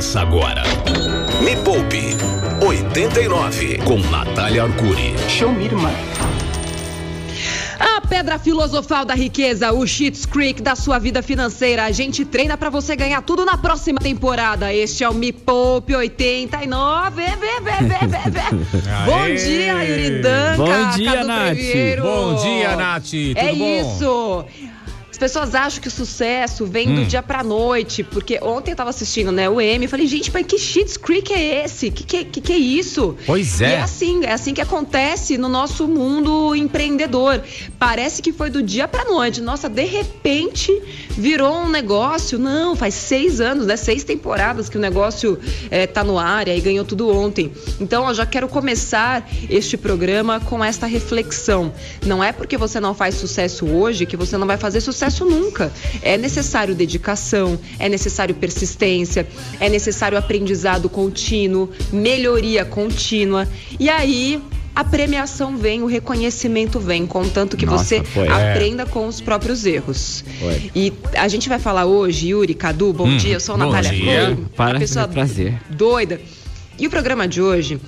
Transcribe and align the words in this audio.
Começa 0.00 0.22
agora. 0.22 0.62
Me 1.44 1.54
Poupe 1.56 2.16
89 2.66 3.80
com 3.84 3.98
Natália 3.98 4.62
Arcuri. 4.62 5.14
Show 5.28 5.52
me, 5.52 5.66
irmã. 5.66 5.90
A 7.78 8.00
pedra 8.00 8.38
filosofal 8.38 9.04
da 9.04 9.12
riqueza, 9.12 9.70
o 9.72 9.86
Cheats 9.86 10.24
Creek 10.24 10.62
da 10.62 10.74
sua 10.74 10.98
vida 10.98 11.22
financeira. 11.22 11.84
A 11.84 11.90
gente 11.92 12.24
treina 12.24 12.56
para 12.56 12.70
você 12.70 12.96
ganhar 12.96 13.20
tudo 13.20 13.44
na 13.44 13.58
próxima 13.58 14.00
temporada. 14.00 14.72
Este 14.72 15.04
é 15.04 15.08
o 15.08 15.12
Me 15.12 15.34
Poupe 15.34 15.94
89. 15.94 17.22
Vê, 17.22 17.36
vê, 17.36 17.60
vê, 17.60 17.76
vê, 17.82 18.06
vê, 18.06 18.30
vê. 18.30 18.80
Bom 19.04 19.34
dia, 19.34 19.84
Yuri 19.84 20.22
Danca. 20.22 20.56
Bom 20.56 20.96
dia, 20.96 21.12
Cadu 21.12 21.26
Nath. 21.26 22.00
Bom 22.00 22.34
dia, 22.36 22.76
Nath. 22.76 23.10
Tudo 23.10 23.38
é 23.38 23.54
bom? 23.54 23.80
isso. 23.80 24.44
As 25.20 25.30
pessoas 25.30 25.54
acham 25.54 25.82
que 25.82 25.88
o 25.88 25.90
sucesso 25.90 26.64
vem 26.64 26.94
do 26.94 27.04
dia 27.04 27.22
pra 27.22 27.44
noite, 27.44 28.02
porque 28.02 28.38
ontem 28.40 28.70
eu 28.70 28.76
tava 28.76 28.88
assistindo, 28.88 29.30
né, 29.30 29.50
o 29.50 29.60
M, 29.60 29.84
e 29.84 29.86
falei, 29.86 30.06
gente, 30.06 30.32
mas 30.32 30.46
que 30.46 30.58
Cheats 30.58 30.96
Creek 30.96 31.30
é 31.30 31.62
esse? 31.62 31.90
Que 31.90 32.04
que, 32.04 32.24
que 32.24 32.40
que 32.40 32.52
é 32.54 32.56
isso? 32.56 33.14
Pois 33.26 33.60
E 33.60 33.64
é. 33.64 33.72
é 33.72 33.80
assim, 33.82 34.24
é 34.24 34.32
assim 34.32 34.54
que 34.54 34.62
acontece 34.62 35.36
no 35.36 35.46
nosso 35.46 35.86
mundo 35.86 36.56
empreendedor. 36.56 37.42
Parece 37.78 38.22
que 38.22 38.32
foi 38.32 38.48
do 38.48 38.62
dia 38.62 38.88
pra 38.88 39.04
noite. 39.04 39.42
Nossa, 39.42 39.68
de 39.68 39.84
repente 39.84 40.72
virou 41.10 41.54
um 41.54 41.68
negócio. 41.68 42.38
Não, 42.38 42.74
faz 42.74 42.94
seis 42.94 43.42
anos, 43.42 43.66
né? 43.66 43.76
Seis 43.76 44.02
temporadas 44.02 44.70
que 44.70 44.78
o 44.78 44.80
negócio 44.80 45.38
eh, 45.70 45.86
tá 45.86 46.02
no 46.02 46.18
ar 46.18 46.48
e 46.48 46.52
aí 46.52 46.60
ganhou 46.62 46.84
tudo 46.86 47.14
ontem. 47.14 47.52
Então, 47.78 48.08
eu 48.08 48.14
já 48.14 48.24
quero 48.24 48.48
começar 48.48 49.28
este 49.50 49.76
programa 49.76 50.40
com 50.40 50.64
esta 50.64 50.86
reflexão. 50.86 51.74
Não 52.06 52.24
é 52.24 52.32
porque 52.32 52.56
você 52.56 52.80
não 52.80 52.94
faz 52.94 53.16
sucesso 53.16 53.66
hoje 53.66 54.06
que 54.06 54.16
você 54.16 54.38
não 54.38 54.46
vai 54.46 54.56
fazer 54.56 54.80
sucesso 54.80 55.09
nunca. 55.24 55.72
É 56.02 56.16
necessário 56.16 56.74
dedicação, 56.74 57.58
é 57.78 57.88
necessário 57.88 58.34
persistência, 58.34 59.26
é 59.58 59.68
necessário 59.68 60.16
aprendizado 60.16 60.88
contínuo, 60.88 61.68
melhoria 61.92 62.64
contínua. 62.64 63.46
E 63.78 63.88
aí 63.88 64.40
a 64.74 64.84
premiação 64.84 65.56
vem, 65.56 65.82
o 65.82 65.86
reconhecimento 65.86 66.78
vem, 66.78 67.06
contanto 67.06 67.56
que 67.56 67.66
Nossa, 67.66 67.84
você 67.84 68.04
foi. 68.04 68.28
aprenda 68.28 68.86
com 68.86 69.06
os 69.08 69.20
próprios 69.20 69.66
erros. 69.66 70.24
Foi. 70.38 70.70
E 70.74 70.92
a 71.16 71.26
gente 71.28 71.48
vai 71.48 71.58
falar 71.58 71.86
hoje, 71.86 72.28
Yuri, 72.28 72.54
Cadu, 72.54 72.92
bom 72.92 73.06
Hum, 73.08 73.16
dia, 73.16 73.34
eu 73.34 73.40
sou 73.40 73.56
a 73.56 73.58
bom 73.58 73.66
Natália 73.66 73.90
dia. 73.90 74.26
Couto, 74.36 74.50
Para, 74.56 74.70
uma 74.74 74.78
pessoa 74.78 75.04
é 75.04 75.08
prazer. 75.08 75.60
doida. 75.70 76.20
E 76.78 76.86
o 76.86 76.90
programa 76.90 77.26
de 77.28 77.42
hoje 77.42 77.80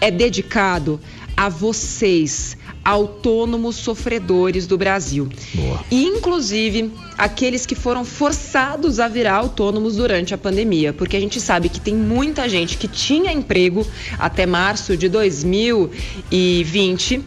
é 0.00 0.10
dedicado 0.10 0.98
a 1.36 1.48
vocês, 1.48 2.56
autônomos 2.84 3.76
sofredores 3.76 4.66
do 4.66 4.78
Brasil. 4.78 5.28
Boa. 5.54 5.84
Inclusive, 5.90 6.92
aqueles 7.16 7.66
que 7.66 7.74
foram 7.74 8.04
forçados 8.04 9.00
a 9.00 9.08
virar 9.08 9.34
autônomos 9.34 9.96
durante 9.96 10.34
a 10.34 10.38
pandemia. 10.38 10.92
Porque 10.92 11.16
a 11.16 11.20
gente 11.20 11.40
sabe 11.40 11.68
que 11.68 11.80
tem 11.80 11.94
muita 11.94 12.48
gente 12.48 12.76
que 12.76 12.88
tinha 12.88 13.32
emprego 13.32 13.86
até 14.18 14.46
março 14.46 14.96
de 14.96 15.08
2020 15.08 17.24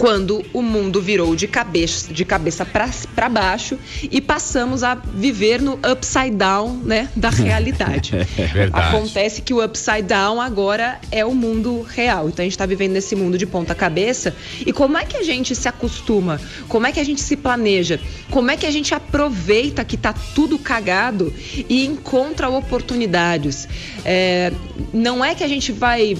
quando 0.00 0.42
o 0.54 0.62
mundo 0.62 0.98
virou 1.02 1.36
de 1.36 1.46
cabeça, 1.46 2.10
de 2.10 2.24
cabeça 2.24 2.64
para 2.64 3.28
baixo 3.28 3.78
e 4.10 4.18
passamos 4.18 4.82
a 4.82 4.94
viver 4.94 5.60
no 5.60 5.74
upside 5.74 6.30
down 6.30 6.74
né, 6.82 7.10
da 7.14 7.28
realidade. 7.28 8.12
Verdade. 8.34 8.70
Acontece 8.72 9.42
que 9.42 9.52
o 9.52 9.62
upside 9.62 10.04
down 10.04 10.40
agora 10.40 10.98
é 11.12 11.22
o 11.22 11.34
mundo 11.34 11.82
real. 11.82 12.30
Então 12.30 12.42
a 12.42 12.44
gente 12.44 12.52
está 12.52 12.64
vivendo 12.64 12.92
nesse 12.92 13.14
mundo 13.14 13.36
de 13.36 13.44
ponta 13.44 13.74
cabeça. 13.74 14.34
E 14.64 14.72
como 14.72 14.96
é 14.96 15.04
que 15.04 15.18
a 15.18 15.22
gente 15.22 15.54
se 15.54 15.68
acostuma? 15.68 16.40
Como 16.66 16.86
é 16.86 16.92
que 16.92 16.98
a 16.98 17.04
gente 17.04 17.20
se 17.20 17.36
planeja? 17.36 18.00
Como 18.30 18.50
é 18.50 18.56
que 18.56 18.64
a 18.64 18.70
gente 18.70 18.94
aproveita 18.94 19.84
que 19.84 19.98
tá 19.98 20.14
tudo 20.34 20.58
cagado 20.58 21.30
e 21.68 21.84
encontra 21.84 22.48
oportunidades? 22.48 23.68
É, 24.02 24.50
não 24.94 25.22
é 25.22 25.34
que 25.34 25.44
a 25.44 25.48
gente 25.48 25.72
vai 25.72 26.16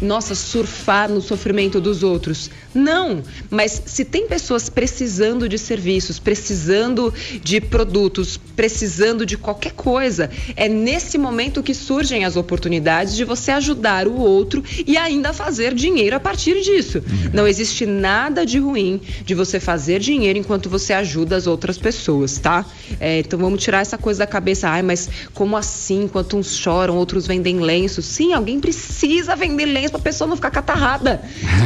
nossa, 0.00 0.34
surfar 0.34 1.10
no 1.10 1.20
sofrimento 1.20 1.80
dos 1.80 2.02
outros. 2.02 2.50
Não, 2.74 3.22
mas 3.50 3.82
se 3.84 4.04
tem 4.04 4.26
pessoas 4.26 4.68
precisando 4.68 5.48
de 5.48 5.58
serviços, 5.58 6.18
precisando 6.18 7.12
de 7.42 7.60
produtos, 7.60 8.38
precisando 8.56 9.26
de 9.26 9.36
qualquer 9.36 9.72
coisa, 9.72 10.30
é 10.56 10.68
nesse 10.68 11.18
momento 11.18 11.62
que 11.62 11.74
surgem 11.74 12.24
as 12.24 12.36
oportunidades 12.36 13.14
de 13.14 13.24
você 13.24 13.50
ajudar 13.52 14.06
o 14.06 14.16
outro 14.16 14.62
e 14.86 14.96
ainda 14.96 15.32
fazer 15.32 15.74
dinheiro 15.74 16.16
a 16.16 16.20
partir 16.20 16.62
disso. 16.62 17.02
Não 17.32 17.46
existe 17.46 17.84
nada 17.84 18.46
de 18.46 18.58
ruim 18.58 19.00
de 19.24 19.34
você 19.34 19.60
fazer 19.60 20.00
dinheiro 20.00 20.38
enquanto 20.38 20.70
você 20.70 20.92
ajuda 20.92 21.36
as 21.36 21.46
outras 21.46 21.76
pessoas, 21.76 22.38
tá? 22.38 22.64
É, 22.98 23.20
então 23.20 23.38
vamos 23.38 23.62
tirar 23.62 23.80
essa 23.80 23.98
coisa 23.98 24.20
da 24.20 24.26
cabeça. 24.26 24.68
Ai, 24.68 24.82
mas 24.82 25.08
como 25.34 25.56
assim? 25.56 26.04
Enquanto 26.04 26.36
uns 26.36 26.56
choram, 26.56 26.96
outros 26.96 27.26
vendem 27.26 27.60
lenços. 27.60 28.04
Sim, 28.06 28.32
alguém 28.32 28.60
precisa 28.60 29.36
vender 29.36 29.66
lenço 29.66 29.89
pra 29.90 30.00
pessoa 30.00 30.28
não 30.28 30.36
ficar 30.36 30.50
catarrada. 30.50 31.20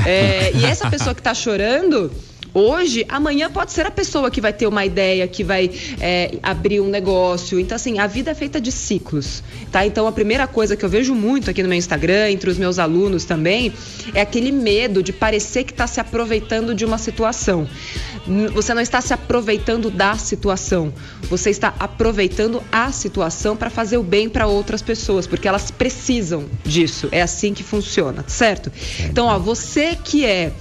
É, 0.07 0.53
e 0.55 0.65
essa 0.65 0.89
pessoa 0.91 1.15
que 1.15 1.23
tá 1.23 1.35
chorando. 1.35 2.11
Hoje, 2.57 3.05
amanhã 3.09 3.51
pode 3.51 3.73
ser 3.73 3.85
a 3.85 3.91
pessoa 3.91 4.31
que 4.31 4.41
vai 4.41 4.53
ter 4.53 4.69
uma 4.69 4.85
ideia, 4.85 5.27
que 5.27 5.43
vai 5.43 5.69
é, 6.01 6.37
abrir 6.41 6.81
um 6.81 6.89
negócio. 6.89 7.59
Então, 7.59 7.75
assim, 7.75 7.99
a 7.99 8.07
vida 8.07 8.31
é 8.31 8.35
feita 8.35 8.61
de 8.61 8.71
ciclos, 8.71 9.43
tá? 9.73 9.85
Então, 9.85 10.07
a 10.07 10.13
primeira 10.13 10.47
coisa 10.47 10.77
que 10.77 10.85
eu 10.85 10.89
vejo 10.89 11.17
muito 11.17 11.51
aqui 11.51 11.65
no 11.65 11.69
meu 11.69 11.77
Instagram, 11.77 12.31
entre 12.31 12.49
os 12.49 12.57
meus 12.57 12.79
alunos 12.79 13.25
também, 13.25 13.73
é 14.15 14.21
aquele 14.21 14.53
medo 14.53 15.03
de 15.03 15.13
parecer 15.13 15.65
que 15.65 15.73
está 15.73 15.89
se 15.89 15.99
aproveitando 15.99 16.77
de 16.77 16.85
uma 16.85 16.97
situação. 16.97 17.67
Você 18.53 18.73
não 18.73 18.81
está 18.81 19.01
se 19.01 19.13
aproveitando 19.13 19.91
da 19.91 20.17
situação, 20.17 20.93
você 21.29 21.51
está 21.51 21.75
aproveitando 21.79 22.63
a 22.73 22.91
situação 22.91 23.57
para 23.57 23.69
fazer 23.69 23.99
o 23.99 24.03
bem 24.03 24.29
para 24.29 24.47
outras 24.47 24.81
pessoas, 24.81 25.27
porque 25.27 25.47
elas 25.47 25.71
precisam 25.71 26.47
disso. 26.65 27.09
É 27.13 27.21
assim 27.21 27.53
que 27.53 27.63
funciona, 27.63 28.25
certo? 28.27 28.73
Então, 29.01 29.27
ó, 29.27 29.39
você 29.39 29.97
que 29.97 30.25
é 30.25 30.53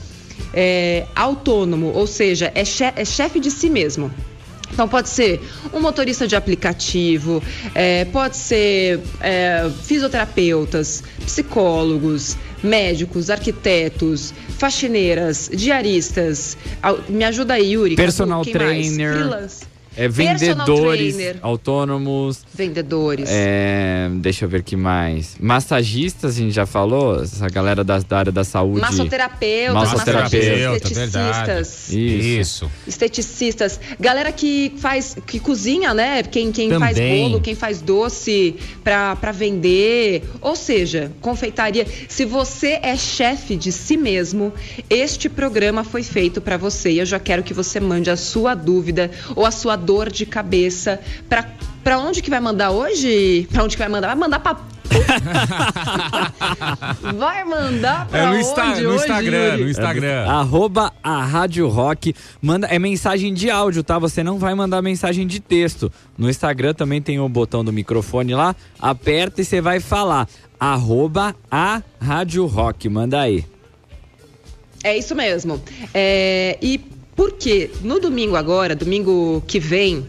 é, 0.54 1.06
autônomo, 1.16 1.92
ou 1.94 2.08
seja, 2.08 2.52
é, 2.56 2.64
é 2.96 3.06
chefe 3.06 3.40
de 3.40 3.50
si 3.50 3.70
mesmo. 3.70 4.12
Então 4.74 4.88
pode 4.88 5.08
ser 5.08 5.40
um 5.72 5.80
motorista 5.80 6.28
de 6.28 6.36
aplicativo, 6.36 7.42
é, 7.76 8.06
pode 8.06 8.36
ser 8.36 9.00
é, 9.22 9.70
fisioterapeutas, 9.84 11.04
psicólogos, 11.26 12.36
médicos, 12.64 13.30
arquitetos, 13.30 14.34
faxineiras, 14.58 15.50
diaristas. 15.54 16.58
Me 17.08 17.24
ajuda 17.24 17.54
aí, 17.54 17.74
Yuri. 17.74 17.96
Cadu, 17.96 18.06
Personal 18.06 18.40
mais? 18.40 18.52
trainer. 18.52 19.14
Freelance. 19.14 19.73
É 19.96 20.08
vendedores, 20.08 21.16
autônomos, 21.42 22.40
Vendedores. 22.54 23.30
é, 23.32 24.10
deixa 24.16 24.46
eu 24.46 24.50
ver 24.50 24.64
que 24.64 24.76
mais. 24.76 25.36
Massagistas, 25.40 26.36
a 26.36 26.40
gente 26.40 26.52
já 26.54 26.66
falou, 26.66 27.22
essa 27.22 27.48
galera 27.50 27.84
da, 27.84 28.00
da 28.00 28.18
área 28.18 28.32
da 28.32 28.44
saúde. 28.44 28.82
Massoterapeutas, 28.82 29.74
Massoterapeuta, 29.74 30.90
massagistas, 30.90 30.92
verdade. 30.98 31.62
esteticistas. 31.62 31.90
Isso. 31.90 32.66
Isso. 32.66 32.72
esteticistas, 32.88 33.80
galera 34.00 34.32
que 34.32 34.74
faz, 34.78 35.16
que 35.26 35.40
cozinha, 35.40 35.94
né? 35.94 36.24
Quem, 36.24 36.52
quem 36.52 36.70
faz 36.80 36.98
bolo, 37.00 37.42
quem 37.42 37.56
faz 37.56 37.82
doce 37.82 38.56
pra 38.84 39.16
pra 39.16 39.32
vender, 39.32 40.24
ou 40.42 40.56
seja, 40.56 41.12
confeitaria. 41.22 41.86
Se 42.08 42.26
você 42.26 42.80
é 42.82 42.96
chefe 42.96 43.56
de 43.56 43.72
si 43.72 43.96
mesmo, 43.98 44.52
este 44.90 45.30
programa 45.30 45.84
foi 45.84 46.04
feito 46.04 46.42
pra 46.42 46.58
você. 46.58 46.92
E 46.92 47.00
eu 47.00 47.06
já 47.06 47.20
quero 47.20 47.44
que 47.44 47.54
você 47.54 47.80
mande 47.80 48.10
a 48.10 48.18
sua 48.18 48.56
dúvida 48.56 49.12
ou 49.36 49.46
a 49.46 49.52
sua 49.52 49.76
dor 49.84 50.10
de 50.10 50.26
cabeça 50.26 51.00
pra 51.30 51.46
Pra 51.84 52.00
onde 52.00 52.22
que 52.22 52.30
vai 52.30 52.40
mandar 52.40 52.72
hoje? 52.72 53.46
Pra 53.52 53.64
onde 53.64 53.76
que 53.76 53.82
vai 53.82 53.90
mandar? 53.90 54.08
Vai 54.08 54.16
mandar 54.16 54.40
pra. 54.40 54.56
vai 57.16 57.44
mandar 57.44 58.08
pra 58.08 58.20
É 58.20 58.26
no, 58.28 58.36
onde 58.36 58.82
no 58.82 58.96
Instagram, 58.96 59.46
Yuri? 59.46 59.64
no 59.64 59.70
Instagram. 59.70 60.30
Arroba 60.30 60.94
a 61.04 61.26
Rádio 61.26 61.68
Rock. 61.68 62.16
Manda, 62.42 62.68
é 62.68 62.80
mensagem 62.80 63.34
de 63.34 63.50
áudio, 63.50 63.84
tá? 63.84 64.00
Você 64.00 64.24
não 64.24 64.40
vai 64.40 64.56
mandar 64.56 64.82
mensagem 64.82 65.28
de 65.28 65.42
texto. 65.42 65.92
No 66.18 66.30
Instagram 66.30 66.74
também 66.74 67.02
tem 67.02 67.20
o 67.20 67.28
botão 67.28 67.66
do 67.66 67.74
microfone 67.74 68.34
lá. 68.34 68.56
Aperta 68.80 69.42
e 69.42 69.46
você 69.46 69.60
vai 69.60 69.82
falar. 69.82 70.30
Arroba 70.58 71.36
a 71.52 71.82
Rádio 72.00 72.46
Rock. 72.46 72.88
Manda 72.88 73.20
aí. 73.20 73.44
É 74.86 74.98
isso 74.98 75.16
mesmo. 75.16 75.62
É, 75.94 76.58
e 76.62 76.78
porque 77.16 77.70
no 77.82 78.00
domingo 78.00 78.36
agora, 78.36 78.76
domingo 78.76 79.44
que 79.48 79.60
vem, 79.60 80.06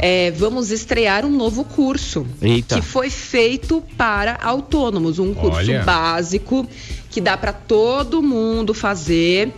é, 0.00 0.30
vamos 0.32 0.70
estrear 0.70 1.24
um 1.24 1.30
novo 1.30 1.64
curso 1.64 2.26
Eita. 2.40 2.76
que 2.76 2.82
foi 2.82 3.10
feito 3.10 3.82
para 3.96 4.38
autônomos, 4.42 5.18
um 5.18 5.34
curso 5.34 5.58
Olha. 5.58 5.82
básico 5.82 6.66
que 7.10 7.20
dá 7.20 7.36
para 7.36 7.52
todo 7.52 8.22
mundo 8.22 8.74
fazer. 8.74 9.52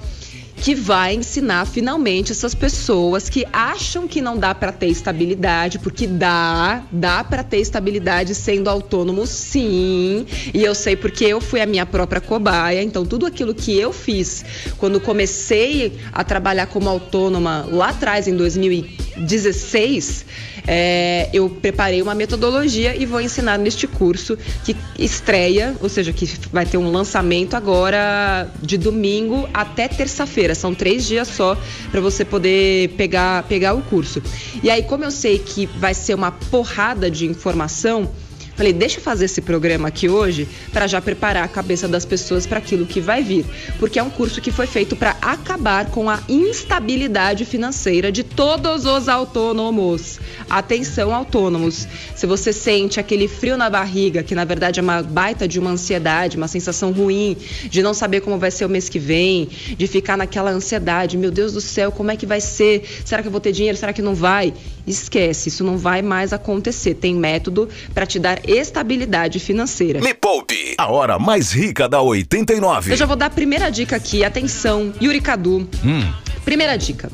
Que 0.57 0.75
vai 0.75 1.15
ensinar 1.15 1.67
finalmente 1.67 2.33
essas 2.33 2.55
pessoas 2.55 3.29
que 3.29 3.45
acham 3.53 4.09
que 4.09 4.21
não 4.21 4.37
dá 4.37 4.55
para 4.55 4.73
ter 4.73 4.89
estabilidade, 4.89 5.79
porque 5.79 6.07
dá, 6.07 6.83
dá 6.91 7.23
para 7.23 7.45
ter 7.45 7.59
estabilidade 7.59 8.35
sendo 8.35 8.69
autônomo, 8.69 9.27
sim. 9.27 10.27
E 10.53 10.65
eu 10.65 10.75
sei 10.75 10.97
porque 10.97 11.25
eu 11.25 11.41
fui 11.41 11.61
a 11.61 11.67
minha 11.67 11.87
própria 11.87 12.21
cobaia. 12.21 12.83
Então, 12.83 13.05
tudo 13.05 13.27
aquilo 13.27 13.55
que 13.55 13.79
eu 13.79 13.93
fiz 13.93 14.45
quando 14.79 15.01
comecei 15.01 15.99
a 16.13 16.25
trabalhar 16.25 16.67
como 16.67 16.89
autônoma 16.89 17.67
lá 17.71 17.91
atrás, 17.91 18.27
em 18.27 18.37
2016, 18.37 20.25
é, 20.67 21.29
eu 21.33 21.49
preparei 21.49 22.03
uma 22.03 22.15
metodologia 22.15 22.95
e 22.97 23.07
vou 23.07 23.21
ensinar 23.21 23.59
neste 23.59 23.87
curso 23.87 24.37
que 24.65 24.77
estreia, 24.99 25.75
ou 25.81 25.89
seja, 25.89 26.13
que 26.13 26.27
vai 26.53 26.67
ter 26.67 26.77
um 26.77 26.91
lançamento 26.91 27.55
agora 27.55 28.49
de 28.61 28.77
domingo 28.77 29.49
até 29.55 29.89
terça-feira. 29.89 30.55
São 30.55 30.75
três 30.75 31.07
dias 31.07 31.29
só 31.29 31.57
para 31.91 32.01
você 32.01 32.25
poder 32.25 32.91
pegar, 32.91 33.45
pegar 33.45 33.75
o 33.75 33.83
curso. 33.83 34.23
E 34.63 34.71
aí, 34.71 34.83
como 34.83 35.05
eu 35.05 35.11
sei 35.11 35.39
que 35.39 35.67
vai 35.67 35.95
ser 35.95 36.15
uma 36.15 36.33
porrada 36.33 37.11
de 37.11 37.27
informação, 37.27 38.11
Falei, 38.57 38.73
deixa 38.73 38.99
eu 38.99 39.03
fazer 39.03 39.27
esse 39.27 39.43
programa 39.43 39.89
aqui 39.89 40.09
hoje 40.09 40.49
para 40.73 40.87
já 40.87 40.99
preparar 40.99 41.45
a 41.45 41.49
cabeça 41.49 41.87
das 41.87 42.07
pessoas 42.07 42.47
para 42.47 42.59
aquilo 42.59 42.87
que 42.87 43.03
vai 43.03 43.23
vir, 43.23 43.45
porque 43.79 43.99
é 43.99 44.03
um 44.03 44.09
curso 44.09 44.41
que 44.41 44.51
foi 44.51 44.67
feito 44.67 44.97
para 44.97 45.11
acabar 45.21 45.91
com 45.91 46.09
a 46.09 46.21
instabilidade 46.27 47.45
financeira 47.45 48.11
de 48.11 48.25
todos 48.25 48.87
os 48.87 49.11
autônomos. 49.11 50.19
Atenção, 50.49 51.15
autônomos. 51.15 51.87
Se 52.15 52.27
você 52.27 52.51
sente 52.51 52.99
aquele 52.99 53.29
frio 53.29 53.59
na 53.59 53.69
barriga, 53.69 54.23
que 54.23 54.35
na 54.35 54.45
verdade 54.45 54.81
é 54.81 54.83
uma 54.83 55.03
baita 55.03 55.47
de 55.47 55.61
uma 55.61 55.73
ansiedade, 55.73 56.39
uma 56.39 56.49
sensação 56.49 56.93
ruim, 56.93 57.37
de 57.69 57.83
não 57.83 57.93
saber 57.93 58.23
como 58.23 58.39
vai 58.39 58.51
ser 58.51 58.65
o 58.65 58.71
mês 58.71 58.89
que 58.89 58.99
vem, 58.99 59.49
de 59.77 59.87
ficar 59.87 60.17
naquela 60.17 60.51
ansiedade, 60.51 61.19
meu 61.19 61.31
Deus 61.31 61.53
do 61.53 61.61
céu, 61.61 61.93
como 61.93 62.11
é 62.11 62.17
que 62.17 62.25
vai 62.25 62.41
ser? 62.41 62.89
Será 63.05 63.21
que 63.21 63.29
eu 63.29 63.33
vou 63.33 63.41
ter 63.41 63.53
dinheiro? 63.53 63.77
Será 63.77 63.93
que 63.93 64.01
não 64.01 64.15
vai? 64.15 64.55
Esquece, 64.87 65.49
isso 65.49 65.65
não 65.65 65.77
vai 65.77 66.03
mais 66.03 66.33
acontecer. 66.33 66.95
Tem 66.95 67.15
método 67.15 67.69
para 67.93 68.07
te 68.07 68.19
dar 68.19 68.41
estabilidade 68.49 69.41
financeira. 69.41 70.01
Me 70.01 70.15
Poupe, 70.15 70.75
a 70.79 70.91
hora 70.91 71.19
mais 71.19 71.53
rica 71.53 71.89
da 71.89 72.01
89. 72.01 72.93
Eu 72.93 72.97
já 72.97 73.07
vou 73.07 73.17
dar 73.17 73.27
a 73.27 73.31
primeira 73.31 73.71
dica 73.71 73.97
aqui. 73.97 74.25
Atenção, 74.25 74.93
Yuri 75.03 75.21
Cadu. 75.21 75.69
Hum. 75.85 76.13
Primeira 76.45 76.77
dica. 76.77 77.11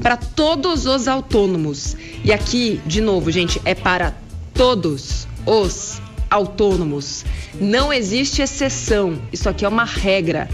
Para 0.00 0.16
todos 0.16 0.86
os 0.86 1.08
autônomos. 1.08 1.96
E 2.22 2.32
aqui, 2.32 2.80
de 2.86 3.00
novo, 3.00 3.30
gente, 3.30 3.60
é 3.64 3.74
para 3.74 4.14
todos 4.54 5.26
os 5.44 6.00
autônomos. 6.30 7.24
Não 7.60 7.92
existe 7.92 8.42
exceção. 8.42 9.20
Isso 9.32 9.48
aqui 9.48 9.64
é 9.64 9.68
uma 9.68 9.84
regra 9.84 10.48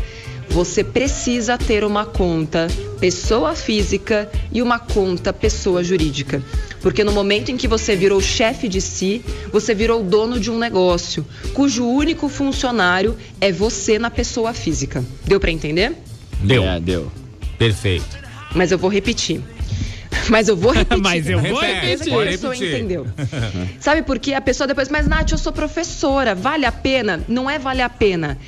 você 0.54 0.84
precisa 0.84 1.58
ter 1.58 1.82
uma 1.82 2.06
conta 2.06 2.68
pessoa 3.00 3.56
física 3.56 4.30
e 4.52 4.62
uma 4.62 4.78
conta 4.78 5.32
pessoa 5.32 5.82
jurídica. 5.82 6.40
Porque 6.80 7.02
no 7.02 7.10
momento 7.10 7.50
em 7.50 7.56
que 7.56 7.66
você 7.66 7.96
virou 7.96 8.20
chefe 8.20 8.68
de 8.68 8.80
si, 8.80 9.20
você 9.50 9.74
virou 9.74 10.00
dono 10.00 10.38
de 10.38 10.52
um 10.52 10.56
negócio, 10.56 11.26
cujo 11.52 11.84
único 11.84 12.28
funcionário 12.28 13.16
é 13.40 13.50
você 13.50 13.98
na 13.98 14.10
pessoa 14.10 14.54
física. 14.54 15.04
Deu 15.24 15.40
para 15.40 15.50
entender? 15.50 15.92
Deu. 16.40 16.62
É, 16.62 16.78
deu. 16.78 17.10
Perfeito. 17.58 18.16
Mas 18.54 18.70
eu 18.70 18.78
vou 18.78 18.88
repetir. 18.88 19.42
Mas 20.30 20.48
eu 20.48 20.56
vou 20.56 20.72
repetir. 20.72 21.02
Mas 21.02 21.28
eu 21.28 21.38
vou 21.38 21.60
que 21.60 21.66
a 21.66 21.80
pessoa 21.80 22.24
repetir. 22.24 22.74
entendeu. 22.74 23.06
Sabe 23.80 24.02
por 24.02 24.18
quê? 24.18 24.34
A 24.34 24.40
pessoa 24.40 24.66
depois, 24.66 24.88
mas 24.88 25.06
Nath, 25.06 25.32
eu 25.32 25.38
sou 25.38 25.52
professora, 25.52 26.34
vale 26.34 26.64
a 26.64 26.72
pena? 26.72 27.22
Não 27.28 27.48
é 27.48 27.58
vale 27.58 27.82
a 27.82 27.88
pena. 27.88 28.38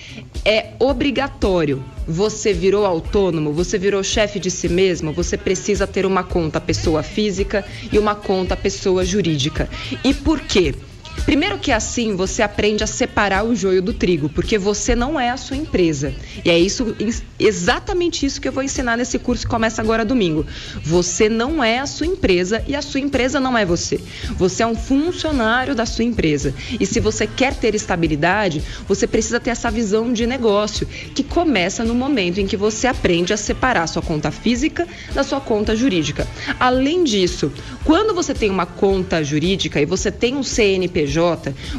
É 0.44 0.70
obrigatório. 0.78 1.84
Você 2.08 2.52
virou 2.52 2.87
autônomo, 2.87 3.52
você 3.52 3.78
virou 3.78 4.02
chefe 4.02 4.38
de 4.38 4.50
si 4.50 4.69
mesmo, 4.69 5.12
você 5.12 5.37
precisa 5.37 5.87
ter 5.87 6.06
uma 6.06 6.23
conta 6.23 6.61
pessoa 6.61 7.02
física 7.02 7.64
e 7.93 7.99
uma 7.99 8.14
conta 8.14 8.56
pessoa 8.56 9.05
jurídica. 9.05 9.69
E 10.05 10.14
por 10.14 10.40
quê? 10.40 10.75
Primeiro 11.25 11.59
que 11.59 11.73
assim 11.73 12.15
você 12.15 12.43
aprende 12.43 12.85
a 12.85 12.87
separar 12.87 13.45
o 13.45 13.55
joio 13.55 13.83
do 13.83 13.93
trigo, 13.93 14.29
porque 14.29 14.59
você 14.59 14.95
não 14.95 15.19
é 15.19 15.31
a 15.31 15.37
sua 15.37 15.57
empresa. 15.57 16.15
E 16.45 16.51
é 16.51 16.59
isso 16.59 16.95
exatamente 17.39 18.25
isso 18.25 18.41
que 18.41 18.49
eu 18.49 18.53
vou 18.53 18.63
ensinar 18.63 18.97
nesse 18.97 19.19
curso 19.19 19.45
que 19.45 19.51
começa 19.51 19.83
agora 19.83 20.05
domingo. 20.05 20.47
Você 20.83 21.29
não 21.29 21.63
é 21.63 21.79
a 21.79 21.87
sua 21.87 22.07
empresa 22.07 22.63
e 22.67 22.77
a 22.77 22.83
sua 22.83 23.01
empresa 23.01 23.41
não 23.41 23.57
é 23.57 23.65
você. 23.65 24.01
Você 24.37 24.63
é 24.63 24.67
um 24.67 24.77
funcionário 24.77 25.75
da 25.75 25.87
sua 25.87 26.05
empresa. 26.05 26.55
E 26.79 26.87
se 26.87 27.01
você 27.01 27.27
quer 27.27 27.55
ter 27.55 27.75
estabilidade, 27.75 28.62
você 28.87 29.07
precisa 29.07 29.41
ter 29.41 29.51
essa 29.51 29.71
visão 29.71 30.12
de 30.12 30.27
negócio, 30.27 30.87
que 31.15 31.23
começa 31.23 31.85
no 31.85 31.95
momento 31.95 32.39
em 32.41 32.47
que 32.47 32.57
você 32.57 32.87
aprende 32.87 33.33
a 33.33 33.37
separar 33.37 33.87
sua 33.87 34.03
conta 34.03 34.31
física 34.31 34.87
da 35.12 35.25
sua 35.25 35.41
conta 35.41 35.75
jurídica. 35.75 36.27
Além 36.61 37.03
disso, 37.03 37.53
quando 37.85 38.15
você 38.15 38.33
tem 38.33 38.51
uma 38.51 38.67
conta 38.67 39.25
jurídica 39.25 39.81
e 39.81 39.87
você 39.87 40.11
tem 40.11 40.37
um 40.37 40.43
CNPJ, 40.43 41.06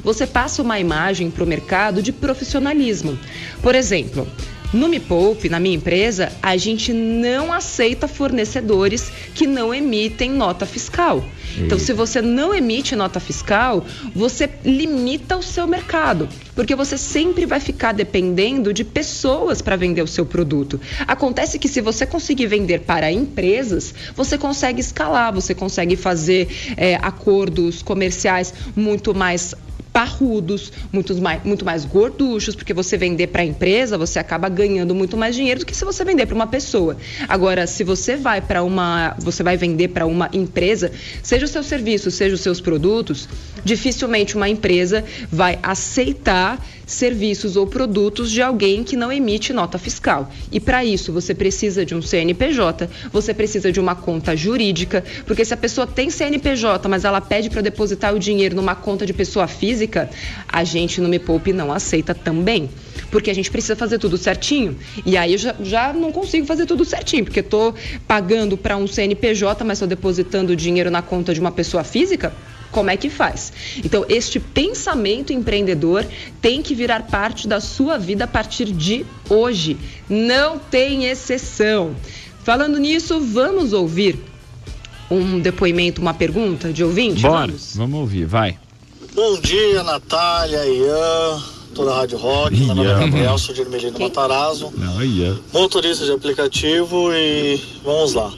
você 0.04 0.26
passa 0.26 0.62
uma 0.62 0.80
imagem 0.80 1.30
para 1.30 1.44
o 1.44 1.48
mercado 1.48 2.02
de 2.02 2.12
profissionalismo. 2.12 3.18
Por 3.62 3.76
exemplo, 3.76 4.28
no 4.74 4.88
Me 4.90 5.00
Poupe, 5.00 5.50
na 5.50 5.60
minha 5.60 5.76
empresa, 5.76 6.32
a 6.42 6.58
gente 6.58 6.92
não 6.92 7.54
aceita 7.54 8.08
fornecedores 8.08 9.12
que 9.34 9.48
não 9.48 9.74
emitem 9.74 10.32
nota 10.32 10.66
fiscal. 10.66 11.24
Então, 11.58 11.80
se 11.80 11.92
você 11.94 12.22
não 12.22 12.54
emite 12.54 12.96
nota 12.96 13.20
fiscal, 13.20 13.84
você 14.14 14.50
limita 14.64 15.38
o 15.38 15.42
seu 15.42 15.66
mercado, 15.66 16.30
porque 16.54 16.76
você 16.76 16.98
sempre 16.98 17.46
vai 17.46 17.60
ficar 17.60 17.94
dependendo 17.94 18.74
de 18.74 18.84
pessoas 18.84 19.62
para 19.62 19.76
vender 19.76 20.02
o 20.02 20.08
seu 20.08 20.26
produto. 20.26 20.80
Acontece 21.08 21.58
que 21.58 21.68
se 21.68 21.82
você 21.82 22.06
conseguir 22.06 22.48
vender 22.48 22.82
para 22.82 23.12
empresas, 23.12 23.94
você 24.16 24.38
consegue 24.38 24.82
escalar, 24.82 25.34
você 25.34 25.56
consegue 25.56 25.96
fazer 25.96 26.48
é, 26.76 26.96
acordos 26.96 27.82
comerciais 27.82 28.54
muito 28.76 29.16
mais 29.16 29.56
parrudos, 29.98 30.72
muito 30.94 31.20
mais, 31.20 31.44
muito 31.44 31.66
mais 31.66 31.84
gorduchos, 31.84 32.56
porque 32.56 32.72
você 32.72 32.96
vender 32.96 33.26
para 33.30 33.42
a 33.42 33.46
empresa, 33.46 33.98
você 33.98 34.20
acaba 34.20 34.48
ganhando 34.48 34.94
muito 34.94 35.18
mais 35.18 35.34
dinheiro 35.36 35.62
do 35.62 35.66
que 35.66 35.76
se 35.76 35.84
você 35.84 36.06
vender 36.06 36.28
para 36.28 36.36
uma 36.36 36.46
pessoa. 36.46 36.96
Agora, 37.28 37.66
se 37.66 37.84
você 37.84 38.16
vai 38.16 38.40
para 38.40 38.62
uma, 38.62 39.16
você 39.18 39.42
vai 39.42 39.58
vender 39.58 39.88
para 39.88 40.06
uma 40.06 40.30
empresa, 40.32 40.92
seja 41.24 41.46
o 41.46 41.48
seu 41.48 41.64
serviço, 41.64 42.12
seja 42.12 42.36
os 42.36 42.42
seus 42.42 42.62
produtos, 42.62 43.28
dificilmente 43.66 44.36
uma 44.36 44.48
empresa 44.48 45.04
vai 45.32 45.58
aceitar 45.64 46.64
serviços 46.88 47.58
ou 47.58 47.68
produtos 47.68 48.32
de 48.32 48.42
alguém 48.42 48.84
que 48.84 48.96
não 48.96 49.12
emite 49.12 49.52
nota 49.52 49.78
fiscal. 49.78 50.32
E 50.52 50.60
para 50.60 50.84
isso 50.86 51.12
você 51.12 51.36
precisa 51.36 51.86
de 51.86 51.94
um 51.94 52.02
CNPJ, 52.02 52.90
você 53.12 53.34
precisa 53.34 53.72
de 53.72 53.80
uma 53.80 53.94
conta 53.94 54.36
jurídica, 54.36 55.04
porque 55.26 55.44
se 55.44 55.54
a 55.54 55.58
pessoa 55.58 55.86
tem 55.86 56.10
CNPJ, 56.10 56.88
mas 56.88 57.04
ela 57.04 57.20
pede 57.20 57.50
para 57.50 57.62
depositar 57.62 58.16
o 58.16 58.20
dinheiro 58.20 58.56
numa 58.56 58.74
conta 58.74 59.06
de 59.06 59.14
pessoa 59.14 59.48
física, 59.48 60.10
a 60.48 60.64
gente 60.64 61.02
no 61.02 61.10
Me 61.10 61.20
Poupe 61.20 61.52
não 61.52 61.72
aceita 61.72 62.16
também. 62.16 62.70
Porque 63.12 63.30
a 63.30 63.36
gente 63.36 63.52
precisa 63.52 63.76
fazer 63.76 64.00
tudo 64.00 64.18
certinho. 64.18 64.78
E 65.06 65.18
aí 65.18 65.34
eu 65.34 65.38
já, 65.38 65.56
já 65.62 65.94
não 65.94 66.12
consigo 66.12 66.46
fazer 66.46 66.66
tudo 66.66 66.84
certinho, 66.86 67.26
porque 67.26 67.42
estou 67.42 67.76
pagando 68.08 68.58
para 68.58 68.78
um 68.78 68.88
CNPJ, 68.88 69.64
mas 69.66 69.78
estou 69.78 69.88
depositando 69.88 70.54
o 70.54 70.56
dinheiro 70.56 70.90
na 70.90 71.02
conta 71.02 71.34
de 71.34 71.40
uma 71.40 71.52
pessoa 71.52 71.84
física. 71.84 72.34
Como 72.72 72.90
é 72.90 72.98
que 72.98 73.10
faz? 73.10 73.52
Então, 73.84 74.06
este 74.10 74.40
pensamento 74.40 75.32
empreendedor 75.34 76.06
tem 76.42 76.62
que 76.62 76.76
virar 76.76 77.04
parte 77.04 77.48
da 77.48 77.60
sua 77.60 77.98
vida 77.98 78.26
a 78.26 78.28
partir 78.28 78.66
de 78.72 79.06
hoje. 79.30 79.78
Não 80.10 80.60
tem 80.60 81.06
exceção. 81.06 81.96
Falando 82.44 82.78
nisso, 82.78 83.20
vamos 83.20 83.74
ouvir 83.74 84.20
um 85.10 85.40
depoimento, 85.40 86.02
uma 86.02 86.14
pergunta 86.14 86.72
de 86.72 86.84
ouvinte? 86.84 87.22
Bora, 87.22 87.48
Vamos? 87.48 87.76
vamos 87.76 88.00
ouvir, 88.00 88.26
vai. 88.26 88.58
Bom 89.14 89.40
dia, 89.40 89.82
Natália, 89.84 90.66
Ian, 90.66 91.42
toda 91.74 91.92
a 91.92 91.96
Rádio 92.00 92.18
Rock. 92.18 92.56
Meu 92.56 92.68
nome 92.76 92.88
é 92.88 92.92
Ian. 92.92 93.00
Gabriel, 93.00 93.38
sou 93.38 93.56
de 93.56 93.62
Ermelino 93.62 94.00
Matarazzo, 94.00 94.72
Olha. 94.98 95.38
motorista 95.54 96.06
de 96.06 96.12
aplicativo 96.12 97.12
e 97.14 97.60
vamos 97.84 98.14
lá. 98.14 98.32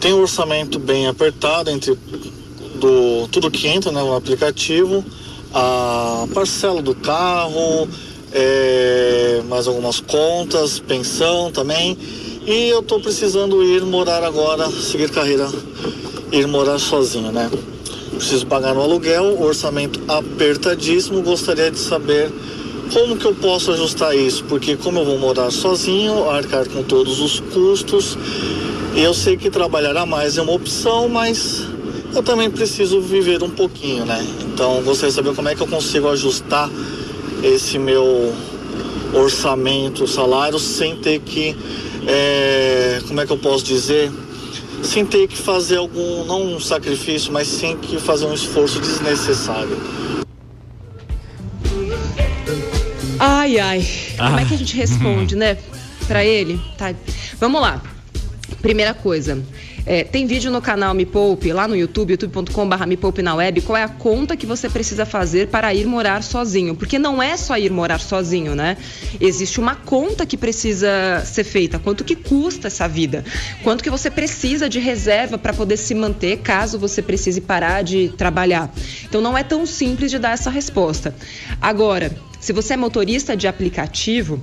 Tem 0.00 0.12
um 0.14 0.20
orçamento 0.22 0.78
bem 0.78 1.06
apertado 1.06 1.70
entre 1.70 1.96
do, 2.80 3.28
tudo 3.28 3.50
que 3.50 3.68
entra 3.68 3.92
né, 3.92 4.00
no 4.00 4.16
aplicativo, 4.16 5.04
a 5.52 6.26
parcela 6.34 6.80
do 6.82 6.94
carro, 6.94 7.88
é, 8.32 9.42
mais 9.48 9.68
algumas 9.68 10.00
contas, 10.00 10.80
pensão 10.80 11.52
também. 11.52 11.96
E 12.46 12.68
eu 12.68 12.82
tô 12.82 12.98
precisando 12.98 13.62
ir 13.62 13.82
morar 13.82 14.24
agora, 14.24 14.68
seguir 14.70 15.10
carreira, 15.10 15.48
ir 16.32 16.46
morar 16.46 16.78
sozinho, 16.78 17.30
né? 17.30 17.50
Preciso 18.10 18.46
pagar 18.46 18.74
no 18.74 18.82
aluguel, 18.82 19.40
orçamento 19.40 20.00
apertadíssimo. 20.08 21.22
Gostaria 21.22 21.70
de 21.70 21.78
saber 21.78 22.32
como 22.92 23.16
que 23.16 23.24
eu 23.24 23.34
posso 23.34 23.70
ajustar 23.72 24.16
isso, 24.16 24.44
porque 24.44 24.76
como 24.76 25.00
eu 25.00 25.04
vou 25.04 25.18
morar 25.18 25.50
sozinho, 25.50 26.28
arcar 26.28 26.68
com 26.68 26.82
todos 26.82 27.20
os 27.20 27.40
custos, 27.40 28.18
eu 28.96 29.14
sei 29.14 29.36
que 29.36 29.50
trabalhar 29.50 29.96
a 29.96 30.04
mais 30.04 30.36
é 30.36 30.42
uma 30.42 30.52
opção, 30.52 31.08
mas 31.08 31.64
eu 32.14 32.22
também 32.22 32.50
preciso 32.50 33.00
viver 33.00 33.42
um 33.42 33.50
pouquinho, 33.50 34.04
né? 34.04 34.24
Então 34.52 34.82
gostaria 34.82 35.10
de 35.10 35.14
saber 35.16 35.34
como 35.34 35.48
é 35.48 35.54
que 35.54 35.60
eu 35.62 35.66
consigo 35.66 36.08
ajustar 36.08 36.68
esse 37.42 37.78
meu 37.78 38.34
orçamento, 39.14 40.06
salário, 40.06 40.58
sem 40.58 40.96
ter 40.96 41.20
que, 41.20 41.56
é, 42.06 43.00
como 43.08 43.20
é 43.20 43.26
que 43.26 43.32
eu 43.32 43.38
posso 43.38 43.64
dizer, 43.64 44.10
sem 44.82 45.04
ter 45.04 45.26
que 45.28 45.36
fazer 45.36 45.76
algum, 45.78 46.24
não 46.24 46.54
um 46.54 46.60
sacrifício, 46.60 47.32
mas 47.32 47.48
sem 47.48 47.76
que 47.76 47.98
fazer 47.98 48.26
um 48.26 48.34
esforço 48.34 48.80
desnecessário. 48.80 49.76
Ai, 53.18 53.58
ai. 53.58 53.86
Como 54.16 54.38
é 54.38 54.44
que 54.44 54.52
a 54.52 54.56
Ah. 54.56 54.58
gente 54.58 54.76
responde, 54.76 55.36
né? 55.36 55.58
Pra 56.06 56.24
ele? 56.24 56.60
Tá. 56.76 56.94
Vamos 57.38 57.60
lá. 57.60 57.82
Primeira 58.62 58.94
coisa. 58.94 59.42
É, 59.86 60.04
tem 60.04 60.26
vídeo 60.26 60.50
no 60.50 60.60
canal 60.60 60.94
Me 60.94 61.06
Poupe, 61.06 61.52
lá 61.52 61.66
no 61.66 61.74
YouTube, 61.74 62.10
youtube.com.br 62.10 62.86
Me 62.86 62.96
Poupe 62.96 63.22
na 63.22 63.34
web, 63.34 63.60
qual 63.62 63.76
é 63.76 63.82
a 63.82 63.88
conta 63.88 64.36
que 64.36 64.46
você 64.46 64.68
precisa 64.68 65.06
fazer 65.06 65.48
para 65.48 65.72
ir 65.74 65.86
morar 65.86 66.22
sozinho. 66.22 66.74
Porque 66.74 66.98
não 66.98 67.22
é 67.22 67.36
só 67.36 67.56
ir 67.56 67.70
morar 67.70 67.98
sozinho, 68.00 68.54
né? 68.54 68.76
Existe 69.20 69.58
uma 69.58 69.74
conta 69.74 70.26
que 70.26 70.36
precisa 70.36 71.22
ser 71.24 71.44
feita. 71.44 71.78
Quanto 71.78 72.04
que 72.04 72.14
custa 72.14 72.68
essa 72.68 72.86
vida? 72.86 73.24
Quanto 73.62 73.82
que 73.82 73.90
você 73.90 74.10
precisa 74.10 74.68
de 74.68 74.78
reserva 74.78 75.38
para 75.38 75.52
poder 75.52 75.76
se 75.76 75.94
manter 75.94 76.38
caso 76.38 76.78
você 76.78 77.02
precise 77.02 77.40
parar 77.40 77.82
de 77.82 78.10
trabalhar? 78.16 78.72
Então 79.04 79.20
não 79.20 79.36
é 79.36 79.42
tão 79.42 79.64
simples 79.66 80.10
de 80.10 80.18
dar 80.18 80.32
essa 80.32 80.50
resposta. 80.50 81.14
Agora, 81.60 82.10
se 82.40 82.52
você 82.52 82.74
é 82.74 82.76
motorista 82.76 83.36
de 83.36 83.46
aplicativo, 83.46 84.42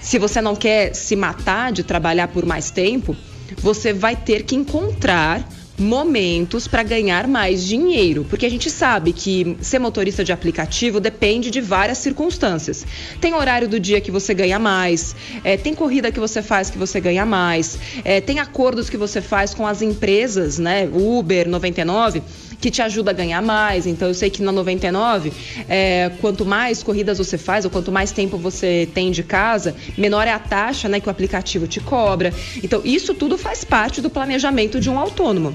se 0.00 0.18
você 0.18 0.40
não 0.40 0.54
quer 0.54 0.94
se 0.94 1.16
matar 1.16 1.72
de 1.72 1.82
trabalhar 1.82 2.28
por 2.28 2.44
mais 2.44 2.70
tempo, 2.70 3.16
você 3.60 3.92
vai 3.92 4.16
ter 4.16 4.44
que 4.44 4.54
encontrar 4.54 5.48
momentos 5.78 6.68
para 6.68 6.82
ganhar 6.82 7.26
mais 7.26 7.64
dinheiro, 7.64 8.24
porque 8.30 8.46
a 8.46 8.48
gente 8.48 8.70
sabe 8.70 9.12
que 9.12 9.56
ser 9.60 9.78
motorista 9.78 10.22
de 10.22 10.32
aplicativo 10.32 11.00
depende 11.00 11.50
de 11.50 11.60
várias 11.60 11.98
circunstâncias. 11.98 12.86
Tem 13.20 13.34
horário 13.34 13.68
do 13.68 13.80
dia 13.80 14.00
que 14.00 14.10
você 14.10 14.32
ganha 14.32 14.58
mais, 14.58 15.16
é, 15.42 15.56
tem 15.56 15.74
corrida 15.74 16.12
que 16.12 16.20
você 16.20 16.42
faz 16.42 16.70
que 16.70 16.78
você 16.78 17.00
ganha 17.00 17.26
mais, 17.26 17.78
é, 18.04 18.20
tem 18.20 18.38
acordos 18.38 18.88
que 18.88 18.96
você 18.96 19.20
faz 19.20 19.52
com 19.52 19.66
as 19.66 19.82
empresas, 19.82 20.58
né? 20.58 20.88
Uber, 20.92 21.48
99 21.48 22.22
que 22.64 22.70
te 22.70 22.80
ajuda 22.80 23.10
a 23.10 23.14
ganhar 23.14 23.42
mais. 23.42 23.86
Então 23.86 24.08
eu 24.08 24.14
sei 24.14 24.30
que 24.30 24.40
na 24.42 24.50
99, 24.50 25.30
é, 25.68 26.10
quanto 26.22 26.46
mais 26.46 26.82
corridas 26.82 27.18
você 27.18 27.36
faz 27.36 27.66
ou 27.66 27.70
quanto 27.70 27.92
mais 27.92 28.10
tempo 28.10 28.38
você 28.38 28.88
tem 28.94 29.10
de 29.10 29.22
casa, 29.22 29.76
menor 29.98 30.26
é 30.26 30.32
a 30.32 30.38
taxa 30.38 30.88
né, 30.88 30.98
que 30.98 31.06
o 31.06 31.10
aplicativo 31.10 31.66
te 31.66 31.78
cobra. 31.78 32.32
Então 32.62 32.80
isso 32.82 33.12
tudo 33.12 33.36
faz 33.36 33.64
parte 33.64 34.00
do 34.00 34.08
planejamento 34.08 34.80
de 34.80 34.88
um 34.88 34.98
autônomo. 34.98 35.54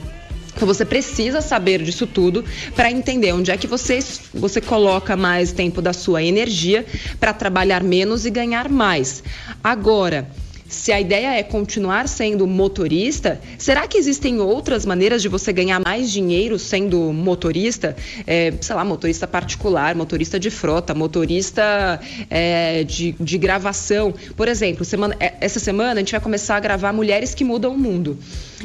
Então 0.56 0.68
você 0.68 0.86
precisa 0.86 1.42
saber 1.42 1.82
disso 1.82 2.06
tudo 2.06 2.46
para 2.76 2.92
entender 2.92 3.34
onde 3.34 3.50
é 3.50 3.58
que 3.58 3.66
você, 3.66 3.98
você 4.32 4.62
coloca 4.62 5.18
mais 5.18 5.52
tempo 5.52 5.82
da 5.82 5.94
sua 5.94 6.22
energia 6.22 6.86
para 7.20 7.34
trabalhar 7.34 7.82
menos 7.82 8.24
e 8.28 8.30
ganhar 8.30 8.70
mais. 8.70 9.24
Agora, 9.64 10.30
se 10.70 10.92
a 10.92 11.02
ideia 11.02 11.36
é 11.36 11.42
continuar 11.42 12.08
sendo 12.08 12.46
motorista, 12.46 13.42
será 13.58 13.88
que 13.88 13.98
existem 13.98 14.40
outras 14.40 14.86
maneiras 14.86 15.22
de 15.22 15.28
você 15.28 15.52
ganhar 15.52 15.80
mais 15.80 16.12
dinheiro 16.12 16.60
sendo 16.60 17.12
motorista? 17.12 17.96
É, 18.28 18.54
sei 18.62 18.76
lá, 18.76 18.86
motorista 18.86 19.28
particular, 19.28 19.96
motorista 19.96 20.40
de 20.40 20.52
frota, 20.52 20.94
motorista 20.94 22.00
é, 22.30 22.84
de, 22.84 23.14
de 23.20 23.38
gravação. 23.40 24.14
Por 24.38 24.48
exemplo, 24.48 24.86
semana, 24.86 25.16
é, 25.20 25.34
essa 25.42 25.60
semana 25.60 25.94
a 25.94 25.98
gente 25.98 26.12
vai 26.12 26.22
começar 26.22 26.56
a 26.56 26.60
gravar 26.60 26.94
Mulheres 26.94 27.34
que 27.34 27.44
Mudam 27.44 27.74
o 27.74 27.78
Mundo. 27.78 28.20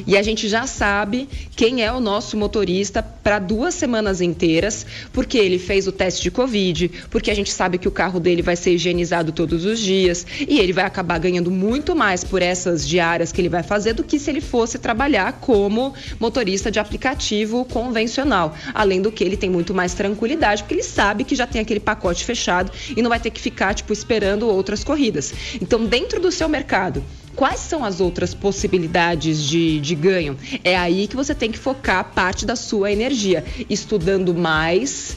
E 0.06 0.16
a 0.16 0.22
gente 0.22 0.48
já 0.48 0.66
sabe 0.66 1.28
quem 1.54 1.82
é 1.82 1.92
o 1.92 2.00
nosso 2.00 2.36
motorista 2.36 3.02
para 3.02 3.38
duas 3.38 3.74
semanas 3.74 4.20
inteiras, 4.20 4.84
porque 5.12 5.38
ele 5.38 5.58
fez 5.58 5.86
o 5.86 5.92
teste 5.92 6.22
de 6.22 6.30
Covid, 6.30 6.90
porque 7.10 7.30
a 7.30 7.34
gente 7.34 7.52
sabe 7.52 7.78
que 7.78 7.88
o 7.88 7.90
carro 7.90 8.18
dele 8.18 8.42
vai 8.42 8.56
ser 8.56 8.72
higienizado 8.72 9.32
todos 9.32 9.64
os 9.64 9.78
dias 9.78 10.26
e 10.46 10.58
ele 10.58 10.72
vai 10.72 10.84
acabar 10.84 11.18
ganhando 11.18 11.50
muito 11.50 11.94
mais 11.94 12.24
por 12.24 12.42
essas 12.42 12.86
diárias 12.86 13.32
que 13.32 13.40
ele 13.40 13.48
vai 13.48 13.62
fazer 13.62 13.92
do 13.92 14.02
que 14.02 14.18
se 14.18 14.30
ele 14.30 14.40
fosse 14.40 14.78
trabalhar 14.78 15.34
como 15.40 15.94
motorista 16.18 16.70
de 16.70 16.78
aplicativo 16.78 17.64
convencional. 17.64 18.54
Além 18.74 19.00
do 19.00 19.12
que 19.12 19.22
ele 19.22 19.36
tem 19.36 19.50
muito 19.50 19.72
mais 19.72 19.94
tranquilidade, 19.94 20.62
porque 20.62 20.74
ele 20.74 20.82
sabe 20.82 21.24
que 21.24 21.34
já 21.34 21.46
tem 21.46 21.60
aquele 21.60 21.80
pacote 21.80 22.24
fechado 22.24 22.70
e 22.96 23.00
não 23.00 23.08
vai 23.08 23.20
ter 23.20 23.30
que 23.30 23.40
ficar 23.40 23.74
tipo 23.74 23.92
esperando 23.92 24.48
outras 24.48 24.82
corridas. 24.82 25.32
Então, 25.60 25.84
dentro 25.84 26.20
do 26.20 26.30
seu 26.30 26.48
mercado, 26.48 27.02
Quais 27.36 27.60
são 27.60 27.84
as 27.84 28.00
outras 28.00 28.34
possibilidades 28.34 29.42
de, 29.42 29.80
de 29.80 29.94
ganho? 29.94 30.36
É 30.62 30.76
aí 30.76 31.08
que 31.08 31.16
você 31.16 31.34
tem 31.34 31.50
que 31.50 31.58
focar 31.58 32.12
parte 32.14 32.46
da 32.46 32.56
sua 32.56 32.92
energia, 32.92 33.44
estudando 33.68 34.34
mais 34.34 35.16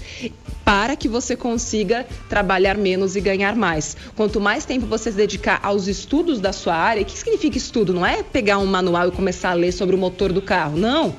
para 0.66 0.96
que 0.96 1.08
você 1.08 1.36
consiga 1.36 2.06
trabalhar 2.28 2.78
menos 2.78 3.16
e 3.16 3.22
ganhar 3.22 3.56
mais. 3.56 3.96
Quanto 4.16 4.42
mais 4.42 4.66
tempo 4.66 4.86
você 4.86 5.12
se 5.12 5.18
dedicar 5.18 5.60
aos 5.64 5.88
estudos 5.88 6.42
da 6.42 6.52
sua 6.52 6.76
área, 6.76 7.04
o 7.04 7.06
que 7.06 7.18
significa 7.18 7.58
estudo? 7.58 7.94
Não 7.94 8.06
é 8.06 8.22
pegar 8.24 8.58
um 8.58 8.66
manual 8.66 9.08
e 9.08 9.12
começar 9.12 9.52
a 9.52 9.54
ler 9.54 9.72
sobre 9.72 9.96
o 9.96 10.00
motor 10.00 10.34
do 10.34 10.42
carro, 10.42 10.78
não 10.78 11.16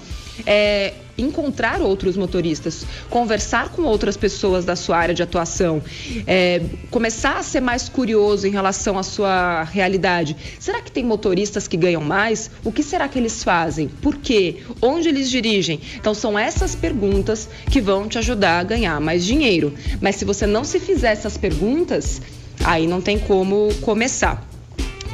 é, 0.46 0.94
encontrar 1.18 1.82
outros 1.82 2.16
motoristas, 2.16 2.86
conversar 3.10 3.70
com 3.70 3.82
outras 3.82 4.16
pessoas 4.16 4.64
da 4.64 4.76
sua 4.76 4.96
área 4.96 5.14
de 5.14 5.22
atuação, 5.22 5.82
é, 6.26 6.62
começar 6.90 7.38
a 7.38 7.42
ser 7.42 7.60
mais 7.60 7.88
curioso 7.88 8.46
em 8.46 8.50
relação 8.50 8.96
à 8.96 9.02
sua 9.02 9.64
realidade. 9.64 10.36
Será 10.60 10.80
que 10.80 10.92
tem 10.92 11.04
motoristas 11.04 11.66
que 11.66 11.76
ganham 11.76 12.02
mais? 12.02 12.50
O 12.64 12.70
que 12.70 12.82
será 12.82 13.08
que 13.08 13.18
eles 13.18 13.42
fazem? 13.42 13.88
Por 13.88 14.16
quê? 14.16 14.58
Onde 14.80 15.08
eles 15.08 15.28
dirigem? 15.28 15.80
Então 15.96 16.14
são 16.14 16.38
essas 16.38 16.74
perguntas 16.74 17.48
que 17.70 17.80
vão 17.80 18.08
te 18.08 18.18
ajudar 18.18 18.60
a 18.60 18.64
ganhar 18.64 19.00
mais 19.00 19.24
dinheiro. 19.24 19.74
Mas 20.00 20.16
se 20.16 20.24
você 20.24 20.46
não 20.46 20.62
se 20.62 20.78
fizer 20.78 21.12
essas 21.12 21.36
perguntas, 21.36 22.22
aí 22.64 22.86
não 22.86 23.00
tem 23.00 23.18
como 23.18 23.74
começar. 23.80 24.46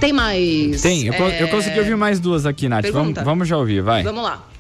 Tem 0.01 0.13
mais? 0.13 0.83
Tem, 0.83 1.07
eu, 1.07 1.15
é... 1.15 1.43
eu 1.43 1.49
consegui 1.49 1.79
ouvir 1.79 1.97
mais 1.97 2.21
duas 2.21 2.45
aqui, 2.45 2.69
Nath. 2.69 2.87
Vamos, 2.93 3.15
vamos 3.23 3.49
já 3.49 3.57
ouvir, 3.57 3.81
vai. 3.81 4.03
Vamos 4.03 4.23
lá. 4.23 4.54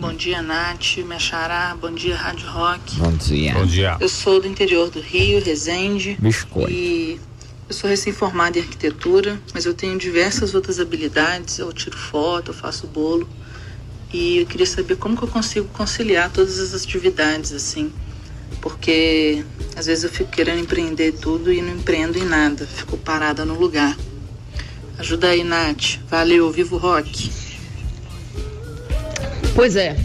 Bom 0.00 0.14
dia, 0.14 0.40
Nath, 0.40 0.96
minha 0.96 1.18
xará. 1.18 1.76
Bom 1.78 1.92
dia, 1.92 2.16
Rádio 2.16 2.48
Rock. 2.48 2.96
Bom 2.96 3.12
dia. 3.12 3.52
Bom 3.52 3.66
dia. 3.66 3.98
Eu 4.00 4.08
sou 4.08 4.40
do 4.40 4.48
interior 4.48 4.88
do 4.88 4.98
Rio, 4.98 5.44
Resende. 5.44 6.16
Biscoito. 6.18 6.72
E 6.72 7.20
eu 7.68 7.74
sou 7.74 7.90
recém-formada 7.90 8.58
em 8.58 8.62
arquitetura, 8.62 9.38
mas 9.52 9.66
eu 9.66 9.74
tenho 9.74 9.98
diversas 9.98 10.54
outras 10.54 10.80
habilidades. 10.80 11.58
Eu 11.58 11.70
tiro 11.70 11.98
foto, 11.98 12.50
eu 12.50 12.54
faço 12.54 12.86
bolo. 12.86 13.28
E 14.10 14.38
eu 14.38 14.46
queria 14.46 14.64
saber 14.64 14.96
como 14.96 15.14
que 15.14 15.22
eu 15.22 15.28
consigo 15.28 15.68
conciliar 15.68 16.30
todas 16.30 16.58
as 16.58 16.72
atividades, 16.72 17.52
assim. 17.52 17.92
Porque 18.62 19.44
às 19.76 19.84
vezes 19.84 20.04
eu 20.04 20.10
fico 20.10 20.30
querendo 20.30 20.60
empreender 20.60 21.12
tudo 21.12 21.52
e 21.52 21.60
não 21.60 21.74
empreendo 21.74 22.18
em 22.18 22.24
nada. 22.24 22.66
Fico 22.66 22.96
parada 22.96 23.44
no 23.44 23.52
lugar. 23.52 23.94
Ajuda 24.96 25.28
aí, 25.28 25.44
Nath. 25.44 25.98
Valeu, 26.08 26.50
vivo 26.50 26.78
rock. 26.78 27.49
Pois 29.54 29.76
é. 29.76 29.96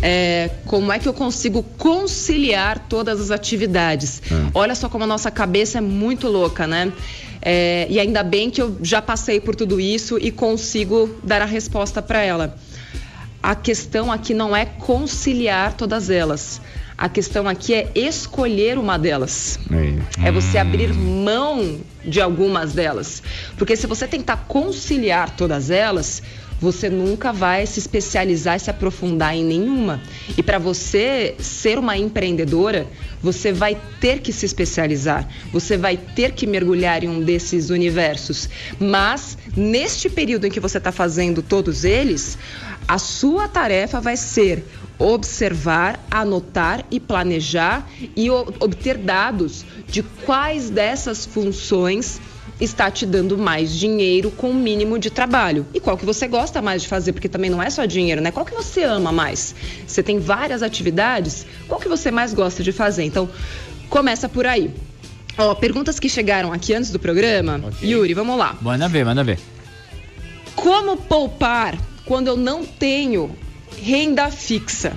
É, 0.00 0.50
como 0.66 0.92
é 0.92 0.98
que 0.98 1.08
eu 1.08 1.14
consigo 1.14 1.62
conciliar 1.76 2.78
todas 2.88 3.20
as 3.20 3.30
atividades? 3.30 4.22
Hum. 4.30 4.50
Olha 4.54 4.74
só 4.74 4.88
como 4.88 5.04
a 5.04 5.06
nossa 5.06 5.30
cabeça 5.30 5.78
é 5.78 5.80
muito 5.80 6.28
louca, 6.28 6.66
né? 6.66 6.92
É, 7.40 7.86
e 7.88 7.98
ainda 7.98 8.22
bem 8.22 8.50
que 8.50 8.60
eu 8.60 8.76
já 8.82 9.00
passei 9.00 9.40
por 9.40 9.54
tudo 9.54 9.80
isso 9.80 10.18
e 10.18 10.30
consigo 10.30 11.16
dar 11.22 11.42
a 11.42 11.44
resposta 11.44 12.02
para 12.02 12.22
ela. 12.22 12.56
A 13.42 13.54
questão 13.54 14.10
aqui 14.10 14.34
não 14.34 14.54
é 14.54 14.64
conciliar 14.64 15.72
todas 15.74 16.10
elas. 16.10 16.60
A 16.96 17.08
questão 17.08 17.46
aqui 17.46 17.72
é 17.72 17.92
escolher 17.94 18.76
uma 18.76 18.98
delas. 18.98 19.60
É 20.20 20.32
você 20.32 20.58
abrir 20.58 20.92
mão 20.92 21.78
de 22.04 22.20
algumas 22.20 22.72
delas. 22.72 23.22
Porque 23.56 23.76
se 23.76 23.86
você 23.86 24.08
tentar 24.08 24.46
conciliar 24.48 25.30
todas 25.30 25.70
elas, 25.70 26.20
você 26.60 26.88
nunca 26.90 27.32
vai 27.32 27.66
se 27.66 27.78
especializar 27.78 28.56
e 28.56 28.60
se 28.60 28.70
aprofundar 28.70 29.34
em 29.34 29.44
nenhuma. 29.44 30.00
E 30.36 30.42
para 30.42 30.58
você 30.58 31.34
ser 31.38 31.78
uma 31.78 31.96
empreendedora, 31.96 32.86
você 33.22 33.52
vai 33.52 33.76
ter 34.00 34.20
que 34.20 34.32
se 34.32 34.46
especializar, 34.46 35.28
você 35.52 35.76
vai 35.76 35.96
ter 35.96 36.32
que 36.32 36.46
mergulhar 36.46 37.02
em 37.04 37.08
um 37.08 37.20
desses 37.20 37.70
universos. 37.70 38.48
Mas 38.78 39.38
neste 39.56 40.08
período 40.08 40.46
em 40.46 40.50
que 40.50 40.60
você 40.60 40.78
está 40.78 40.92
fazendo 40.92 41.42
todos 41.42 41.84
eles, 41.84 42.38
a 42.86 42.98
sua 42.98 43.46
tarefa 43.48 44.00
vai 44.00 44.16
ser 44.16 44.64
observar, 44.98 46.04
anotar 46.10 46.84
e 46.90 46.98
planejar 46.98 47.88
e 48.16 48.28
obter 48.30 48.98
dados 48.98 49.64
de 49.86 50.02
quais 50.02 50.70
dessas 50.70 51.24
funções 51.24 52.20
está 52.60 52.90
te 52.90 53.06
dando 53.06 53.38
mais 53.38 53.72
dinheiro 53.72 54.30
com 54.30 54.50
o 54.50 54.54
mínimo 54.54 54.98
de 54.98 55.10
trabalho. 55.10 55.66
E 55.72 55.80
qual 55.80 55.96
que 55.96 56.04
você 56.04 56.26
gosta 56.26 56.60
mais 56.60 56.82
de 56.82 56.88
fazer? 56.88 57.12
Porque 57.12 57.28
também 57.28 57.50
não 57.50 57.62
é 57.62 57.70
só 57.70 57.84
dinheiro, 57.84 58.20
né? 58.20 58.30
Qual 58.30 58.44
que 58.44 58.54
você 58.54 58.82
ama 58.82 59.12
mais? 59.12 59.54
Você 59.86 60.02
tem 60.02 60.18
várias 60.18 60.62
atividades, 60.62 61.46
qual 61.66 61.80
que 61.80 61.88
você 61.88 62.10
mais 62.10 62.34
gosta 62.34 62.62
de 62.62 62.72
fazer? 62.72 63.04
Então, 63.04 63.28
começa 63.88 64.28
por 64.28 64.46
aí. 64.46 64.70
Ó, 65.36 65.54
perguntas 65.54 66.00
que 66.00 66.08
chegaram 66.08 66.52
aqui 66.52 66.74
antes 66.74 66.90
do 66.90 66.98
programa. 66.98 67.60
Okay. 67.68 67.90
Yuri, 67.90 68.12
vamos 68.12 68.36
lá. 68.36 68.58
Manda 68.60 68.88
ver, 68.88 69.04
manda 69.04 69.22
ver. 69.22 69.38
Como 70.56 70.96
poupar 70.96 71.78
quando 72.04 72.26
eu 72.26 72.36
não 72.36 72.64
tenho 72.64 73.30
renda 73.80 74.30
fixa? 74.30 74.96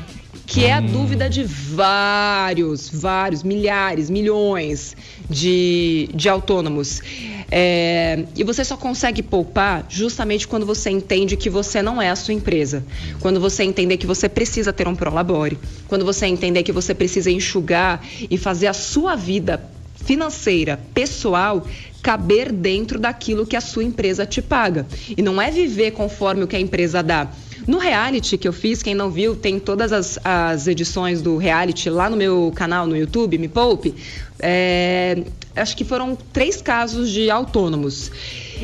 Que 0.52 0.66
é 0.66 0.74
a 0.74 0.82
dúvida 0.82 1.30
de 1.30 1.46
vários, 1.46 2.90
vários, 2.90 3.42
milhares, 3.42 4.10
milhões 4.10 4.98
de, 5.30 6.10
de 6.14 6.28
autônomos. 6.28 7.02
É, 7.50 8.26
e 8.36 8.44
você 8.44 8.66
só 8.66 8.76
consegue 8.76 9.24
poupar 9.24 9.86
justamente 9.88 10.46
quando 10.46 10.66
você 10.66 10.90
entende 10.90 11.38
que 11.38 11.50
você 11.50 11.82
não 11.82 12.02
é 12.02 12.10
a 12.10 12.18
sua 12.18 12.34
empresa. 12.34 12.84
Quando 13.22 13.40
você 13.40 13.64
entender 13.64 13.96
que 13.96 14.06
você 14.06 14.28
precisa 14.28 14.74
ter 14.74 14.90
um 14.90 14.96
prolabore. 14.96 15.58
Quando 15.88 16.04
você 16.04 16.26
entender 16.26 16.64
que 16.64 16.74
você 16.74 16.94
precisa 16.94 17.32
enxugar 17.32 18.06
e 18.30 18.38
fazer 18.38 18.68
a 18.68 18.74
sua 18.74 19.16
vida 19.16 19.64
financeira 20.04 20.78
pessoal 20.94 21.66
caber 22.04 22.52
dentro 22.52 23.00
daquilo 23.00 23.46
que 23.46 23.56
a 23.56 23.62
sua 23.62 23.86
empresa 23.86 24.26
te 24.26 24.42
paga. 24.42 24.86
E 25.16 25.22
não 25.22 25.42
é 25.42 25.50
viver 25.50 25.92
conforme 25.92 26.44
o 26.44 26.48
que 26.48 26.58
a 26.58 26.60
empresa 26.60 27.02
dá. 27.02 27.32
No 27.68 27.78
reality 27.78 28.38
que 28.38 28.48
eu 28.48 28.54
fiz, 28.54 28.82
quem 28.82 28.96
não 28.96 29.10
viu, 29.12 29.36
tem 29.36 29.60
todas 29.60 29.92
as, 29.94 30.20
as 30.24 30.68
edições 30.68 31.22
do 31.22 31.38
reality 31.38 31.90
lá 31.90 32.10
no 32.10 32.18
meu 32.18 32.52
canal 32.56 32.88
no 32.88 32.96
YouTube, 32.98 33.38
Me 33.38 33.48
Poupe. 33.48 33.94
É, 34.40 35.24
acho 35.56 35.76
que 35.78 35.84
foram 35.84 36.18
três 36.34 36.62
casos 36.62 37.10
de 37.10 37.30
autônomos. 37.30 38.12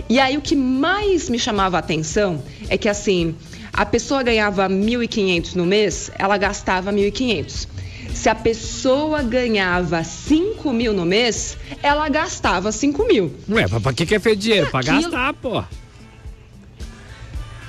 E 0.09 0.19
aí 0.19 0.37
o 0.37 0.41
que 0.41 0.55
mais 0.55 1.29
me 1.29 1.37
chamava 1.39 1.77
a 1.77 1.79
atenção 1.79 2.41
é 2.69 2.77
que 2.77 2.89
assim, 2.89 3.35
a 3.73 3.85
pessoa 3.85 4.23
ganhava 4.23 4.67
1.500 4.67 5.55
no 5.55 5.65
mês, 5.65 6.11
ela 6.17 6.37
gastava 6.37 6.91
1.500. 6.91 7.67
Se 8.13 8.29
a 8.29 8.35
pessoa 8.35 9.21
ganhava 9.21 10.03
5 10.03 10.73
mil 10.73 10.91
no 10.93 11.05
mês, 11.05 11.55
ela 11.83 12.09
gastava 12.09 12.71
5 12.71 13.05
mil. 13.05 13.31
Ué, 13.47 13.67
pra 13.67 13.93
que, 13.93 14.05
que 14.07 14.15
é 14.15 14.19
feito 14.19 14.39
dinheiro? 14.39 14.71
Pra 14.71 14.79
Aquilo- 14.79 15.01
gastar, 15.03 15.33
pô. 15.35 15.63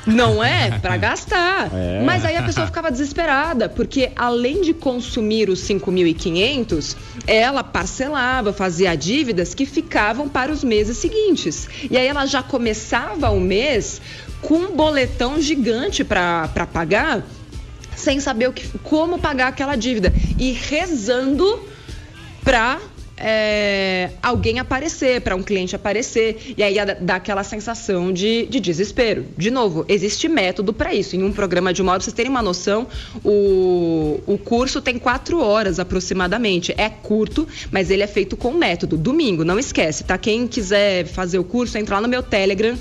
Não 0.09 0.43
é? 0.43 0.79
Pra 0.79 0.97
gastar. 0.99 1.71
É. 1.73 2.03
Mas 2.03 2.25
aí 2.25 2.37
a 2.37 2.43
pessoa 2.43 2.67
ficava 2.67 2.91
desesperada, 2.91 3.69
porque 3.69 4.11
além 4.17 4.63
de 4.63 4.73
consumir 4.73 5.49
os 5.49 5.61
5.500, 5.61 6.97
ela 7.27 7.63
parcelava, 7.63 8.53
fazia 8.53 8.97
dívidas 8.97 9.55
que 9.55 9.67
ficavam 9.67 10.29
para 10.29 10.51
os 10.51 10.65
meses 10.65 10.97
seguintes. 10.97 11.69
E 11.91 11.97
aí 11.97 12.07
ela 12.07 12.27
já 12.27 12.43
começava 12.43 13.31
o 13.31 13.41
mês 13.41 14.01
com 14.41 14.55
um 14.57 14.77
boletão 14.77 15.41
gigante 15.41 16.05
para 16.05 16.49
pagar, 16.73 17.23
sem 17.95 18.21
saber 18.21 18.49
o 18.49 18.53
que, 18.53 18.79
como 18.79 19.19
pagar 19.19 19.49
aquela 19.49 19.77
dívida. 19.77 20.13
E 20.39 20.53
rezando 20.53 21.61
para 22.43 22.79
alguém 24.23 24.59
aparecer, 24.59 25.21
para 25.21 25.35
um 25.35 25.43
cliente 25.43 25.75
aparecer, 25.75 26.55
e 26.57 26.63
aí 26.63 26.77
dá 27.01 27.17
aquela 27.17 27.43
sensação 27.43 28.13
de, 28.13 28.47
de 28.47 28.61
desespero. 28.61 29.27
De 29.37 29.51
novo, 29.51 29.85
existe 29.89 30.29
método 30.29 30.73
para 30.73 30.95
isso. 30.95 31.17
Em 31.17 31.23
um 31.23 31.33
programa 31.33 31.73
de 31.73 31.83
uma 31.83 31.93
hora, 31.93 32.01
vocês 32.01 32.15
terem 32.15 32.31
uma 32.31 32.43
noção, 32.43 32.87
o, 33.25 34.21
o 34.27 34.39
curso 34.39 34.81
tem 34.81 34.99
quatro 34.99 35.41
horas 35.41 35.79
aproximadamente. 35.79 36.75
É 36.77 36.89
curto, 36.89 37.47
mas 37.71 37.91
ele 37.91 38.03
é 38.03 38.07
feito 38.07 38.37
com 38.37 38.53
método. 38.53 38.97
Domingo, 38.97 39.45
não 39.45 39.59
esquece, 39.59 40.05
tá? 40.05 40.17
Quem 40.19 40.47
quiser 40.47 41.07
fazer 41.07 41.39
o 41.39 41.45
curso, 41.45 41.79
entra 41.79 41.97
lá 41.97 42.01
no 42.01 42.09
meu 42.09 42.23
Telegram. 42.23 42.77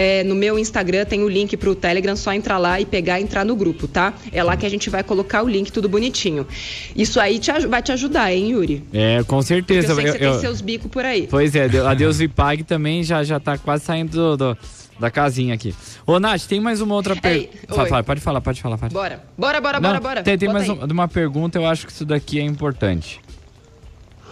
É, 0.00 0.22
no 0.22 0.36
meu 0.36 0.56
Instagram 0.56 1.04
tem 1.04 1.24
o 1.24 1.28
link 1.28 1.56
pro 1.56 1.74
Telegram, 1.74 2.14
só 2.14 2.32
entrar 2.32 2.56
lá 2.56 2.80
e 2.80 2.86
pegar 2.86 3.18
e 3.18 3.24
entrar 3.24 3.44
no 3.44 3.56
grupo, 3.56 3.88
tá? 3.88 4.14
É 4.30 4.44
lá 4.44 4.56
que 4.56 4.64
a 4.64 4.68
gente 4.68 4.88
vai 4.88 5.02
colocar 5.02 5.42
o 5.42 5.48
link, 5.48 5.72
tudo 5.72 5.88
bonitinho. 5.88 6.46
Isso 6.94 7.18
aí 7.18 7.40
te 7.40 7.50
vai 7.66 7.82
te 7.82 7.90
ajudar, 7.90 8.32
hein, 8.32 8.50
Yuri? 8.52 8.84
É, 8.92 9.18
com 9.24 9.36
Porque 9.38 9.42
certeza. 9.48 9.88
eu 9.90 9.94
sei 9.96 10.04
que 10.04 10.10
você 10.12 10.16
Eu- 10.16 10.20
tem 10.20 10.28
eu- 10.34 10.40
seus 10.40 10.60
bicos 10.60 10.88
por 10.88 11.04
aí. 11.04 11.26
Pois 11.28 11.52
é, 11.56 11.64
a 11.64 11.94
Deus 11.94 12.20
me 12.20 12.28
pague 12.28 12.62
também 12.62 13.02
já, 13.02 13.24
já 13.24 13.40
tá 13.40 13.58
quase 13.58 13.84
saindo 13.84 14.12
do- 14.12 14.36
do- 14.54 14.58
da 15.00 15.10
casinha 15.10 15.52
aqui. 15.54 15.74
Ô, 16.06 16.20
Nath, 16.20 16.42
tem 16.46 16.60
mais 16.60 16.80
uma 16.80 16.94
outra 16.94 17.16
pergunta. 17.16 17.50
oi. 17.68 18.02
pode 18.04 18.20
falar, 18.20 18.40
pode 18.40 18.60
falar. 18.62 18.78
Pode. 18.78 18.94
Bora. 18.94 19.24
Bora, 19.36 19.60
bora, 19.60 19.80
Não, 19.80 19.90
bora, 19.90 20.00
bora. 20.00 20.22
Tem, 20.22 20.38
tem 20.38 20.48
mais 20.52 20.68
um- 20.68 20.74
uma 20.92 21.08
pergunta, 21.08 21.58
eu 21.58 21.66
acho 21.66 21.84
que 21.86 21.92
isso 21.92 22.04
daqui 22.04 22.38
é 22.38 22.42
importante. 22.44 23.20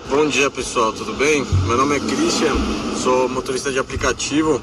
Bom 0.08 0.28
dia 0.28 0.48
pessoal, 0.48 0.92
tudo 0.92 1.12
bem? 1.14 1.44
Meu 1.66 1.76
nome 1.76 1.96
é 1.96 1.98
Christian, 2.00 2.54
sou 3.02 3.28
motorista 3.28 3.72
de 3.72 3.78
aplicativo 3.80 4.60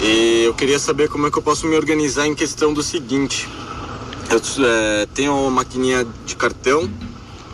e 0.00 0.44
eu 0.44 0.54
queria 0.54 0.78
saber 0.78 1.08
como 1.08 1.26
é 1.26 1.30
que 1.30 1.38
eu 1.38 1.42
posso 1.42 1.66
me 1.66 1.76
organizar 1.76 2.26
em 2.26 2.34
questão 2.34 2.72
do 2.72 2.82
seguinte: 2.82 3.48
eu 4.30 4.40
eh, 4.64 5.08
tenho 5.14 5.32
uma 5.32 5.50
maquininha 5.50 6.06
de 6.24 6.36
cartão, 6.36 6.90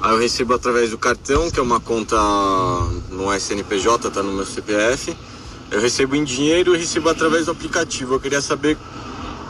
aí 0.00 0.12
eu 0.12 0.18
recebo 0.18 0.54
através 0.54 0.90
do 0.90 0.98
cartão, 0.98 1.50
que 1.50 1.60
é 1.60 1.62
uma 1.62 1.80
conta 1.80 2.16
no 3.10 3.32
SNPJ, 3.34 4.10
tá 4.10 4.22
no 4.22 4.32
meu 4.32 4.44
CPF. 4.44 5.16
Eu 5.70 5.80
recebo 5.80 6.16
em 6.16 6.24
dinheiro 6.24 6.74
e 6.74 6.78
recebo 6.78 7.08
através 7.08 7.46
do 7.46 7.52
aplicativo. 7.52 8.14
Eu 8.14 8.20
queria 8.20 8.42
saber 8.42 8.76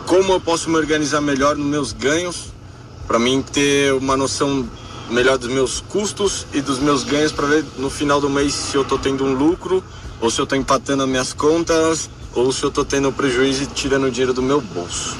como 0.07 0.33
eu 0.33 0.41
posso 0.41 0.71
me 0.71 0.77
organizar 0.77 1.21
melhor 1.21 1.57
nos 1.57 1.67
meus 1.67 1.93
ganhos 1.93 2.53
para 3.07 3.19
mim 3.19 3.43
ter 3.43 3.93
uma 3.95 4.17
noção 4.17 4.69
melhor 5.11 5.37
dos 5.37 5.51
meus 5.51 5.81
custos 5.81 6.47
e 6.53 6.61
dos 6.61 6.79
meus 6.79 7.03
ganhos 7.03 7.33
para 7.33 7.47
ver 7.47 7.65
no 7.77 7.91
final 7.91 8.21
do 8.21 8.31
mês 8.31 8.55
se 8.55 8.77
eu 8.77 8.85
tô 8.85 8.99
tendo 8.99 9.25
um 9.25 9.35
lucro 9.35 9.83
ou 10.21 10.31
se 10.31 10.41
eu 10.41 10.47
tô 10.47 10.55
empatando 10.55 11.03
as 11.03 11.09
minhas 11.09 11.33
contas 11.33 12.09
ou 12.35 12.53
se 12.53 12.63
eu 12.63 12.71
tô 12.71 12.85
tendo 12.85 13.13
prejuízo 13.13 13.65
e 13.65 13.67
tirando 13.67 14.11
dinheiro 14.11 14.33
do 14.33 14.43
meu 14.43 14.61
bolso. 14.61 15.17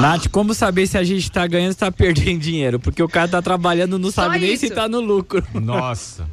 Nath, 0.00 0.28
como 0.28 0.54
saber 0.54 0.86
se 0.86 0.98
a 0.98 1.04
gente 1.04 1.30
tá 1.30 1.46
ganhando 1.46 1.68
ou 1.68 1.72
se 1.74 1.78
tá 1.78 1.90
perdendo 1.92 2.40
dinheiro? 2.40 2.80
Porque 2.80 3.02
o 3.02 3.08
cara 3.08 3.28
tá 3.28 3.40
trabalhando, 3.40 3.98
não 3.98 4.10
sabe 4.10 4.38
nem 4.38 4.56
se 4.56 4.66
isso. 4.66 4.74
tá 4.74 4.88
no 4.88 5.00
lucro. 5.00 5.44
Nossa. 5.54 6.26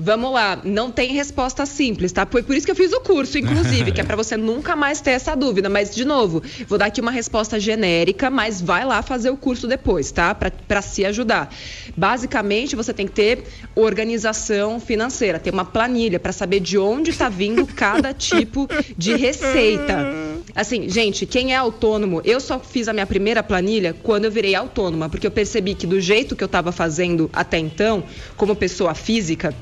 Vamos 0.00 0.32
lá, 0.32 0.60
não 0.62 0.92
tem 0.92 1.12
resposta 1.12 1.66
simples, 1.66 2.12
tá? 2.12 2.24
Foi 2.24 2.40
por 2.40 2.54
isso 2.54 2.64
que 2.64 2.70
eu 2.70 2.76
fiz 2.76 2.92
o 2.92 3.00
curso, 3.00 3.36
inclusive, 3.36 3.90
que 3.92 4.00
é 4.00 4.04
pra 4.04 4.14
você 4.14 4.36
nunca 4.36 4.76
mais 4.76 5.00
ter 5.00 5.10
essa 5.10 5.34
dúvida. 5.34 5.68
Mas, 5.68 5.92
de 5.92 6.04
novo, 6.04 6.40
vou 6.68 6.78
dar 6.78 6.86
aqui 6.86 7.00
uma 7.00 7.10
resposta 7.10 7.58
genérica, 7.58 8.30
mas 8.30 8.60
vai 8.60 8.84
lá 8.84 9.02
fazer 9.02 9.30
o 9.30 9.36
curso 9.36 9.66
depois, 9.66 10.12
tá? 10.12 10.36
Pra 10.36 10.80
se 10.80 11.04
ajudar. 11.04 11.52
Basicamente, 11.96 12.76
você 12.76 12.94
tem 12.94 13.06
que 13.08 13.12
ter 13.12 13.42
organização 13.74 14.78
financeira, 14.78 15.40
ter 15.40 15.52
uma 15.52 15.64
planilha 15.64 16.20
pra 16.20 16.30
saber 16.30 16.60
de 16.60 16.78
onde 16.78 17.12
tá 17.12 17.28
vindo 17.28 17.66
cada 17.66 18.14
tipo 18.14 18.68
de 18.96 19.16
receita. 19.16 20.12
Assim, 20.54 20.88
gente, 20.88 21.26
quem 21.26 21.52
é 21.52 21.56
autônomo, 21.56 22.22
eu 22.24 22.38
só 22.38 22.60
fiz 22.60 22.86
a 22.86 22.92
minha 22.92 23.06
primeira 23.06 23.42
planilha 23.42 23.96
quando 24.00 24.26
eu 24.26 24.30
virei 24.30 24.54
autônoma, 24.54 25.08
porque 25.08 25.26
eu 25.26 25.30
percebi 25.30 25.74
que 25.74 25.88
do 25.88 26.00
jeito 26.00 26.36
que 26.36 26.44
eu 26.44 26.46
estava 26.46 26.70
fazendo 26.70 27.28
até 27.32 27.58
então, 27.58 28.04
como 28.36 28.54
pessoa 28.54 28.94
física, 28.94 29.52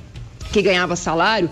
que 0.53 0.63
ganhava 0.63 0.97
salário, 0.97 1.51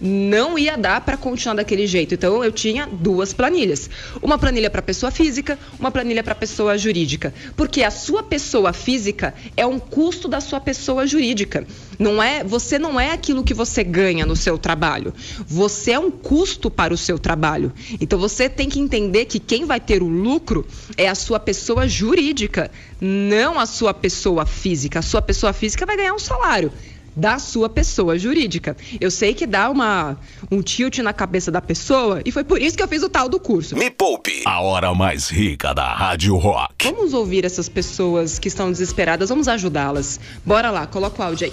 não 0.00 0.58
ia 0.58 0.76
dar 0.76 1.00
para 1.00 1.16
continuar 1.16 1.54
daquele 1.54 1.86
jeito. 1.86 2.14
Então 2.14 2.44
eu 2.44 2.52
tinha 2.52 2.86
duas 2.86 3.32
planilhas. 3.32 3.88
Uma 4.20 4.36
planilha 4.36 4.68
para 4.68 4.82
pessoa 4.82 5.10
física, 5.10 5.58
uma 5.78 5.90
planilha 5.90 6.22
para 6.22 6.34
pessoa 6.34 6.76
jurídica. 6.76 7.32
Porque 7.56 7.82
a 7.82 7.90
sua 7.90 8.22
pessoa 8.22 8.72
física 8.72 9.34
é 9.56 9.64
um 9.64 9.78
custo 9.78 10.28
da 10.28 10.40
sua 10.40 10.60
pessoa 10.60 11.06
jurídica. 11.06 11.66
Não 11.98 12.22
é, 12.22 12.44
você 12.44 12.78
não 12.78 13.00
é 13.00 13.12
aquilo 13.12 13.42
que 13.42 13.54
você 13.54 13.82
ganha 13.82 14.26
no 14.26 14.36
seu 14.36 14.58
trabalho. 14.58 15.14
Você 15.46 15.92
é 15.92 15.98
um 15.98 16.10
custo 16.10 16.70
para 16.70 16.92
o 16.92 16.98
seu 16.98 17.18
trabalho. 17.18 17.72
Então 17.98 18.18
você 18.18 18.48
tem 18.48 18.68
que 18.68 18.80
entender 18.80 19.24
que 19.24 19.38
quem 19.38 19.64
vai 19.64 19.80
ter 19.80 20.02
o 20.02 20.08
lucro 20.08 20.66
é 20.96 21.08
a 21.08 21.14
sua 21.14 21.40
pessoa 21.40 21.88
jurídica, 21.88 22.70
não 23.00 23.58
a 23.58 23.64
sua 23.64 23.94
pessoa 23.94 24.44
física. 24.44 24.98
A 24.98 25.02
sua 25.02 25.22
pessoa 25.22 25.52
física 25.52 25.86
vai 25.86 25.96
ganhar 25.96 26.12
um 26.12 26.18
salário 26.18 26.70
da 27.16 27.38
sua 27.38 27.68
pessoa 27.68 28.18
jurídica. 28.18 28.76
Eu 29.00 29.10
sei 29.10 29.34
que 29.34 29.46
dá 29.46 29.70
uma, 29.70 30.16
um 30.50 30.60
tilt 30.62 30.98
na 30.98 31.12
cabeça 31.12 31.50
da 31.50 31.60
pessoa 31.60 32.20
e 32.24 32.32
foi 32.32 32.44
por 32.44 32.60
isso 32.60 32.76
que 32.76 32.82
eu 32.82 32.88
fiz 32.88 33.02
o 33.02 33.08
tal 33.08 33.28
do 33.28 33.38
curso. 33.38 33.76
Me 33.76 33.90
Poupe, 33.90 34.42
a 34.44 34.60
hora 34.60 34.94
mais 34.94 35.28
rica 35.28 35.72
da 35.72 35.94
Rádio 35.94 36.36
Rock. 36.36 36.90
Vamos 36.90 37.12
ouvir 37.14 37.44
essas 37.44 37.68
pessoas 37.68 38.38
que 38.38 38.48
estão 38.48 38.70
desesperadas, 38.70 39.28
vamos 39.28 39.48
ajudá-las. 39.48 40.18
Bora 40.44 40.70
lá, 40.70 40.86
coloca 40.86 41.22
o 41.22 41.24
áudio 41.26 41.46
aí. 41.46 41.52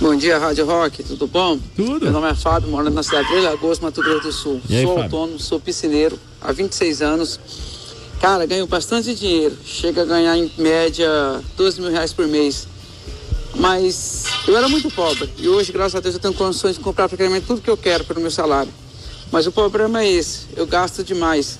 Bom 0.00 0.16
dia, 0.16 0.38
Rádio 0.38 0.64
Rock, 0.66 1.02
tudo 1.02 1.26
bom? 1.26 1.58
Tudo. 1.76 2.04
Meu 2.04 2.12
nome 2.12 2.30
é 2.30 2.34
Fábio, 2.34 2.70
moro 2.70 2.88
na 2.90 3.02
cidade 3.02 3.24
de 3.24 3.32
Três 3.32 3.44
Lagoas, 3.44 3.80
Mato 3.80 4.00
Grosso 4.00 4.22
do 4.22 4.32
Sul. 4.32 4.60
E 4.68 4.76
aí, 4.76 4.82
sou 4.82 4.94
Fábio? 4.94 5.04
autônomo, 5.04 5.38
sou 5.38 5.60
piscineiro 5.60 6.18
há 6.40 6.52
26 6.52 7.02
anos. 7.02 7.40
Cara, 8.20 8.46
ganho 8.46 8.66
bastante 8.66 9.14
dinheiro. 9.14 9.56
Chega 9.64 10.02
a 10.02 10.04
ganhar 10.04 10.36
em 10.36 10.50
média 10.58 11.08
12 11.56 11.80
mil 11.80 11.90
reais 11.90 12.12
por 12.12 12.26
mês. 12.28 12.68
Mas 13.54 14.24
eu 14.46 14.56
era 14.56 14.68
muito 14.68 14.90
pobre. 14.90 15.30
E 15.38 15.48
hoje, 15.48 15.72
graças 15.72 15.94
a 15.94 16.00
Deus, 16.00 16.14
eu 16.14 16.20
tenho 16.20 16.34
condições 16.34 16.76
de 16.76 16.80
comprar 16.80 17.08
praticamente 17.08 17.46
tudo 17.46 17.60
que 17.60 17.70
eu 17.70 17.76
quero 17.76 18.04
pelo 18.04 18.20
meu 18.20 18.30
salário. 18.30 18.72
Mas 19.32 19.46
o 19.46 19.52
problema 19.52 20.02
é 20.02 20.10
esse, 20.10 20.46
eu 20.56 20.66
gasto 20.66 21.04
demais. 21.04 21.58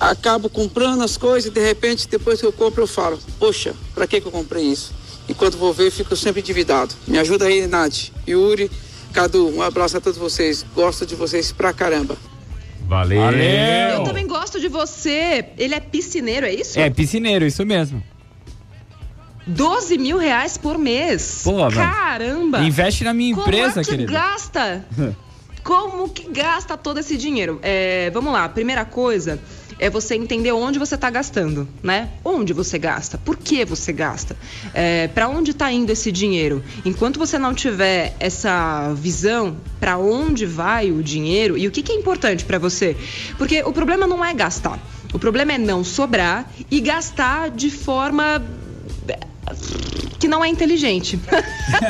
Acabo 0.00 0.48
comprando 0.48 1.02
as 1.02 1.16
coisas 1.16 1.50
e 1.50 1.52
de 1.52 1.60
repente, 1.60 2.08
depois 2.08 2.40
que 2.40 2.46
eu 2.46 2.52
compro, 2.52 2.82
eu 2.82 2.86
falo, 2.86 3.18
poxa, 3.38 3.74
pra 3.94 4.06
que, 4.06 4.20
que 4.20 4.26
eu 4.26 4.32
comprei 4.32 4.64
isso? 4.64 4.92
Enquanto 5.28 5.58
vou 5.58 5.72
ver, 5.72 5.90
fico 5.90 6.16
sempre 6.16 6.40
endividado. 6.40 6.94
Me 7.06 7.18
ajuda 7.18 7.46
aí, 7.46 7.66
Nath, 7.66 8.10
Yuri, 8.26 8.70
Cadu, 9.12 9.48
um 9.48 9.62
abraço 9.62 9.96
a 9.96 10.00
todos 10.00 10.18
vocês. 10.18 10.64
Gosto 10.74 11.04
de 11.04 11.14
vocês 11.14 11.52
pra 11.52 11.72
caramba. 11.72 12.16
Valeu. 12.88 13.20
Eu 13.98 14.04
também 14.04 14.26
gosto 14.26 14.58
de 14.58 14.68
você. 14.68 15.44
Ele 15.58 15.74
é 15.74 15.80
piscineiro, 15.80 16.46
é 16.46 16.54
isso? 16.54 16.78
É, 16.78 16.88
piscineiro, 16.88 17.44
isso 17.44 17.64
mesmo. 17.66 18.02
12 19.48 19.98
mil 19.98 20.18
reais 20.18 20.56
por 20.56 20.78
mês. 20.78 21.42
Pô, 21.44 21.68
Caramba! 21.70 22.60
Investe 22.60 23.02
na 23.04 23.14
minha 23.14 23.34
Como 23.34 23.46
empresa, 23.46 23.80
é 23.80 23.84
que 23.84 23.90
querido. 23.90 24.12
gasta? 24.12 24.86
Como 25.64 26.08
que 26.08 26.30
gasta 26.30 26.76
todo 26.76 26.98
esse 26.98 27.16
dinheiro? 27.16 27.58
É, 27.62 28.10
vamos 28.10 28.32
lá, 28.32 28.48
primeira 28.48 28.84
coisa 28.84 29.38
é 29.78 29.88
você 29.88 30.16
entender 30.16 30.52
onde 30.52 30.78
você 30.78 30.96
está 30.96 31.08
gastando, 31.08 31.68
né? 31.82 32.10
Onde 32.24 32.52
você 32.52 32.78
gasta? 32.78 33.16
Por 33.16 33.36
que 33.36 33.64
você 33.64 33.92
gasta? 33.92 34.36
É, 34.74 35.08
para 35.08 35.28
onde 35.28 35.52
está 35.52 35.70
indo 35.70 35.90
esse 35.90 36.10
dinheiro? 36.10 36.62
Enquanto 36.84 37.18
você 37.18 37.38
não 37.38 37.54
tiver 37.54 38.14
essa 38.18 38.92
visão 38.94 39.56
para 39.78 39.96
onde 39.96 40.44
vai 40.44 40.90
o 40.90 41.02
dinheiro 41.02 41.56
e 41.56 41.66
o 41.66 41.70
que, 41.70 41.82
que 41.82 41.92
é 41.92 41.94
importante 41.94 42.44
para 42.44 42.58
você, 42.58 42.96
porque 43.36 43.62
o 43.62 43.72
problema 43.72 44.06
não 44.06 44.24
é 44.24 44.34
gastar. 44.34 44.78
O 45.14 45.18
problema 45.18 45.52
é 45.52 45.58
não 45.58 45.82
sobrar 45.84 46.50
e 46.70 46.80
gastar 46.80 47.50
de 47.50 47.70
forma 47.70 48.44
que 50.18 50.28
não 50.28 50.44
é 50.44 50.48
inteligente. 50.48 51.18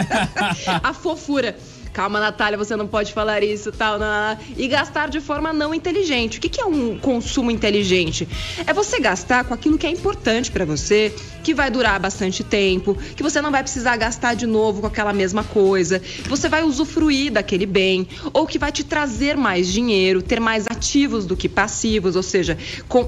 a 0.83 0.92
fofura. 0.92 1.57
Calma, 1.99 2.21
Natália, 2.21 2.57
você 2.57 2.77
não 2.77 2.87
pode 2.87 3.13
falar 3.13 3.43
isso, 3.43 3.73
tal, 3.73 3.99
não, 3.99 4.07
não, 4.07 4.39
e 4.57 4.69
gastar 4.69 5.09
de 5.09 5.21
forma 5.21 5.53
não 5.53 5.75
inteligente. 5.75 6.39
O 6.39 6.41
que, 6.41 6.49
que 6.49 6.61
é 6.61 6.65
um 6.65 6.97
consumo 6.97 7.51
inteligente? 7.51 8.29
É 8.65 8.73
você 8.73 9.01
gastar 9.01 9.43
com 9.43 9.53
aquilo 9.53 9.77
que 9.77 9.85
é 9.85 9.91
importante 9.91 10.49
para 10.49 10.65
você, 10.65 11.13
que 11.43 11.53
vai 11.53 11.73
durar 11.73 11.99
bastante 11.99 12.45
tempo, 12.45 12.95
que 13.17 13.23
você 13.23 13.41
não 13.41 13.51
vai 13.51 13.65
precisar 13.65 13.97
gastar 13.97 14.35
de 14.35 14.47
novo 14.47 14.81
com 14.81 14.87
aquela 14.87 15.13
mesma 15.13 15.43
coisa, 15.43 16.01
você 16.29 16.49
vai 16.49 16.63
usufruir 16.63 17.33
daquele 17.33 17.67
bem, 17.67 18.07
ou 18.33 18.47
que 18.47 18.61
vai 18.61 18.71
te 18.71 18.85
trazer 18.85 19.37
mais 19.37 19.67
dinheiro, 19.67 20.23
ter 20.23 20.39
mais 20.39 20.67
ativos 20.71 21.27
do 21.27 21.37
que 21.37 21.49
passivos, 21.49 22.15
ou 22.15 22.23
seja, 22.23 22.57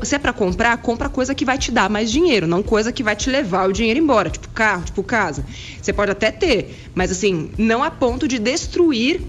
se 0.02 0.16
é 0.16 0.18
para 0.18 0.32
comprar, 0.32 0.76
compra 0.78 1.08
coisa 1.08 1.32
que 1.32 1.44
vai 1.44 1.58
te 1.58 1.70
dar 1.70 1.88
mais 1.88 2.10
dinheiro, 2.10 2.48
não 2.48 2.60
coisa 2.60 2.90
que 2.90 3.04
vai 3.04 3.14
te 3.14 3.30
levar 3.30 3.68
o 3.68 3.72
dinheiro 3.72 4.00
embora, 4.00 4.30
tipo 4.30 4.48
carro, 4.48 4.82
tipo 4.82 5.04
casa. 5.04 5.44
Você 5.80 5.92
pode 5.92 6.10
até 6.10 6.32
ter, 6.32 6.90
mas 6.92 7.12
assim, 7.12 7.52
não 7.56 7.84
a 7.84 7.90
ponto 7.92 8.26
de 8.26 8.40
destruir 8.40 8.79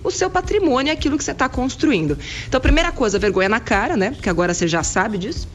o 0.03 0.11
seu 0.11 0.29
patrimônio 0.29 0.91
e 0.91 0.93
aquilo 0.93 1.17
que 1.17 1.23
você 1.23 1.31
está 1.31 1.49
construindo. 1.49 2.17
Então, 2.47 2.59
primeira 2.61 2.91
coisa, 2.91 3.19
vergonha 3.19 3.49
na 3.49 3.59
cara, 3.59 3.97
né? 3.97 4.11
Porque 4.11 4.29
agora 4.29 4.53
você 4.53 4.67
já 4.67 4.83
sabe 4.83 5.17
disso. 5.17 5.47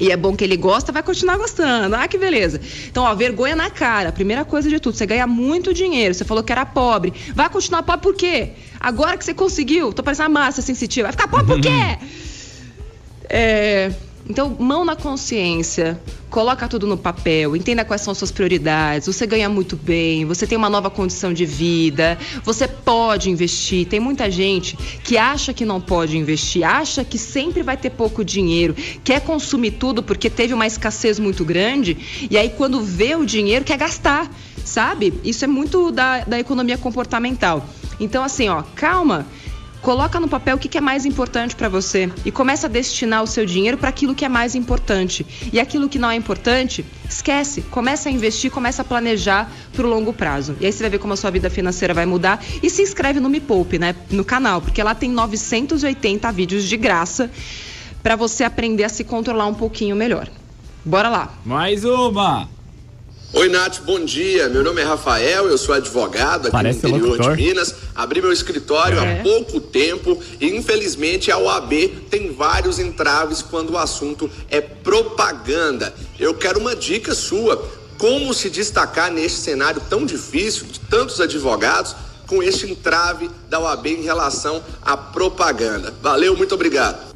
E 0.00 0.10
é 0.10 0.16
bom 0.16 0.34
que 0.34 0.42
ele 0.42 0.56
gosta, 0.56 0.90
vai 0.90 1.02
continuar 1.02 1.36
gostando. 1.36 1.94
Ah, 1.94 2.08
que 2.08 2.18
beleza. 2.18 2.60
Então, 2.88 3.04
ó, 3.04 3.14
vergonha 3.14 3.54
na 3.54 3.70
cara. 3.70 4.10
Primeira 4.10 4.44
coisa 4.44 4.68
de 4.68 4.80
tudo, 4.80 4.96
você 4.96 5.06
ganha 5.06 5.26
muito 5.26 5.72
dinheiro. 5.72 6.12
Você 6.12 6.24
falou 6.24 6.42
que 6.42 6.50
era 6.50 6.66
pobre. 6.66 7.12
Vai 7.34 7.48
continuar 7.48 7.82
pobre 7.82 8.02
por 8.02 8.14
quê? 8.14 8.52
Agora 8.80 9.16
que 9.16 9.24
você 9.24 9.32
conseguiu, 9.32 9.92
tô 9.92 10.02
parecendo 10.02 10.30
uma 10.30 10.40
massa 10.40 10.60
sensitiva. 10.60 11.04
Vai 11.08 11.12
ficar 11.12 11.28
pobre 11.28 11.46
por 11.46 11.60
quê? 11.60 11.70
É. 13.34 13.90
Então, 14.28 14.56
mão 14.58 14.84
na 14.84 14.94
consciência, 14.94 16.00
coloca 16.30 16.68
tudo 16.68 16.86
no 16.86 16.96
papel, 16.96 17.56
entenda 17.56 17.84
quais 17.84 18.02
são 18.02 18.14
suas 18.14 18.30
prioridades. 18.30 19.06
Você 19.06 19.26
ganha 19.26 19.48
muito 19.48 19.76
bem, 19.76 20.24
você 20.24 20.46
tem 20.46 20.56
uma 20.56 20.70
nova 20.70 20.88
condição 20.88 21.32
de 21.32 21.44
vida, 21.44 22.16
você 22.44 22.68
pode 22.68 23.28
investir. 23.28 23.86
Tem 23.86 23.98
muita 23.98 24.30
gente 24.30 24.76
que 25.02 25.18
acha 25.18 25.52
que 25.52 25.64
não 25.64 25.80
pode 25.80 26.16
investir, 26.16 26.62
acha 26.64 27.04
que 27.04 27.18
sempre 27.18 27.62
vai 27.62 27.76
ter 27.76 27.90
pouco 27.90 28.24
dinheiro, 28.24 28.74
quer 29.02 29.20
consumir 29.20 29.72
tudo 29.72 30.02
porque 30.02 30.30
teve 30.30 30.54
uma 30.54 30.66
escassez 30.66 31.18
muito 31.18 31.44
grande, 31.44 32.28
e 32.30 32.38
aí 32.38 32.50
quando 32.50 32.80
vê 32.80 33.16
o 33.16 33.26
dinheiro 33.26 33.64
quer 33.64 33.76
gastar, 33.76 34.30
sabe? 34.64 35.12
Isso 35.24 35.44
é 35.44 35.48
muito 35.48 35.90
da, 35.90 36.20
da 36.20 36.38
economia 36.38 36.78
comportamental. 36.78 37.66
Então, 37.98 38.22
assim, 38.22 38.48
ó, 38.48 38.62
calma. 38.74 39.26
Coloca 39.82 40.20
no 40.20 40.28
papel 40.28 40.54
o 40.54 40.58
que 40.60 40.78
é 40.78 40.80
mais 40.80 41.04
importante 41.04 41.56
para 41.56 41.68
você 41.68 42.08
e 42.24 42.30
começa 42.30 42.68
a 42.68 42.70
destinar 42.70 43.20
o 43.20 43.26
seu 43.26 43.44
dinheiro 43.44 43.76
para 43.76 43.88
aquilo 43.88 44.14
que 44.14 44.24
é 44.24 44.28
mais 44.28 44.54
importante. 44.54 45.26
E 45.52 45.58
aquilo 45.58 45.88
que 45.88 45.98
não 45.98 46.08
é 46.08 46.14
importante, 46.14 46.84
esquece. 47.10 47.62
Começa 47.62 48.08
a 48.08 48.12
investir, 48.12 48.48
começa 48.48 48.82
a 48.82 48.84
planejar 48.84 49.50
para 49.72 49.84
o 49.84 49.90
longo 49.90 50.12
prazo. 50.12 50.56
E 50.60 50.66
aí 50.66 50.72
você 50.72 50.84
vai 50.84 50.90
ver 50.90 51.00
como 51.00 51.14
a 51.14 51.16
sua 51.16 51.32
vida 51.32 51.50
financeira 51.50 51.92
vai 51.92 52.06
mudar. 52.06 52.40
E 52.62 52.70
se 52.70 52.80
inscreve 52.80 53.18
no 53.18 53.28
Me 53.28 53.40
Poupe, 53.40 53.76
né? 53.76 53.96
No 54.08 54.24
canal, 54.24 54.62
porque 54.62 54.80
lá 54.80 54.94
tem 54.94 55.10
980 55.10 56.30
vídeos 56.30 56.62
de 56.68 56.76
graça 56.76 57.28
para 58.04 58.14
você 58.14 58.44
aprender 58.44 58.84
a 58.84 58.88
se 58.88 59.02
controlar 59.02 59.46
um 59.46 59.54
pouquinho 59.54 59.96
melhor. 59.96 60.28
Bora 60.84 61.08
lá. 61.08 61.34
Mais 61.44 61.84
uma. 61.84 62.48
Oi, 63.34 63.48
Nath, 63.48 63.80
bom 63.86 64.04
dia. 64.04 64.48
Meu 64.50 64.62
nome 64.62 64.82
é 64.82 64.84
Rafael, 64.84 65.46
eu 65.48 65.56
sou 65.56 65.74
advogado 65.74 66.42
aqui 66.42 66.50
Parece 66.52 66.82
no 66.82 66.88
interior 66.90 67.08
locutor. 67.12 67.36
de 67.36 67.42
Minas. 67.42 67.74
Abri 67.94 68.20
meu 68.20 68.30
escritório 68.32 68.98
É. 68.98 69.20
há 69.20 69.22
pouco 69.22 69.58
tempo 69.58 70.20
e, 70.38 70.54
infelizmente, 70.54 71.30
a 71.30 71.38
OAB 71.38 71.88
tem 72.10 72.30
vários 72.34 72.78
entraves 72.78 73.40
quando 73.40 73.70
o 73.70 73.78
assunto 73.78 74.30
é 74.50 74.60
propaganda. 74.60 75.94
Eu 76.20 76.34
quero 76.34 76.60
uma 76.60 76.76
dica 76.76 77.14
sua. 77.14 77.80
Como 77.98 78.34
se 78.34 78.50
destacar 78.50 79.10
neste 79.12 79.38
cenário 79.38 79.80
tão 79.88 80.04
difícil 80.04 80.66
de 80.66 80.80
tantos 80.80 81.20
advogados 81.20 81.94
com 82.26 82.42
este 82.42 82.70
entrave 82.70 83.30
da 83.48 83.60
OAB 83.60 83.86
em 83.86 84.02
relação 84.02 84.62
à 84.82 84.96
propaganda? 84.96 85.94
Valeu, 86.02 86.36
muito 86.36 86.54
obrigado. 86.54 87.12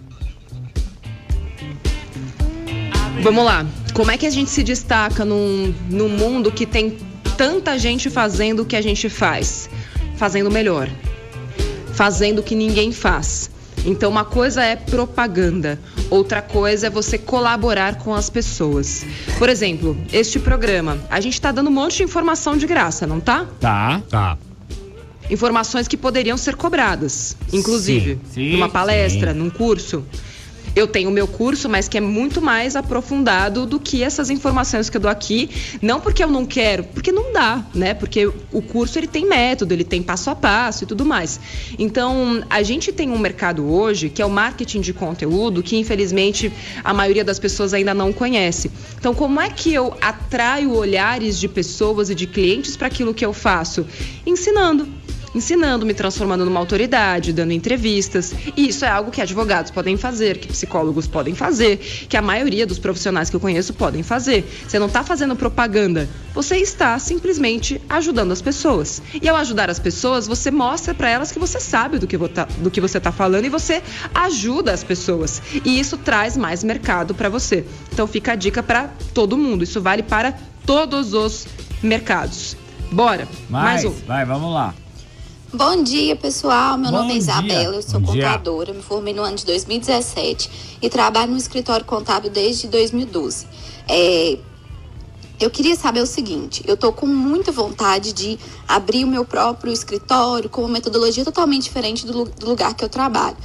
Vamos 3.23 3.45
lá. 3.45 3.67
Como 3.97 4.11
é 4.11 4.19
que 4.19 4.27
a 4.27 4.31
gente 4.31 4.51
se 4.51 4.63
destaca 4.63 5.25
num, 5.25 5.75
num 5.89 6.11
mundo 6.11 6.53
que 6.53 6.67
tem 6.67 6.99
tanta 7.35 7.79
gente 7.79 8.11
fazendo 8.11 8.61
o 8.61 8.67
que 8.67 8.77
a 8.77 8.83
gente 8.83 9.09
faz? 9.09 9.71
Fazendo 10.19 10.51
melhor. 10.51 10.87
Fazendo 11.95 12.41
o 12.41 12.43
que 12.43 12.55
ninguém 12.55 12.93
faz. 12.93 13.51
Então, 13.87 14.11
uma 14.11 14.25
coisa 14.25 14.63
é 14.63 14.77
propaganda, 14.77 15.81
outra 16.11 16.43
coisa 16.43 16.89
é 16.89 16.91
você 16.91 17.17
colaborar 17.17 17.97
com 17.97 18.15
as 18.15 18.29
pessoas. 18.29 19.07
Por 19.39 19.49
exemplo, 19.49 19.97
este 20.13 20.39
programa, 20.39 20.99
a 21.09 21.19
gente 21.19 21.33
está 21.33 21.51
dando 21.51 21.71
um 21.71 21.73
monte 21.73 21.97
de 21.97 22.03
informação 22.03 22.55
de 22.55 22.67
graça, 22.67 23.07
não 23.07 23.19
tá? 23.19 23.47
Tá. 23.59 24.03
Tá. 24.11 24.37
Informações 25.31 25.89
que 25.89 25.97
poderiam 25.97 26.37
ser 26.37 26.55
cobradas, 26.55 27.35
inclusive, 27.51 28.19
Sim, 28.27 28.51
sim, 28.51 28.53
numa 28.53 28.69
palestra, 28.69 29.33
sim. 29.33 29.39
num 29.39 29.49
curso. 29.49 30.05
Eu 30.77 30.87
tenho 30.87 31.09
o 31.09 31.13
meu 31.13 31.27
curso, 31.27 31.71
mas 31.71 31.89
que 31.89 31.97
é 31.97 32.03
muito 32.03 32.43
mais 32.43 32.77
aprofundado 32.77 33.65
do 33.65 33.81
que 33.81 34.03
essas 34.03 34.29
informações 34.29 34.91
que 34.91 34.99
eu 34.99 35.01
dou 35.01 35.11
aqui. 35.11 35.49
Não 35.81 35.99
porque 36.03 36.23
eu 36.23 36.29
não 36.29 36.45
quero, 36.45 36.85
porque 36.85 37.11
não 37.11 37.33
dá, 37.33 37.65
né? 37.75 37.95
Porque 37.95 38.27
o 38.27 38.61
curso 38.61 38.99
ele 38.99 39.07
tem 39.07 39.27
método, 39.27 39.73
ele 39.73 39.85
tem 39.85 40.03
passo 40.03 40.29
a 40.29 40.35
passo 40.35 40.85
e 40.85 40.87
tudo 40.87 41.03
mais. 41.03 41.41
Então, 41.79 42.45
a 42.51 42.63
gente 42.63 42.93
tem 42.93 43.11
um 43.11 43.19
mercado 43.19 43.65
hoje 43.65 44.11
que 44.11 44.21
é 44.21 44.27
o 44.27 44.29
marketing 44.29 44.83
de 44.83 44.93
conteúdo, 44.93 45.63
que 45.63 45.79
infelizmente 45.79 46.53
a 46.85 46.93
maioria 46.93 47.25
das 47.25 47.39
pessoas 47.39 47.73
ainda 47.73 47.95
não 47.95 48.13
conhece. 48.13 48.71
Então, 48.99 49.15
como 49.15 49.41
é 49.41 49.49
que 49.49 49.73
eu 49.73 49.97
atraio 49.99 50.75
olhares 50.75 51.39
de 51.39 51.49
pessoas 51.49 52.11
e 52.11 52.15
de 52.15 52.27
clientes 52.27 52.77
para 52.77 52.89
aquilo 52.89 53.15
que 53.15 53.25
eu 53.25 53.33
faço? 53.33 53.87
Ensinando 54.27 54.87
ensinando, 55.37 55.85
me 55.87 55.95
transformando 55.95 56.45
numa 56.45 56.59
autoridade, 56.59 57.33
dando 57.33 57.53
entrevistas. 57.53 58.35
E 58.57 58.69
isso 58.69 58.85
é 58.85 58.89
algo 58.89 59.11
que 59.11 59.21
advogados 59.21 59.71
podem 59.71 59.97
fazer, 59.97 60.39
que 60.39 60.49
psicólogos 60.49 61.07
podem 61.07 61.35
fazer, 61.35 61.77
que 62.09 62.17
a 62.17 62.23
maioria 62.23 62.67
dos 62.67 62.79
profissionais 62.79 63.29
que 63.31 63.37
eu 63.37 63.41
conheço 63.41 63.75
podem 63.75 64.03
fazer. 64.03 64.49
Você 64.67 64.79
não 64.79 64.87
está 64.87 65.05
fazendo 65.05 65.37
propaganda, 65.37 66.09
você 66.35 66.57
está 66.57 66.99
simplesmente 66.99 67.81
ajudando 67.89 68.33
as 68.33 68.41
pessoas. 68.43 69.03
E 69.23 69.29
ao 69.29 69.37
ajudar 69.37 69.71
as 69.71 69.79
pessoas, 69.79 70.27
você 70.27 70.51
mostra 70.51 70.95
para 70.95 71.11
elas 71.11 71.31
que 71.31 71.39
você 71.39 71.61
sabe 71.61 71.99
do 71.99 72.07
que, 72.07 72.17
tá- 72.29 72.49
do 72.59 72.71
que 72.71 72.81
você 72.81 72.99
está 72.99 73.13
falando 73.13 73.45
e 73.45 73.49
você 73.49 73.83
ajuda 74.15 74.73
as 74.73 74.83
pessoas. 74.83 75.43
E 75.65 75.79
isso 75.79 75.97
traz 75.99 76.37
mais 76.37 76.65
mercado 76.65 77.15
para 77.15 77.29
você. 77.29 77.65
Então 77.93 78.07
fica 78.07 78.33
a 78.33 78.35
dica 78.35 78.63
para 78.63 78.91
todo 79.13 79.37
mundo. 79.37 79.63
Isso 79.65 79.81
vale 79.81 80.03
para 80.03 80.33
todos 80.65 81.13
os 81.15 81.47
mercados. 81.83 82.57
Bora, 82.91 83.27
mais, 83.51 83.83
Mais, 83.83 83.85
um. 83.85 84.07
vai, 84.07 84.25
vamos 84.25 84.55
lá. 84.55 84.75
Bom 85.53 85.81
dia, 85.81 86.17
pessoal. 86.17 86.77
Meu 86.77 86.91
Bom 86.91 86.99
nome 86.99 87.11
é 87.11 87.13
dia. 87.13 87.19
Isabela, 87.19 87.77
eu 87.77 87.83
sou 87.83 88.01
Bom 88.01 88.13
dia. 88.13 88.25
contadora, 88.25 88.73
me 88.73 88.83
formei 88.83 89.15
no 89.15 89.23
ano 89.23 89.37
de 89.37 89.47
2017 89.47 90.79
e 90.83 90.91
trabalho 90.91 91.31
no 91.31 91.39
escritório 91.39 91.87
contábil 91.87 92.31
desde 92.31 92.67
2012. 92.67 93.47
É, 93.89 94.39
eu 95.39 95.49
queria 95.49 95.77
saber 95.77 96.01
o 96.01 96.07
seguinte: 96.07 96.65
eu 96.67 96.77
tô 96.77 96.93
com 96.93 97.07
muita 97.07 97.53
vontade 97.53 98.13
de 98.13 98.37
abrir 98.67 99.05
o 99.05 99.07
meu 99.07 99.25
próprio 99.25 99.73
escritório 99.73 100.51
com 100.51 100.63
uma 100.63 100.71
metodologia 100.71 101.25
totalmente 101.25 101.63
diferente 101.63 102.05
do, 102.05 102.25
do 102.25 102.47
lugar 102.47 102.75
que 102.75 102.85
eu 102.85 102.89
trabalho. 102.89 103.37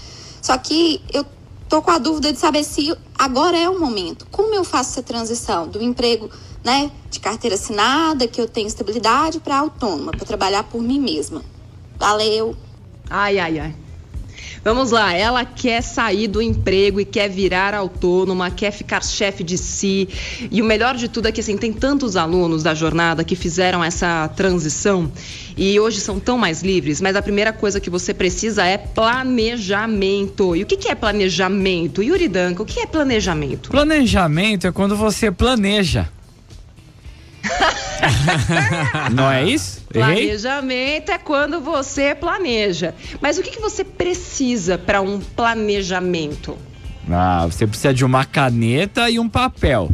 Só 0.41 0.57
que 0.57 0.99
eu 1.13 1.23
tô 1.69 1.83
com 1.83 1.91
a 1.91 1.99
dúvida 1.99 2.33
de 2.33 2.39
saber 2.39 2.63
se 2.63 2.97
agora 3.17 3.55
é 3.55 3.69
o 3.69 3.79
momento. 3.79 4.25
Como 4.31 4.55
eu 4.55 4.63
faço 4.63 4.89
essa 4.89 5.03
transição 5.03 5.67
do 5.67 5.81
emprego, 5.81 6.31
né, 6.63 6.91
de 7.11 7.19
carteira 7.19 7.55
assinada, 7.55 8.27
que 8.27 8.41
eu 8.41 8.47
tenho 8.47 8.67
estabilidade, 8.67 9.39
para 9.39 9.59
autônoma, 9.59 10.11
para 10.11 10.25
trabalhar 10.25 10.63
por 10.63 10.81
mim 10.81 10.99
mesma? 10.99 11.43
Valeu! 12.01 12.55
Ai, 13.07 13.37
ai, 13.37 13.59
ai. 13.59 13.75
Vamos 14.63 14.89
lá, 14.89 15.13
ela 15.13 15.45
quer 15.45 15.83
sair 15.83 16.27
do 16.27 16.41
emprego 16.41 16.99
e 16.99 17.05
quer 17.05 17.29
virar 17.29 17.75
autônoma, 17.75 18.49
quer 18.49 18.71
ficar 18.71 19.03
chefe 19.03 19.43
de 19.43 19.55
si. 19.55 20.09
E 20.49 20.63
o 20.63 20.65
melhor 20.65 20.95
de 20.95 21.07
tudo 21.07 21.27
é 21.27 21.31
que 21.31 21.41
assim, 21.41 21.55
tem 21.57 21.71
tantos 21.71 22.15
alunos 22.15 22.63
da 22.63 22.73
jornada 22.73 23.23
que 23.23 23.35
fizeram 23.35 23.83
essa 23.83 24.27
transição 24.29 25.11
e 25.55 25.79
hoje 25.79 25.99
são 25.99 26.19
tão 26.19 26.39
mais 26.39 26.63
livres, 26.63 26.99
mas 26.99 27.15
a 27.15 27.21
primeira 27.21 27.53
coisa 27.53 27.79
que 27.79 27.89
você 27.89 28.15
precisa 28.15 28.65
é 28.65 28.79
planejamento. 28.79 30.55
E 30.55 30.63
o 30.63 30.65
que 30.65 30.77
que 30.77 30.89
é 30.89 30.95
planejamento? 30.95 32.01
Yuri 32.01 32.27
Danca, 32.27 32.63
o 32.63 32.65
que 32.65 32.79
é 32.79 32.87
planejamento? 32.87 33.69
Planejamento 33.69 34.65
é 34.65 34.71
quando 34.71 34.95
você 34.95 35.31
planeja. 35.31 36.09
Não 39.13 39.29
é 39.29 39.43
isso? 39.43 39.80
Errei? 39.99 40.25
Planejamento 40.25 41.09
é 41.11 41.17
quando 41.17 41.59
você 41.61 42.13
planeja. 42.15 42.93
Mas 43.21 43.37
o 43.37 43.41
que, 43.43 43.51
que 43.51 43.59
você 43.61 43.83
precisa 43.83 44.77
para 44.77 45.01
um 45.01 45.19
planejamento? 45.19 46.57
Ah, 47.09 47.45
você 47.49 47.65
precisa 47.65 47.93
de 47.93 48.05
uma 48.05 48.25
caneta 48.25 49.09
e 49.09 49.19
um 49.19 49.27
papel. 49.29 49.89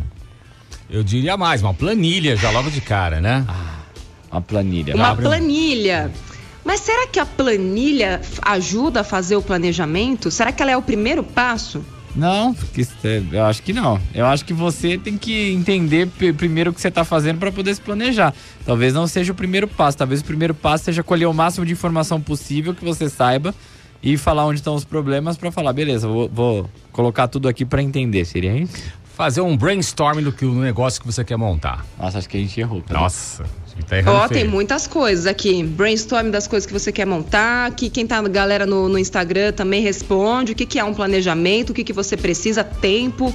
Eu 0.90 1.04
diria 1.04 1.36
mais, 1.38 1.62
uma 1.62 1.74
planilha 1.74 2.36
já 2.36 2.50
logo 2.50 2.70
de 2.70 2.82
cara, 2.82 3.20
né? 3.20 3.46
Uma 4.32 4.42
planilha. 4.42 4.96
Uma 4.96 5.10
abre- 5.10 5.26
planilha. 5.26 6.12
Mas 6.64 6.82
será 6.82 7.08
que 7.08 7.20
a 7.20 7.26
planilha 7.26 8.22
ajuda 8.42 9.02
a 9.02 9.04
fazer 9.04 9.36
o 9.38 9.42
planejamento? 9.42 10.30
Será 10.30 10.52
que 10.52 10.62
ela 10.62 10.72
é 10.72 10.78
o 10.78 10.82
primeiro 10.82 11.24
passo? 11.24 11.84
Não, 12.18 12.56
eu 13.32 13.46
acho 13.46 13.62
que 13.62 13.72
não. 13.72 14.00
Eu 14.14 14.26
acho 14.26 14.44
que 14.44 14.54
você 14.54 14.98
tem 14.98 15.18
que 15.18 15.52
entender 15.52 16.08
primeiro 16.36 16.72
o 16.72 16.74
que 16.74 16.82
você 16.82 16.88
está 16.88 17.06
fazendo 17.06 17.38
para 17.38 17.52
poder 17.52 17.76
se 17.76 17.82
planejar. 17.82 18.34
Talvez 18.66 18.94
não 18.94 19.06
seja 19.06 19.32
o 19.32 19.36
primeiro 19.36 19.68
passo. 19.68 19.98
Talvez 19.98 20.22
o 20.22 20.26
primeiro 20.26 20.56
passo 20.56 20.86
seja 20.86 21.04
colher 21.04 21.28
o 21.28 21.34
máximo 21.34 21.66
de 21.66 21.74
informação 21.74 22.20
possível 22.20 22.74
que 22.74 22.84
você 22.84 23.08
saiba 23.08 23.54
e 24.02 24.18
falar 24.18 24.46
onde 24.46 24.60
estão 24.60 24.76
os 24.76 24.84
problemas 24.84 25.38
para 25.38 25.52
falar, 25.52 25.74
beleza, 25.74 26.08
vou, 26.08 26.30
vou 26.30 26.70
colocar 26.92 27.28
tudo 27.28 27.48
aqui 27.48 27.66
para 27.66 27.82
entender. 27.82 28.26
Seria 28.26 28.56
isso? 28.56 28.74
Fazer 29.16 29.42
um 29.42 29.58
brainstorming 29.58 30.24
do 30.24 30.32
que 30.32 30.46
o 30.46 30.54
negócio 30.54 31.02
que 31.02 31.08
você 31.08 31.24
quer 31.24 31.38
montar. 31.38 31.86
Nossa, 32.00 32.20
acho 32.20 32.30
que 32.30 32.38
a 32.38 32.40
gente 32.40 32.60
errou. 32.60 32.82
cara. 32.82 33.00
Nossa, 33.00 33.44
tá 33.86 33.98
Ó, 34.06 34.28
feio. 34.28 34.42
tem 34.42 34.50
muitas 34.50 34.88
coisas 34.88 35.26
aqui. 35.26 35.64
Brainstorm 35.64 36.30
das 36.30 36.48
coisas 36.48 36.66
que 36.66 36.74
você 36.74 36.92
quer 36.92 37.06
montar. 37.06 37.68
Aqui, 37.68 37.90
quem 37.90 38.06
tá, 38.06 38.22
galera, 38.22 38.66
no, 38.66 38.90
no 38.90 38.98
Instagram 38.98 39.52
também 39.54 39.82
responde. 39.82 40.52
O 40.52 40.56
que, 40.56 40.66
que 40.66 40.80
é 40.80 40.84
um 40.84 40.94
planejamento, 40.94 41.70
o 41.70 41.74
que, 41.74 41.84
que 41.84 41.94
você 41.94 42.18
precisa, 42.18 42.64
tempo, 42.64 43.34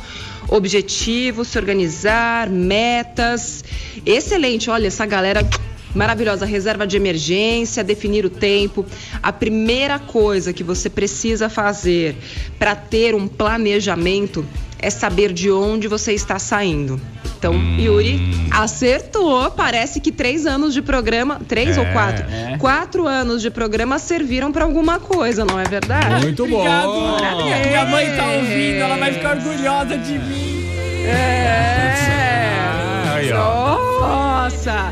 objetivo, 0.48 1.44
se 1.44 1.59
organizar, 1.59 2.48
metas. 2.50 3.64
Excelente, 4.05 4.70
olha, 4.70 4.87
essa 4.88 5.07
galera. 5.07 5.46
Maravilhosa, 5.94 6.46
reserva 6.46 6.87
de 6.87 6.96
emergência, 6.96 7.85
definir 7.85 8.24
o 8.24 8.31
tempo. 8.31 8.87
A 9.22 9.31
primeira 9.31 9.98
coisa 9.98 10.50
que 10.50 10.64
você 10.64 10.88
precisa 10.88 11.50
fazer 11.50 12.16
para 12.59 12.74
ter 12.74 13.14
um 13.14 13.28
planejamento 13.28 14.42
é 14.78 14.88
saber 14.88 15.35
de 15.35 15.50
onde 15.50 15.88
você 15.88 16.14
está 16.14 16.38
saindo. 16.38 16.98
Então, 17.42 17.55
Yuri 17.76 18.20
acertou. 18.52 19.50
Parece 19.50 19.98
que 19.98 20.12
três 20.12 20.46
anos 20.46 20.72
de 20.72 20.81
programa, 20.81 21.40
três 21.48 21.76
ou 21.76 21.83
É, 21.83 21.92
quatro? 21.92 22.24
é. 22.31 22.57
Quatro 22.57 23.05
anos 23.09 23.42
de 23.42 23.50
programa 23.50 23.98
serviram 23.98 24.52
para 24.52 24.62
alguma 24.64 25.00
coisa, 25.00 25.44
não 25.44 25.59
é 25.59 25.64
verdade? 25.64 26.22
Muito 26.22 26.46
bom. 26.46 26.64
Parabéns. 26.64 27.66
Minha 27.66 27.85
mãe 27.87 28.07
tá 28.16 28.26
ouvindo, 28.31 28.76
ela 28.81 28.96
vai 28.96 29.12
ficar 29.12 29.37
orgulhosa 29.38 29.98
de 29.98 30.12
mim. 30.20 30.64
É. 31.05 31.94
Aí, 33.12 33.33
ó. 33.33 33.62
Nossa! 34.42 34.90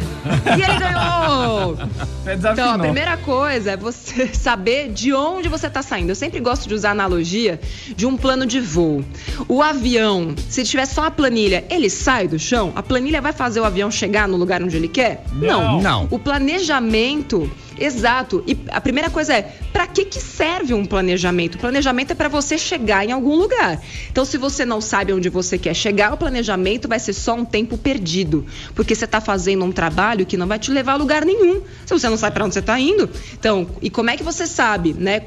E 0.56 0.62
ele 0.62 0.78
ganhou! 0.78 1.76
É 2.26 2.34
Então, 2.34 2.74
a 2.74 2.78
primeira 2.78 3.16
coisa 3.16 3.72
é 3.72 3.76
você 3.76 4.28
saber 4.34 4.90
de 4.92 5.12
onde 5.12 5.48
você 5.48 5.68
está 5.68 5.82
saindo. 5.82 6.10
Eu 6.10 6.14
sempre 6.14 6.38
gosto 6.38 6.68
de 6.68 6.74
usar 6.74 6.90
a 6.90 6.92
analogia 6.92 7.58
de 7.96 8.04
um 8.06 8.14
plano 8.14 8.44
de 8.46 8.60
voo. 8.60 9.02
O 9.48 9.62
avião, 9.62 10.34
se 10.48 10.62
tiver 10.62 10.84
só 10.84 11.06
a 11.06 11.10
planilha, 11.10 11.64
ele 11.70 11.88
sai 11.88 12.28
do 12.28 12.38
chão? 12.38 12.72
A 12.76 12.82
planilha 12.82 13.22
vai 13.22 13.32
fazer 13.32 13.58
o 13.58 13.64
avião 13.64 13.90
chegar 13.90 14.28
no 14.28 14.36
lugar 14.36 14.62
onde 14.62 14.76
ele 14.76 14.86
quer? 14.86 15.24
Não. 15.32 15.80
Não. 15.80 16.08
O 16.10 16.18
planejamento, 16.18 17.50
exato. 17.80 18.44
E 18.46 18.56
a 18.68 18.80
primeira 18.80 19.10
coisa 19.10 19.34
é, 19.34 19.42
para 19.72 19.86
que 19.86 20.04
que 20.04 20.20
serve 20.20 20.74
um 20.74 20.84
planejamento? 20.84 21.54
O 21.54 21.58
planejamento 21.58 22.12
é 22.12 22.14
para 22.14 22.28
você 22.28 22.58
chegar 22.58 23.04
em 23.04 23.12
algum 23.12 23.34
lugar. 23.34 23.80
Então, 24.10 24.24
se 24.24 24.36
você 24.36 24.64
não 24.64 24.80
sabe 24.80 25.12
onde 25.12 25.28
você 25.28 25.58
quer 25.58 25.74
chegar, 25.74 26.12
o 26.12 26.16
planejamento 26.16 26.86
vai 26.86 26.98
ser 26.98 27.12
só 27.12 27.34
um 27.34 27.44
tempo 27.44 27.78
perdido, 27.78 28.46
porque 28.74 28.94
você 28.94 29.04
está 29.04 29.20
fazendo 29.20 29.64
um 29.64 29.72
trabalho 29.72 30.26
que 30.26 30.36
não 30.36 30.46
vai 30.46 30.58
te 30.58 30.70
levar 30.70 30.92
a 30.92 30.96
lugar 30.96 31.24
nenhum. 31.24 31.62
Se 31.86 31.92
você 31.92 32.08
não 32.08 32.16
sabe 32.16 32.34
para 32.34 32.44
onde 32.44 32.54
você 32.54 32.60
está 32.60 32.78
indo, 32.78 33.08
então, 33.32 33.66
e 33.80 33.90
como 33.90 34.10
é 34.10 34.16
que 34.16 34.22
você 34.22 34.46
sabe, 34.46 34.92
né? 34.92 35.22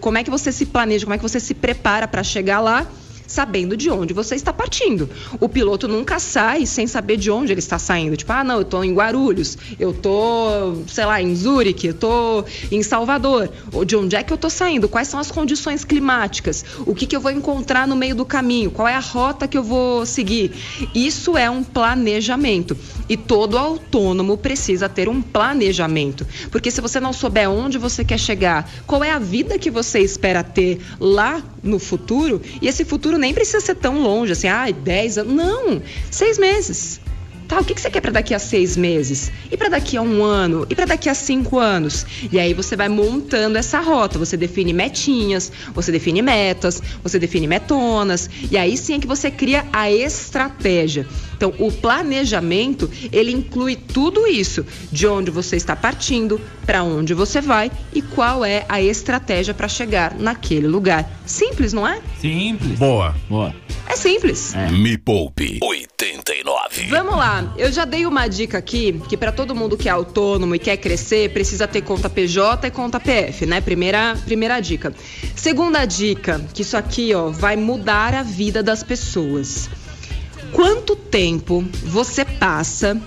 Como 0.00 0.18
é 0.18 0.22
que 0.22 0.30
você 0.30 0.52
se 0.52 0.66
planeja? 0.66 1.04
Como 1.04 1.14
é 1.14 1.18
que 1.18 1.22
você 1.22 1.40
se 1.40 1.54
prepara 1.54 2.06
para 2.06 2.22
chegar 2.22 2.60
lá? 2.60 2.86
Sabendo 3.26 3.76
de 3.76 3.90
onde 3.90 4.12
você 4.12 4.34
está 4.34 4.52
partindo. 4.52 5.08
O 5.40 5.48
piloto 5.48 5.88
nunca 5.88 6.18
sai 6.18 6.66
sem 6.66 6.86
saber 6.86 7.16
de 7.16 7.30
onde 7.30 7.52
ele 7.52 7.60
está 7.60 7.78
saindo. 7.78 8.16
Tipo, 8.16 8.32
ah, 8.32 8.44
não, 8.44 8.58
eu 8.58 8.64
tô 8.64 8.82
em 8.82 8.94
Guarulhos, 8.94 9.56
eu 9.78 9.92
tô, 9.92 10.76
sei 10.86 11.04
lá, 11.04 11.20
em 11.20 11.34
Zurique, 11.34 11.88
eu 11.88 11.94
tô 11.94 12.44
em 12.70 12.82
Salvador. 12.82 13.50
De 13.86 13.96
onde 13.96 14.16
é 14.16 14.22
que 14.22 14.32
eu 14.32 14.36
tô 14.36 14.50
saindo? 14.50 14.88
Quais 14.88 15.08
são 15.08 15.20
as 15.20 15.30
condições 15.30 15.84
climáticas? 15.84 16.64
O 16.86 16.94
que, 16.94 17.06
que 17.06 17.16
eu 17.16 17.20
vou 17.20 17.30
encontrar 17.30 17.86
no 17.86 17.96
meio 17.96 18.14
do 18.14 18.24
caminho? 18.24 18.70
Qual 18.70 18.86
é 18.86 18.94
a 18.94 19.00
rota 19.00 19.48
que 19.48 19.56
eu 19.56 19.62
vou 19.62 20.06
seguir? 20.06 20.52
Isso 20.94 21.36
é 21.36 21.48
um 21.48 21.62
planejamento. 21.62 22.76
E 23.08 23.16
todo 23.16 23.58
autônomo 23.58 24.36
precisa 24.36 24.88
ter 24.88 25.08
um 25.08 25.20
planejamento. 25.20 26.26
Porque 26.50 26.70
se 26.70 26.80
você 26.80 27.00
não 27.00 27.12
souber 27.12 27.50
onde 27.50 27.78
você 27.78 28.04
quer 28.04 28.18
chegar, 28.18 28.70
qual 28.86 29.04
é 29.04 29.10
a 29.10 29.18
vida 29.18 29.58
que 29.58 29.70
você 29.70 30.00
espera 30.00 30.42
ter 30.42 30.80
lá 30.98 31.42
no 31.64 31.78
futuro, 31.78 32.40
e 32.60 32.68
esse 32.68 32.84
futuro 32.84 33.18
nem 33.18 33.34
precisa 33.34 33.60
ser 33.60 33.74
tão 33.74 34.02
longe, 34.02 34.32
assim, 34.32 34.48
ah, 34.48 34.70
10 34.70 35.18
anos. 35.18 35.34
Não, 35.34 35.82
seis 36.10 36.38
meses. 36.38 37.00
Tá, 37.48 37.60
o 37.60 37.64
que, 37.64 37.74
que 37.74 37.80
você 37.80 37.90
quer 37.90 38.00
para 38.00 38.12
daqui 38.12 38.34
a 38.34 38.38
seis 38.38 38.76
meses? 38.76 39.30
E 39.50 39.56
para 39.56 39.68
daqui 39.68 39.96
a 39.96 40.02
um 40.02 40.22
ano? 40.22 40.66
E 40.68 40.74
para 40.74 40.86
daqui 40.86 41.08
a 41.08 41.14
cinco 41.14 41.58
anos? 41.58 42.06
E 42.32 42.38
aí 42.38 42.54
você 42.54 42.74
vai 42.76 42.88
montando 42.88 43.58
essa 43.58 43.80
rota. 43.80 44.18
Você 44.18 44.36
define 44.36 44.72
metinhas, 44.72 45.52
você 45.74 45.92
define 45.92 46.22
metas, 46.22 46.82
você 47.02 47.18
define 47.18 47.46
metonas. 47.46 48.30
E 48.50 48.56
aí 48.56 48.76
sim 48.76 48.94
é 48.94 48.98
que 48.98 49.06
você 49.06 49.30
cria 49.30 49.64
a 49.72 49.90
estratégia. 49.90 51.06
Então, 51.36 51.52
o 51.58 51.70
planejamento, 51.70 52.90
ele 53.12 53.32
inclui 53.32 53.76
tudo 53.76 54.26
isso. 54.26 54.64
De 54.90 55.06
onde 55.06 55.30
você 55.30 55.56
está 55.56 55.76
partindo, 55.76 56.40
para 56.64 56.82
onde 56.82 57.12
você 57.12 57.40
vai 57.40 57.70
e 57.92 58.00
qual 58.00 58.44
é 58.44 58.64
a 58.68 58.80
estratégia 58.80 59.52
para 59.52 59.68
chegar 59.68 60.14
naquele 60.18 60.66
lugar. 60.66 61.08
Simples, 61.26 61.72
não 61.72 61.86
é? 61.86 62.00
Simples. 62.20 62.78
Boa. 62.78 63.14
Boa. 63.28 63.54
É 63.86 63.96
simples. 63.96 64.54
Me 64.72 64.96
Poupe 64.96 65.58
89. 65.62 65.93
Vamos 66.88 67.16
lá, 67.16 67.54
eu 67.56 67.72
já 67.72 67.84
dei 67.84 68.04
uma 68.04 68.28
dica 68.28 68.58
aqui 68.58 69.00
que 69.08 69.16
para 69.16 69.32
todo 69.32 69.54
mundo 69.54 69.76
que 69.76 69.88
é 69.88 69.92
autônomo 69.92 70.54
e 70.54 70.58
quer 70.58 70.76
crescer 70.76 71.32
precisa 71.32 71.66
ter 71.66 71.82
conta 71.82 72.10
PJ 72.10 72.66
e 72.66 72.70
conta 72.70 73.00
PF, 73.00 73.46
né? 73.46 73.60
Primeira, 73.60 74.16
primeira 74.24 74.60
dica. 74.60 74.92
Segunda 75.34 75.84
dica, 75.86 76.40
que 76.52 76.62
isso 76.62 76.76
aqui 76.76 77.14
ó 77.14 77.30
vai 77.30 77.56
mudar 77.56 78.14
a 78.14 78.22
vida 78.22 78.62
das 78.62 78.82
pessoas. 78.82 79.70
Quanto 80.52 80.94
tempo 80.94 81.64
você 81.84 82.24
passa 82.24 83.00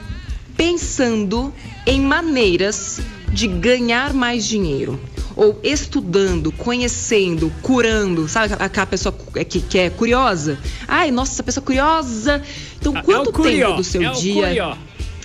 pensando 0.55 1.53
em 1.85 2.01
maneiras 2.01 2.99
de 3.31 3.47
ganhar 3.47 4.13
mais 4.13 4.45
dinheiro? 4.45 4.99
Ou 5.37 5.59
estudando, 5.63 6.51
conhecendo, 6.51 7.53
curando, 7.61 8.27
sabe 8.27 8.55
aquela 8.57 8.87
pessoa 8.87 9.15
que, 9.47 9.61
que 9.61 9.77
é 9.77 9.89
curiosa? 9.89 10.57
Ai, 10.87 11.11
nossa, 11.11 11.31
essa 11.31 11.43
pessoa 11.43 11.63
curiosa. 11.63 12.41
Então, 12.79 12.93
quanto 13.03 13.31
tempo 13.31 13.73
do 13.73 13.83
seu 13.83 14.11
dia. 14.13 14.75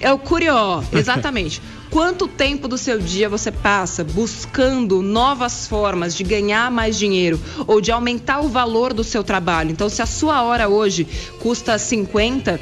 É 0.00 0.12
o 0.12 0.18
curió, 0.18 0.82
exatamente. 0.92 1.62
Quanto 1.88 2.26
tempo 2.26 2.66
do 2.66 2.78
seu 2.78 2.98
dia 2.98 3.28
você 3.28 3.52
passa 3.52 4.02
buscando 4.02 5.02
novas 5.02 5.66
formas 5.66 6.14
de 6.14 6.24
ganhar 6.24 6.70
mais 6.70 6.98
dinheiro 6.98 7.38
ou 7.66 7.82
de 7.82 7.92
aumentar 7.92 8.40
o 8.40 8.48
valor 8.48 8.94
do 8.94 9.04
seu 9.04 9.22
trabalho? 9.22 9.70
Então, 9.70 9.90
se 9.90 10.00
a 10.00 10.06
sua 10.06 10.42
hora 10.42 10.68
hoje 10.70 11.06
custa 11.38 11.78
50, 11.78 12.58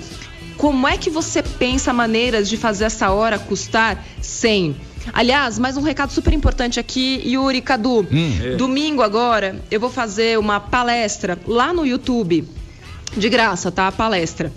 como 0.56 0.86
é 0.86 0.98
que 0.98 1.08
você 1.08 1.42
pensa 1.42 1.92
maneiras 1.92 2.48
de 2.48 2.56
fazer 2.56 2.84
essa 2.84 3.10
hora 3.10 3.38
custar 3.38 4.04
100? 4.20 4.76
Aliás, 5.12 5.58
mais 5.58 5.76
um 5.76 5.82
recado 5.82 6.12
super 6.12 6.32
importante 6.32 6.78
aqui, 6.78 7.22
Yuri 7.24 7.60
Cadu. 7.60 8.06
Domingo 8.56 9.02
agora 9.02 9.60
eu 9.70 9.80
vou 9.80 9.90
fazer 9.90 10.38
uma 10.38 10.60
palestra 10.60 11.38
lá 11.46 11.72
no 11.72 11.86
YouTube. 11.86 12.46
De 13.16 13.28
graça, 13.28 13.72
tá? 13.72 13.88
A 13.88 13.92
palestra. 13.92 14.52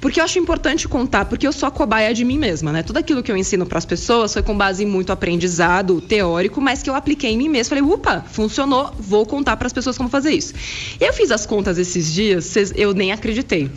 Porque 0.00 0.20
eu 0.20 0.24
acho 0.24 0.38
importante 0.38 0.86
contar, 0.86 1.24
porque 1.24 1.44
eu 1.44 1.52
sou 1.52 1.66
a 1.66 1.72
cobaia 1.72 2.14
de 2.14 2.24
mim 2.24 2.38
mesma, 2.38 2.70
né? 2.70 2.84
Tudo 2.84 2.98
aquilo 2.98 3.20
que 3.20 3.32
eu 3.32 3.36
ensino 3.36 3.66
para 3.66 3.78
as 3.78 3.84
pessoas 3.84 4.32
foi 4.32 4.42
com 4.44 4.56
base 4.56 4.84
em 4.84 4.86
muito 4.86 5.10
aprendizado 5.10 6.00
teórico, 6.00 6.60
mas 6.60 6.80
que 6.80 6.88
eu 6.88 6.94
apliquei 6.94 7.32
em 7.32 7.36
mim 7.36 7.48
mesma. 7.48 7.70
Falei, 7.76 7.82
upa, 7.92 8.24
funcionou, 8.30 8.92
vou 8.96 9.26
contar 9.26 9.56
para 9.56 9.66
as 9.66 9.72
pessoas 9.72 9.96
como 9.98 10.08
fazer 10.08 10.30
isso. 10.30 10.54
E 11.00 11.04
eu 11.04 11.12
fiz 11.12 11.32
as 11.32 11.44
contas 11.44 11.78
esses 11.78 12.14
dias, 12.14 12.44
cês- 12.44 12.72
eu 12.76 12.94
nem 12.94 13.10
acreditei. 13.10 13.68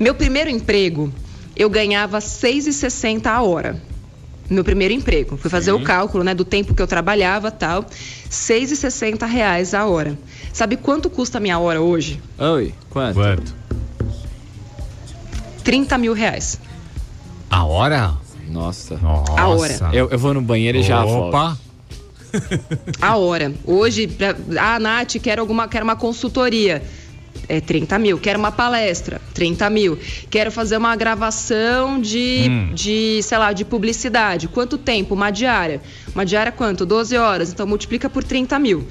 Meu 0.00 0.12
primeiro 0.16 0.50
emprego, 0.50 1.12
eu 1.54 1.70
ganhava 1.70 2.18
R$ 2.18 2.24
6,60 2.24 3.26
a 3.30 3.40
hora. 3.40 3.80
Meu 4.50 4.64
primeiro 4.64 4.92
emprego. 4.92 5.36
Fui 5.36 5.48
fazer 5.48 5.70
o 5.70 5.80
cálculo, 5.80 6.24
né, 6.24 6.34
do 6.34 6.44
tempo 6.44 6.74
que 6.74 6.82
eu 6.82 6.86
trabalhava 6.86 7.52
tal. 7.52 7.84
6,60 8.28 9.24
reais 9.24 9.74
a 9.74 9.86
hora. 9.86 10.18
Sabe 10.52 10.76
quanto 10.76 11.08
custa 11.08 11.38
a 11.38 11.40
minha 11.40 11.56
hora 11.56 11.80
hoje? 11.80 12.20
Oi, 12.36 12.74
quanto? 12.90 13.14
Quanto? 13.14 13.54
30 15.62 15.96
mil 15.98 16.12
reais. 16.12 16.60
A 17.48 17.64
hora? 17.64 18.14
Nossa. 18.48 18.98
Nossa. 18.98 19.40
A 19.40 19.48
hora. 19.48 19.78
Eu, 19.92 20.10
eu 20.10 20.18
vou 20.18 20.34
no 20.34 20.42
banheiro 20.42 20.78
e 20.78 20.82
já 20.82 21.04
volto. 21.04 21.28
Opa. 21.28 21.56
A 23.00 23.16
hora. 23.16 23.52
Hoje, 23.64 24.08
pra, 24.08 24.36
ah, 24.58 24.78
Nath, 24.80 25.16
quero, 25.22 25.40
alguma, 25.40 25.68
quero 25.68 25.84
uma 25.84 25.96
consultoria. 25.96 26.82
É 27.48 27.60
30 27.60 27.98
mil. 27.98 28.18
Quero 28.18 28.38
uma 28.38 28.52
palestra. 28.52 29.20
30 29.34 29.68
mil. 29.70 29.98
Quero 30.28 30.52
fazer 30.52 30.76
uma 30.76 30.94
gravação 30.94 32.00
de, 32.00 32.46
Hum. 32.48 32.74
de, 32.74 33.20
sei 33.22 33.38
lá, 33.38 33.52
de 33.52 33.64
publicidade. 33.64 34.46
Quanto 34.48 34.78
tempo? 34.78 35.14
Uma 35.14 35.30
diária. 35.30 35.80
Uma 36.14 36.24
diária 36.24 36.52
quanto? 36.52 36.86
12 36.86 37.16
horas. 37.16 37.50
Então 37.52 37.66
multiplica 37.66 38.08
por 38.08 38.22
30 38.22 38.58
mil. 38.58 38.86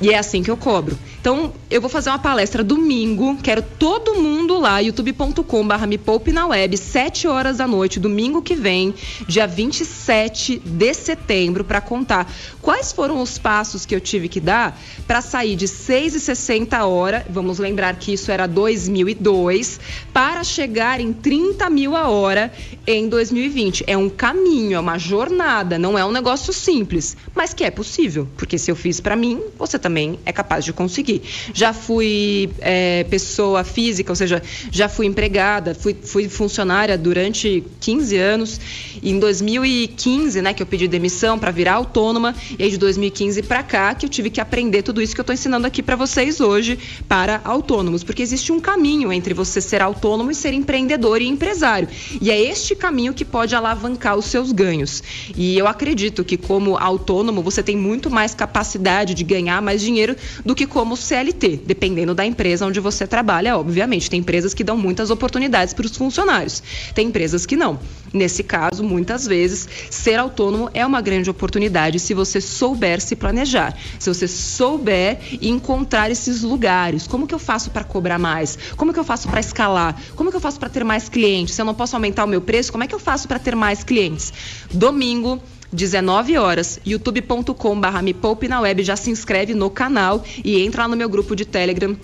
E 0.00 0.10
é 0.10 0.18
assim 0.18 0.44
que 0.44 0.50
eu 0.50 0.56
cobro. 0.56 0.96
Então, 1.28 1.52
eu 1.70 1.78
vou 1.78 1.90
fazer 1.90 2.08
uma 2.08 2.18
palestra 2.18 2.64
domingo, 2.64 3.36
quero 3.42 3.60
todo 3.60 4.14
mundo 4.14 4.58
lá, 4.58 4.78
youtube.com/barra 4.78 5.86
me 5.86 5.98
poupe 5.98 6.32
na 6.32 6.46
web, 6.46 6.74
7 6.74 7.28
horas 7.28 7.58
da 7.58 7.66
noite, 7.66 8.00
domingo 8.00 8.40
que 8.40 8.54
vem, 8.54 8.94
dia 9.26 9.46
27 9.46 10.58
de 10.64 10.94
setembro, 10.94 11.64
para 11.64 11.82
contar 11.82 12.32
quais 12.62 12.92
foram 12.92 13.20
os 13.20 13.36
passos 13.36 13.84
que 13.84 13.94
eu 13.94 14.00
tive 14.00 14.26
que 14.26 14.40
dar 14.40 14.80
para 15.06 15.20
sair 15.20 15.54
de 15.54 15.66
6,60 15.66 16.86
hora, 16.86 17.26
vamos 17.28 17.58
lembrar 17.58 17.96
que 17.96 18.14
isso 18.14 18.32
era 18.32 18.46
2002, 18.46 19.78
para 20.14 20.42
chegar 20.42 20.98
em 20.98 21.12
30 21.12 21.68
mil 21.68 21.94
a 21.94 22.08
hora 22.08 22.50
em 22.86 23.06
2020. 23.06 23.84
É 23.86 23.98
um 23.98 24.08
caminho, 24.08 24.76
é 24.76 24.80
uma 24.80 24.96
jornada, 24.96 25.78
não 25.78 25.98
é 25.98 26.04
um 26.06 26.10
negócio 26.10 26.54
simples, 26.54 27.18
mas 27.34 27.52
que 27.52 27.64
é 27.64 27.70
possível, 27.70 28.26
porque 28.34 28.56
se 28.56 28.70
eu 28.70 28.76
fiz 28.76 28.98
para 28.98 29.14
mim, 29.14 29.42
você 29.58 29.78
também 29.78 30.18
é 30.24 30.32
capaz 30.32 30.64
de 30.64 30.72
conseguir. 30.72 31.17
Já 31.52 31.72
fui 31.72 32.50
é, 32.60 33.04
pessoa 33.04 33.64
física, 33.64 34.12
ou 34.12 34.16
seja, 34.16 34.42
já 34.70 34.88
fui 34.88 35.06
empregada, 35.06 35.74
fui, 35.74 35.94
fui 35.94 36.28
funcionária 36.28 36.96
durante 36.96 37.64
15 37.80 38.16
anos. 38.16 38.60
Em 39.02 39.18
2015, 39.18 40.42
né, 40.42 40.52
que 40.52 40.62
eu 40.62 40.66
pedi 40.66 40.88
demissão 40.88 41.38
para 41.38 41.50
virar 41.50 41.74
autônoma, 41.74 42.34
e 42.58 42.62
aí 42.62 42.70
de 42.70 42.78
2015 42.78 43.42
para 43.42 43.62
cá 43.62 43.94
que 43.94 44.06
eu 44.06 44.10
tive 44.10 44.30
que 44.30 44.40
aprender 44.40 44.82
tudo 44.82 45.00
isso 45.00 45.14
que 45.14 45.20
eu 45.20 45.22
estou 45.22 45.34
ensinando 45.34 45.66
aqui 45.66 45.82
para 45.82 45.96
vocês 45.96 46.40
hoje 46.40 46.78
para 47.08 47.40
autônomos, 47.44 48.02
porque 48.02 48.22
existe 48.22 48.52
um 48.52 48.60
caminho 48.60 49.12
entre 49.12 49.34
você 49.34 49.60
ser 49.60 49.80
autônomo 49.82 50.30
e 50.30 50.34
ser 50.34 50.52
empreendedor 50.52 51.22
e 51.22 51.26
empresário. 51.26 51.88
E 52.20 52.30
é 52.30 52.40
este 52.40 52.74
caminho 52.74 53.14
que 53.14 53.24
pode 53.24 53.54
alavancar 53.54 54.16
os 54.16 54.26
seus 54.26 54.52
ganhos. 54.52 55.02
E 55.36 55.56
eu 55.56 55.66
acredito 55.66 56.24
que 56.24 56.36
como 56.36 56.76
autônomo 56.76 57.42
você 57.42 57.62
tem 57.62 57.76
muito 57.76 58.10
mais 58.10 58.34
capacidade 58.34 59.14
de 59.14 59.24
ganhar 59.24 59.60
mais 59.62 59.80
dinheiro 59.80 60.16
do 60.44 60.54
que 60.54 60.66
como 60.66 60.96
CLT, 61.02 61.62
dependendo 61.64 62.14
da 62.14 62.24
empresa 62.24 62.66
onde 62.66 62.80
você 62.80 63.06
trabalha, 63.06 63.56
obviamente. 63.56 64.10
Tem 64.10 64.20
empresas 64.20 64.54
que 64.54 64.64
dão 64.64 64.76
muitas 64.76 65.10
oportunidades 65.10 65.74
para 65.74 65.86
os 65.86 65.96
funcionários, 65.96 66.62
tem 66.94 67.08
empresas 67.08 67.46
que 67.46 67.56
não. 67.56 67.78
Nesse 68.12 68.42
caso, 68.42 68.82
muitas 68.82 69.26
vezes, 69.26 69.68
ser 69.90 70.18
autônomo 70.18 70.70
é 70.72 70.84
uma 70.84 71.00
grande 71.00 71.28
oportunidade 71.28 71.98
se 71.98 72.14
você 72.14 72.40
souber 72.40 73.00
se 73.00 73.14
planejar, 73.14 73.76
se 73.98 74.12
você 74.12 74.26
souber 74.26 75.18
encontrar 75.42 76.10
esses 76.10 76.42
lugares. 76.42 77.06
Como 77.06 77.26
que 77.26 77.34
eu 77.34 77.38
faço 77.38 77.70
para 77.70 77.84
cobrar 77.84 78.18
mais? 78.18 78.58
Como 78.76 78.92
que 78.92 78.98
eu 78.98 79.04
faço 79.04 79.28
para 79.28 79.40
escalar? 79.40 80.00
Como 80.16 80.30
que 80.30 80.36
eu 80.36 80.40
faço 80.40 80.58
para 80.58 80.68
ter 80.68 80.84
mais 80.84 81.08
clientes? 81.08 81.54
Se 81.54 81.60
eu 81.60 81.66
não 81.66 81.74
posso 81.74 81.94
aumentar 81.96 82.24
o 82.24 82.28
meu 82.28 82.40
preço, 82.40 82.72
como 82.72 82.84
é 82.84 82.86
que 82.86 82.94
eu 82.94 82.98
faço 82.98 83.28
para 83.28 83.38
ter 83.38 83.54
mais 83.54 83.84
clientes? 83.84 84.32
Domingo, 84.72 85.42
19 85.72 86.36
horas, 86.38 86.80
youtube.com/barra 86.86 88.02
me 88.02 88.14
poupe 88.14 88.48
na 88.48 88.60
web, 88.60 88.82
já 88.82 88.96
se 88.96 89.10
inscreve 89.10 89.54
no 89.54 89.70
canal 89.70 90.22
e 90.44 90.60
entra 90.62 90.82
lá 90.82 90.88
no 90.88 90.96
meu 90.96 91.08
grupo 91.08 91.36
de 91.36 91.44
Telegram, 91.44 91.96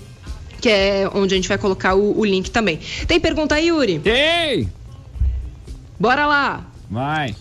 que 0.61 0.68
é 0.68 1.09
onde 1.14 1.35
a 1.35 1.37
gente 1.37 1.48
vai 1.48 1.59
colocar 1.59 1.94
o, 1.94 2.18
o 2.18 2.24
link 2.24 2.50
também. 2.50 2.79
Tem 3.07 3.18
pergunta 3.18 3.55
aí, 3.55 3.68
Yuri? 3.68 3.98
Tem! 3.98 4.72
Bora 5.98 6.27
lá! 6.27 6.64
Vai! 6.90 7.35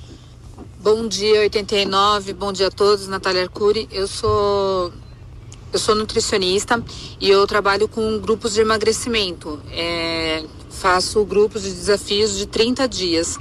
Bom 0.80 1.08
dia, 1.08 1.40
89. 1.42 2.34
Bom 2.34 2.52
dia 2.52 2.68
a 2.68 2.72
todos. 2.72 3.08
Natália 3.08 3.44
Arcuri. 3.44 3.88
Eu 3.92 4.06
sou 4.06 4.92
eu 5.72 5.80
sou 5.80 5.96
nutricionista 5.96 6.84
e 7.20 7.30
eu 7.30 7.48
trabalho 7.48 7.88
com 7.88 8.20
grupos 8.20 8.54
de 8.54 8.62
emagrecimento. 8.62 9.60
É, 9.72 10.44
faço 10.70 11.26
grupos 11.26 11.64
de 11.64 11.72
desafios 11.72 12.38
de 12.38 12.46
30 12.46 12.88
dias. 12.88 13.40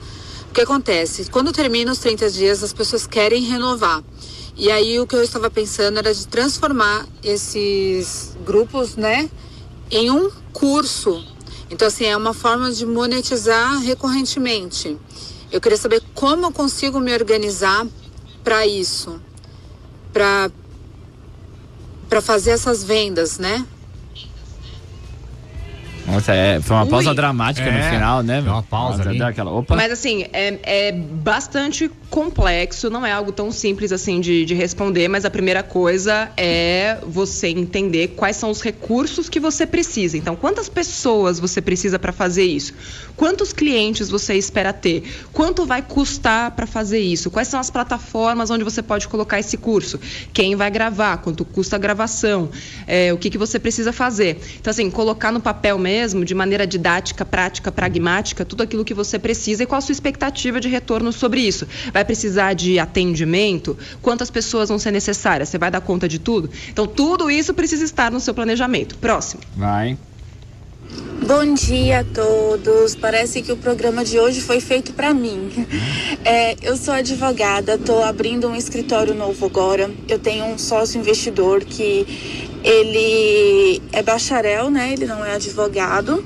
O 0.52 0.54
que 0.54 0.60
acontece? 0.60 1.30
Quando 1.30 1.50
termina 1.50 1.90
os 1.90 1.98
30 1.98 2.28
dias, 2.28 2.62
as 2.62 2.74
pessoas 2.74 3.06
querem 3.06 3.42
renovar. 3.42 4.04
E 4.54 4.70
aí 4.70 5.00
o 5.00 5.06
que 5.06 5.16
eu 5.16 5.22
estava 5.22 5.50
pensando 5.50 5.96
era 5.96 6.12
de 6.12 6.26
transformar 6.26 7.06
esses 7.24 8.36
grupos, 8.44 8.94
né, 8.94 9.30
em 9.90 10.10
um 10.10 10.30
curso. 10.52 11.24
Então 11.70 11.88
assim, 11.88 12.04
é 12.04 12.14
uma 12.14 12.34
forma 12.34 12.70
de 12.70 12.84
monetizar 12.84 13.80
recorrentemente. 13.80 14.98
Eu 15.50 15.58
queria 15.58 15.78
saber 15.78 16.02
como 16.12 16.44
eu 16.44 16.52
consigo 16.52 17.00
me 17.00 17.14
organizar 17.14 17.86
para 18.44 18.66
isso, 18.66 19.18
para 20.12 20.50
para 22.10 22.20
fazer 22.20 22.50
essas 22.50 22.84
vendas, 22.84 23.38
né? 23.38 23.66
Nossa, 26.12 26.34
é, 26.34 26.60
foi 26.60 26.76
uma 26.76 26.84
Ui. 26.84 26.90
pausa 26.90 27.14
dramática 27.14 27.70
no 27.70 27.78
É, 27.78 27.90
final, 27.90 28.22
né? 28.22 28.40
uma 28.40 28.62
pausa 28.62 29.04
Nossa, 29.04 29.26
aquela, 29.28 29.50
opa. 29.50 29.74
Mas 29.74 29.90
assim, 29.92 30.26
é, 30.32 30.58
é 30.62 30.92
bastante 30.92 31.90
complexo, 32.10 32.90
não 32.90 33.06
é 33.06 33.12
algo 33.12 33.32
tão 33.32 33.50
simples 33.50 33.90
assim 33.92 34.20
de, 34.20 34.44
de 34.44 34.54
responder, 34.54 35.08
mas 35.08 35.24
a 35.24 35.30
primeira 35.30 35.62
coisa 35.62 36.30
é 36.36 36.98
você 37.06 37.48
entender 37.48 38.08
quais 38.08 38.36
são 38.36 38.50
os 38.50 38.60
recursos 38.60 39.28
que 39.28 39.40
você 39.40 39.66
precisa. 39.66 40.18
Então, 40.18 40.36
quantas 40.36 40.68
pessoas 40.68 41.40
você 41.40 41.62
precisa 41.62 41.98
para 41.98 42.12
fazer 42.12 42.44
isso? 42.44 42.74
Quantos 43.16 43.52
clientes 43.52 44.10
você 44.10 44.34
espera 44.34 44.72
ter? 44.72 45.04
Quanto 45.32 45.64
vai 45.64 45.80
custar 45.80 46.50
para 46.50 46.66
fazer 46.66 46.98
isso? 46.98 47.30
Quais 47.30 47.48
são 47.48 47.58
as 47.58 47.70
plataformas 47.70 48.50
onde 48.50 48.64
você 48.64 48.82
pode 48.82 49.08
colocar 49.08 49.38
esse 49.38 49.56
curso? 49.56 49.98
Quem 50.32 50.54
vai 50.56 50.70
gravar? 50.70 51.18
Quanto 51.18 51.44
custa 51.44 51.76
a 51.76 51.78
gravação? 51.78 52.50
É, 52.86 53.12
o 53.12 53.16
que, 53.16 53.30
que 53.30 53.38
você 53.38 53.58
precisa 53.58 53.92
fazer? 53.92 54.38
Então, 54.60 54.70
assim, 54.70 54.90
colocar 54.90 55.32
no 55.32 55.40
papel 55.40 55.78
mesmo, 55.78 56.01
de 56.24 56.34
maneira 56.34 56.66
didática, 56.66 57.24
prática, 57.24 57.70
pragmática, 57.70 58.44
tudo 58.44 58.62
aquilo 58.62 58.84
que 58.84 58.94
você 58.94 59.18
precisa 59.18 59.62
e 59.62 59.66
qual 59.66 59.78
a 59.78 59.80
sua 59.80 59.92
expectativa 59.92 60.60
de 60.60 60.68
retorno 60.68 61.12
sobre 61.12 61.40
isso. 61.40 61.66
Vai 61.92 62.04
precisar 62.04 62.54
de 62.54 62.78
atendimento? 62.78 63.76
Quantas 64.00 64.30
pessoas 64.30 64.68
vão 64.68 64.78
ser 64.78 64.90
necessárias? 64.90 65.48
Você 65.48 65.58
vai 65.58 65.70
dar 65.70 65.80
conta 65.80 66.08
de 66.08 66.18
tudo? 66.18 66.50
Então, 66.68 66.86
tudo 66.86 67.30
isso 67.30 67.54
precisa 67.54 67.84
estar 67.84 68.10
no 68.10 68.20
seu 68.20 68.34
planejamento. 68.34 68.96
Próximo. 68.98 69.42
Vai. 69.56 69.96
Bom 71.26 71.54
dia 71.54 72.00
a 72.00 72.04
todos. 72.04 72.96
Parece 72.96 73.42
que 73.42 73.52
o 73.52 73.56
programa 73.56 74.04
de 74.04 74.18
hoje 74.18 74.40
foi 74.40 74.60
feito 74.60 74.92
para 74.92 75.14
mim. 75.14 75.50
É, 76.24 76.56
eu 76.62 76.76
sou 76.76 76.94
advogada, 76.94 77.74
estou 77.74 78.02
abrindo 78.02 78.48
um 78.48 78.56
escritório 78.56 79.14
novo 79.14 79.46
agora. 79.46 79.90
Eu 80.08 80.18
tenho 80.18 80.44
um 80.44 80.58
sócio 80.58 81.00
investidor 81.00 81.64
que 81.64 82.50
ele 82.64 83.82
é 83.92 84.02
bacharel, 84.02 84.70
né? 84.70 84.92
Ele 84.92 85.06
não 85.06 85.24
é 85.24 85.34
advogado. 85.34 86.24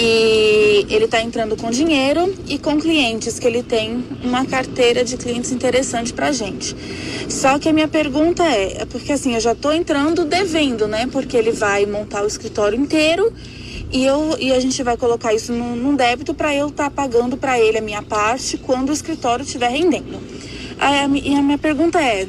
E 0.00 0.86
ele 0.88 1.06
está 1.06 1.20
entrando 1.20 1.56
com 1.56 1.70
dinheiro 1.70 2.32
e 2.46 2.56
com 2.56 2.80
clientes, 2.80 3.40
que 3.40 3.46
ele 3.46 3.64
tem 3.64 4.04
uma 4.22 4.46
carteira 4.46 5.04
de 5.04 5.16
clientes 5.16 5.50
interessante 5.50 6.12
para 6.12 6.30
gente. 6.30 6.76
Só 7.28 7.58
que 7.58 7.68
a 7.68 7.72
minha 7.72 7.88
pergunta 7.88 8.44
é, 8.44 8.82
é 8.82 8.84
porque 8.84 9.12
assim, 9.12 9.34
eu 9.34 9.40
já 9.40 9.52
estou 9.52 9.72
entrando 9.72 10.24
devendo, 10.24 10.86
né? 10.86 11.08
Porque 11.10 11.36
ele 11.36 11.50
vai 11.50 11.84
montar 11.84 12.22
o 12.22 12.28
escritório 12.28 12.78
inteiro 12.78 13.32
e, 13.90 14.04
eu, 14.04 14.36
e 14.38 14.52
a 14.52 14.60
gente 14.60 14.80
vai 14.84 14.96
colocar 14.96 15.34
isso 15.34 15.52
num, 15.52 15.74
num 15.74 15.96
débito 15.96 16.32
para 16.32 16.54
eu 16.54 16.68
estar 16.68 16.90
pagando 16.90 17.36
para 17.36 17.58
ele 17.58 17.78
a 17.78 17.82
minha 17.82 18.02
parte 18.02 18.56
quando 18.56 18.90
o 18.90 18.92
escritório 18.92 19.42
estiver 19.42 19.68
rendendo. 19.68 20.20
Aí 20.78 20.98
a 21.00 21.08
e 21.08 21.34
a 21.34 21.42
minha 21.42 21.58
pergunta 21.58 22.00
é: 22.00 22.28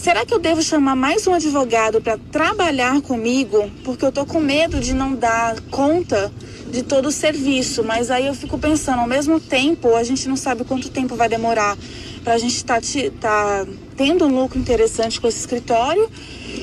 será 0.00 0.24
que 0.24 0.32
eu 0.32 0.38
devo 0.38 0.62
chamar 0.62 0.96
mais 0.96 1.26
um 1.26 1.34
advogado 1.34 2.00
para 2.00 2.16
trabalhar 2.16 3.00
comigo? 3.02 3.70
Porque 3.84 4.04
eu 4.04 4.10
tô 4.10 4.24
com 4.24 4.40
medo 4.40 4.80
de 4.80 4.94
não 4.94 5.14
dar 5.14 5.60
conta 5.70 6.32
de 6.70 6.82
todo 6.82 7.06
o 7.06 7.12
serviço. 7.12 7.84
Mas 7.84 8.10
aí 8.10 8.26
eu 8.26 8.34
fico 8.34 8.58
pensando, 8.58 9.00
ao 9.00 9.06
mesmo 9.06 9.38
tempo, 9.38 9.94
a 9.94 10.02
gente 10.02 10.26
não 10.26 10.36
sabe 10.36 10.64
quanto 10.64 10.88
tempo 10.88 11.14
vai 11.16 11.28
demorar 11.28 11.76
para 12.24 12.32
a 12.32 12.38
gente 12.38 12.56
estar 12.56 12.80
tá 13.20 13.66
tendo 13.94 14.24
um 14.24 14.40
lucro 14.40 14.58
interessante 14.58 15.20
com 15.20 15.28
esse 15.28 15.40
escritório. 15.40 16.10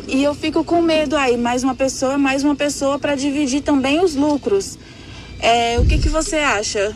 E 0.08 0.24
eu 0.24 0.34
fico 0.34 0.64
com 0.64 0.82
medo 0.82 1.16
aí, 1.16 1.38
mais 1.38 1.64
uma 1.64 1.76
pessoa, 1.76 2.18
mais 2.18 2.44
uma 2.44 2.56
pessoa 2.56 2.98
para 2.98 3.14
dividir 3.14 3.62
também 3.62 4.04
os 4.04 4.16
lucros. 4.16 4.80
É, 5.40 5.78
o 5.80 5.86
que, 5.86 6.00
que 6.00 6.10
você 6.10 6.38
acha? 6.38 6.96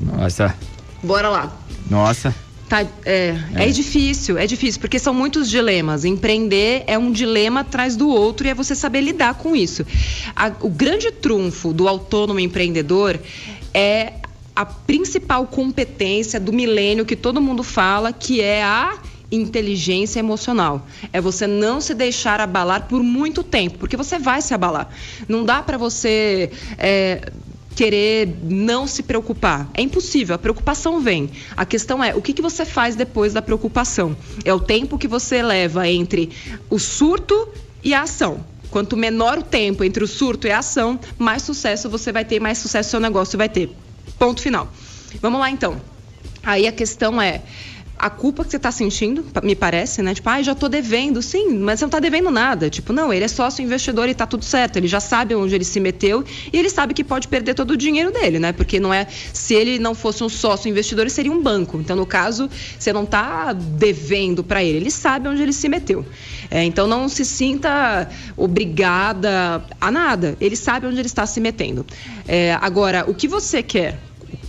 Nossa, 0.00 0.54
Bora 1.02 1.28
lá. 1.28 1.52
nossa. 1.90 2.43
Tá, 2.68 2.80
é, 3.04 3.36
é. 3.54 3.66
difícil, 3.68 4.38
é 4.38 4.46
difícil, 4.46 4.80
porque 4.80 4.98
são 4.98 5.12
muitos 5.12 5.50
dilemas. 5.50 6.04
Empreender 6.04 6.82
é 6.86 6.98
um 6.98 7.12
dilema 7.12 7.60
atrás 7.60 7.94
do 7.94 8.08
outro 8.08 8.46
e 8.46 8.50
é 8.50 8.54
você 8.54 8.74
saber 8.74 9.02
lidar 9.02 9.34
com 9.34 9.54
isso. 9.54 9.84
A- 10.34 10.52
o 10.60 10.70
grande 10.70 11.10
trunfo 11.10 11.72
do 11.72 11.86
autônomo 11.86 12.40
empreendedor 12.40 13.20
é 13.72 14.14
a 14.56 14.64
principal 14.64 15.46
competência 15.46 16.40
do 16.40 16.52
milênio 16.52 17.04
que 17.04 17.16
todo 17.16 17.40
mundo 17.40 17.62
fala, 17.62 18.12
que 18.12 18.40
é 18.40 18.62
a 18.62 18.94
inteligência 19.30 20.20
emocional. 20.20 20.86
É 21.12 21.20
você 21.20 21.46
não 21.46 21.80
se 21.80 21.92
deixar 21.92 22.40
abalar 22.40 22.82
por 22.88 23.02
muito 23.02 23.42
tempo, 23.42 23.78
porque 23.78 23.96
você 23.96 24.18
vai 24.18 24.40
se 24.40 24.54
abalar. 24.54 24.88
Não 25.28 25.44
dá 25.44 25.60
para 25.62 25.76
você 25.76 26.50
é, 26.78 27.32
querer 27.74 28.28
não 28.42 28.86
se 28.86 29.02
preocupar. 29.02 29.68
É 29.74 29.82
impossível, 29.82 30.34
a 30.34 30.38
preocupação 30.38 31.00
vem. 31.00 31.30
A 31.56 31.64
questão 31.64 32.02
é 32.02 32.14
o 32.14 32.22
que, 32.22 32.32
que 32.32 32.42
você 32.42 32.64
faz 32.64 32.94
depois 32.94 33.32
da 33.32 33.42
preocupação. 33.42 34.16
É 34.44 34.54
o 34.54 34.60
tempo 34.60 34.98
que 34.98 35.08
você 35.08 35.42
leva 35.42 35.88
entre 35.88 36.30
o 36.70 36.78
surto 36.78 37.48
e 37.82 37.92
a 37.92 38.02
ação. 38.02 38.44
Quanto 38.70 38.96
menor 38.96 39.38
o 39.38 39.42
tempo 39.42 39.84
entre 39.84 40.02
o 40.02 40.06
surto 40.06 40.46
e 40.46 40.50
a 40.50 40.58
ação, 40.58 40.98
mais 41.18 41.42
sucesso 41.42 41.88
você 41.88 42.10
vai 42.10 42.24
ter, 42.24 42.40
mais 42.40 42.58
sucesso 42.58 42.90
seu 42.90 43.00
negócio 43.00 43.36
vai 43.38 43.48
ter. 43.48 43.70
Ponto 44.18 44.40
final. 44.40 44.68
Vamos 45.20 45.40
lá 45.40 45.50
então. 45.50 45.80
Aí 46.42 46.66
a 46.66 46.72
questão 46.72 47.20
é 47.20 47.42
a 48.04 48.10
culpa 48.10 48.44
que 48.44 48.50
você 48.50 48.58
está 48.58 48.70
sentindo, 48.70 49.24
me 49.42 49.56
parece, 49.56 50.02
né? 50.02 50.12
Tipo, 50.12 50.28
ah, 50.28 50.42
já 50.42 50.54
tô 50.54 50.68
devendo. 50.68 51.22
Sim, 51.22 51.56
mas 51.56 51.78
você 51.78 51.86
não 51.86 51.88
está 51.88 51.98
devendo 51.98 52.30
nada. 52.30 52.68
Tipo, 52.68 52.92
não, 52.92 53.10
ele 53.10 53.24
é 53.24 53.28
sócio 53.28 53.64
investidor 53.64 54.08
e 54.08 54.10
está 54.10 54.26
tudo 54.26 54.44
certo. 54.44 54.76
Ele 54.76 54.86
já 54.86 55.00
sabe 55.00 55.34
onde 55.34 55.54
ele 55.54 55.64
se 55.64 55.80
meteu 55.80 56.22
e 56.52 56.58
ele 56.58 56.68
sabe 56.68 56.92
que 56.92 57.02
pode 57.02 57.26
perder 57.28 57.54
todo 57.54 57.70
o 57.70 57.76
dinheiro 57.78 58.12
dele, 58.12 58.38
né? 58.38 58.52
Porque 58.52 58.78
não 58.78 58.92
é. 58.92 59.06
Se 59.32 59.54
ele 59.54 59.78
não 59.78 59.94
fosse 59.94 60.22
um 60.22 60.28
sócio 60.28 60.68
investidor, 60.68 61.04
ele 61.04 61.10
seria 61.10 61.32
um 61.32 61.40
banco. 61.40 61.80
Então, 61.80 61.96
no 61.96 62.04
caso, 62.04 62.50
você 62.78 62.92
não 62.92 63.04
está 63.04 63.54
devendo 63.54 64.44
para 64.44 64.62
ele. 64.62 64.76
Ele 64.76 64.90
sabe 64.90 65.26
onde 65.26 65.40
ele 65.40 65.54
se 65.54 65.66
meteu. 65.66 66.04
É, 66.50 66.62
então, 66.62 66.86
não 66.86 67.08
se 67.08 67.24
sinta 67.24 68.06
obrigada 68.36 69.64
a 69.80 69.90
nada. 69.90 70.36
Ele 70.42 70.56
sabe 70.56 70.86
onde 70.86 70.98
ele 70.98 71.06
está 71.06 71.24
se 71.24 71.40
metendo. 71.40 71.86
É, 72.28 72.52
agora, 72.60 73.06
o 73.08 73.14
que 73.14 73.26
você 73.26 73.62
quer? 73.62 73.98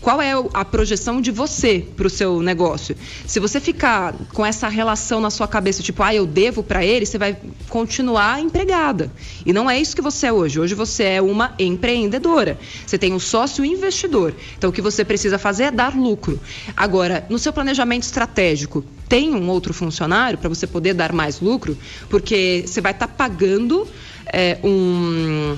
Qual 0.02 0.22
é 0.22 0.34
a 0.54 0.66
projeção 0.66 1.22
de 1.22 1.32
você 1.32 1.86
para 1.96 2.08
o 2.08 2.10
seu 2.10 2.42
negócio. 2.42 2.96
Se 3.26 3.40
você 3.40 3.60
ficar 3.60 4.14
com 4.34 4.46
essa 4.46 4.68
relação 4.68 5.20
na 5.20 5.30
sua 5.30 5.48
cabeça, 5.48 5.84
tipo, 5.84 6.04
ah, 6.04 6.14
eu 6.14 6.26
devo 6.26 6.64
para 6.64 6.86
ele, 6.86 7.06
você 7.06 7.18
vai 7.18 7.38
continuar 7.70 8.40
empregada. 8.40 9.12
E 9.46 9.54
não 9.54 9.70
é 9.70 9.80
isso 9.80 9.96
que 9.96 10.02
você 10.02 10.28
é 10.28 10.34
hoje. 10.34 10.60
Hoje 10.60 10.76
você 10.76 11.04
é 11.04 11.22
uma 11.22 11.54
empreendedora. 11.60 12.58
Você 12.86 12.98
tem 12.98 13.14
um 13.14 13.20
sócio 13.20 13.64
investidor. 13.66 14.34
Então 14.58 14.70
o 14.70 14.74
que 14.74 14.82
você 14.82 15.04
precisa 15.04 15.38
fazer 15.38 15.66
é 15.66 15.72
dar 15.72 15.96
lucro. 15.96 16.40
Agora, 16.76 17.26
no 17.30 17.40
seu 17.40 17.54
planejamento 17.54 18.04
estratégico, 18.04 18.84
tem 19.08 19.34
um 19.34 19.50
outro 19.50 19.74
funcionário 19.74 20.38
para 20.38 20.50
você 20.50 20.66
poder 20.66 20.94
dar 20.94 21.14
mais 21.14 21.40
lucro, 21.40 21.78
porque 22.10 22.64
você 22.66 22.82
vai 22.82 22.92
estar 22.92 23.08
tá 23.08 23.14
pagando 23.14 23.88
é, 24.32 24.58
um 24.64 25.56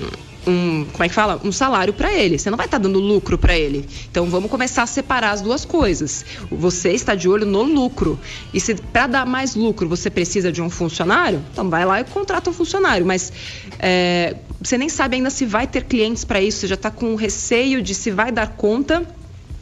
um, 0.48 0.86
como 0.90 1.04
é 1.04 1.08
que 1.08 1.14
fala? 1.14 1.40
Um 1.44 1.52
salário 1.52 1.92
para 1.92 2.12
ele. 2.12 2.38
Você 2.38 2.50
não 2.50 2.56
vai 2.56 2.66
estar 2.66 2.78
tá 2.78 2.82
dando 2.82 2.98
lucro 2.98 3.36
para 3.36 3.56
ele. 3.56 3.86
Então 4.10 4.26
vamos 4.26 4.50
começar 4.50 4.82
a 4.82 4.86
separar 4.86 5.30
as 5.30 5.40
duas 5.40 5.64
coisas. 5.64 6.24
Você 6.50 6.90
está 6.92 7.14
de 7.14 7.28
olho 7.28 7.46
no 7.46 7.62
lucro. 7.62 8.18
E 8.52 8.60
se 8.60 8.74
para 8.74 9.06
dar 9.06 9.26
mais 9.26 9.54
lucro 9.54 9.88
você 9.88 10.10
precisa 10.10 10.50
de 10.50 10.62
um 10.62 10.70
funcionário, 10.70 11.42
então 11.52 11.68
vai 11.68 11.84
lá 11.84 12.00
e 12.00 12.04
contrata 12.04 12.50
um 12.50 12.52
funcionário. 12.52 13.04
Mas 13.04 13.32
é, 13.78 14.36
você 14.60 14.78
nem 14.78 14.88
sabe 14.88 15.16
ainda 15.16 15.30
se 15.30 15.44
vai 15.44 15.66
ter 15.66 15.84
clientes 15.84 16.24
para 16.24 16.40
isso. 16.40 16.60
Você 16.60 16.66
já 16.66 16.74
está 16.74 16.90
com 16.90 17.14
receio 17.14 17.82
de 17.82 17.94
se 17.94 18.10
vai 18.10 18.32
dar 18.32 18.48
conta 18.48 19.06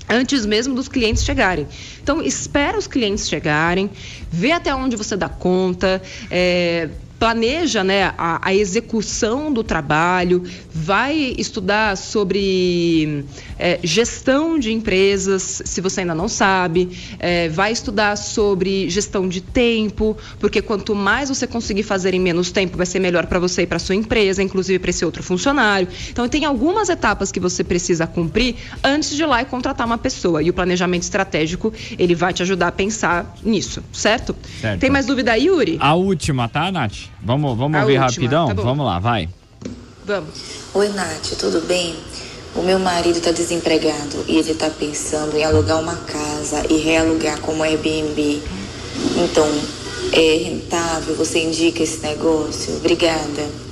antes 0.09 0.47
mesmo 0.47 0.75
dos 0.75 0.89
clientes 0.89 1.25
chegarem. 1.25 1.67
Então, 2.03 2.23
espera 2.23 2.79
os 2.79 2.87
clientes 2.87 3.29
chegarem, 3.29 3.91
vê 4.31 4.53
até 4.53 4.75
onde 4.75 4.97
você 4.97 5.17
dá 5.17 5.29
conta, 5.29 6.01
é, 6.31 6.89
planeja 7.19 7.83
né, 7.83 8.15
a, 8.19 8.41
a, 8.49 8.55
execução 8.55 9.53
do 9.53 9.65
trabalho, 9.65 10.43
vai 10.73 11.35
estudar 11.39 11.97
sobre 11.97 13.25
é, 13.59 13.81
gestão 13.83 14.59
de 14.59 14.73
empresas, 14.73 15.63
se 15.65 15.81
você 15.81 16.01
ainda 16.01 16.15
não 16.15 16.29
sabe, 16.29 16.91
é, 17.19 17.49
vai 17.49 17.73
estudar 17.73 18.17
sobre 18.17 18.89
gestão 18.91 19.29
de 19.29 19.41
tempo, 19.41 20.17
porque 20.39 20.61
quanto 20.61 20.95
mais 20.95 21.29
você 21.31 21.47
conseguir 21.47 21.83
fazer 21.83 22.13
em 22.13 22.21
menos 22.21 22.51
tempo, 22.51 22.77
vai 22.77 22.87
ser 22.87 22.99
melhor 22.99 23.27
para 23.27 23.39
você 23.39 23.63
e 23.63 23.67
para 23.67 23.79
sua 23.79 23.95
empresa, 23.95 24.43
inclusive 24.43 24.79
para 24.79 24.91
esse 24.91 25.05
outro 25.05 25.23
funcionário. 25.23 25.89
Então, 26.11 26.29
tem 26.29 26.45
algumas 26.45 26.89
etapas 26.89 27.33
que 27.33 27.41
você 27.41 27.65
precisa 27.65 28.07
cumprir 28.07 28.57
antes 28.85 29.11
de 29.11 29.23
ir 29.23 29.27
lá 29.27 29.41
e 29.41 29.45
contratar 29.47 29.87
uma 29.87 29.99
pessoa. 29.99 30.43
E 30.43 30.51
o 30.51 30.53
planejamento 30.53 31.03
estratégico, 31.03 31.73
ele 31.99 32.15
vai 32.15 32.33
te 32.33 32.43
ajudar 32.43 32.69
a 32.69 32.73
pensar 32.73 33.35
nisso, 33.43 33.83
certo? 33.93 34.37
certo. 34.61 34.81
Tem 34.81 34.91
mais 34.91 35.07
dúvida 35.07 35.33
aí, 35.33 35.47
Yuri? 35.47 35.79
A 35.81 35.95
última, 35.95 36.49
tá, 36.49 36.71
Nath? 36.71 37.06
Vamos, 37.23 37.57
vamos 37.57 37.81
ouvir 37.81 37.99
última, 37.99 38.07
rapidão? 38.07 38.49
Tá 38.49 38.55
vamos 38.55 38.87
lá, 38.87 38.99
vai. 38.99 39.29
Vamos. 40.05 40.31
Oi, 40.75 40.89
Nath, 40.91 41.37
tudo 41.39 41.61
bem? 41.67 41.97
O 42.55 42.63
meu 42.63 42.79
marido 42.79 43.19
está 43.19 43.33
desempregado 43.33 44.25
e 44.27 44.39
ele 44.39 44.53
está 44.53 44.71
pensando 44.71 45.37
em 45.37 45.45
alugar 45.45 45.81
uma 45.81 45.97
casa 45.97 46.65
e 46.71 46.79
realugar 46.79 47.41
como 47.41 47.63
Airbnb. 47.63 48.41
Então, 49.17 49.47
é 50.13 50.37
rentável? 50.45 51.15
Você 51.17 51.45
indica 51.45 51.83
esse 51.83 52.01
negócio? 52.03 52.77
Obrigada. 52.77 53.67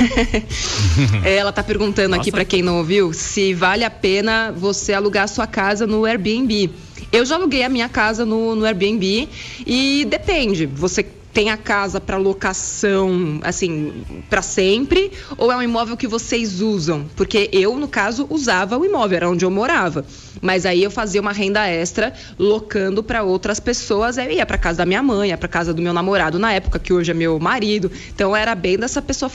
Ela 1.24 1.50
está 1.50 1.62
perguntando 1.62 2.10
Nossa. 2.10 2.20
aqui 2.20 2.30
para 2.30 2.44
quem 2.44 2.62
não 2.62 2.78
ouviu 2.78 3.12
se 3.12 3.54
vale 3.54 3.84
a 3.84 3.90
pena 3.90 4.52
você 4.56 4.92
alugar 4.92 5.28
sua 5.28 5.46
casa 5.46 5.86
no 5.86 6.04
Airbnb. 6.04 6.70
Eu 7.12 7.24
já 7.24 7.34
aluguei 7.34 7.64
a 7.64 7.68
minha 7.68 7.88
casa 7.88 8.24
no, 8.24 8.54
no 8.54 8.64
Airbnb 8.64 9.28
e 9.66 10.06
depende. 10.08 10.66
Você 10.66 11.04
tem 11.40 11.48
a 11.48 11.56
casa 11.56 11.98
para 11.98 12.18
locação, 12.18 13.40
assim, 13.42 14.04
para 14.28 14.42
sempre, 14.42 15.10
ou 15.38 15.50
é 15.50 15.56
um 15.56 15.62
imóvel 15.62 15.96
que 15.96 16.06
vocês 16.06 16.60
usam? 16.60 17.06
Porque 17.16 17.48
eu, 17.50 17.76
no 17.76 17.88
caso, 17.88 18.26
usava 18.28 18.76
o 18.76 18.84
imóvel, 18.84 19.16
era 19.16 19.30
onde 19.30 19.42
eu 19.42 19.50
morava. 19.50 20.04
Mas 20.42 20.66
aí 20.66 20.82
eu 20.82 20.90
fazia 20.90 21.18
uma 21.18 21.32
renda 21.32 21.66
extra 21.66 22.12
locando 22.38 23.02
para 23.02 23.22
outras 23.22 23.58
pessoas. 23.58 24.18
Eu 24.18 24.30
ia 24.30 24.44
para 24.44 24.58
casa 24.58 24.78
da 24.78 24.84
minha 24.84 25.02
mãe, 25.02 25.30
ia 25.30 25.38
para 25.38 25.48
casa 25.48 25.72
do 25.72 25.80
meu 25.80 25.94
namorado 25.94 26.38
na 26.38 26.52
época, 26.52 26.78
que 26.78 26.92
hoje 26.92 27.10
é 27.10 27.14
meu 27.14 27.40
marido. 27.40 27.90
Então 28.14 28.36
era 28.36 28.54
bem 28.54 28.76
dessa 28.76 29.00
pessoa 29.00 29.30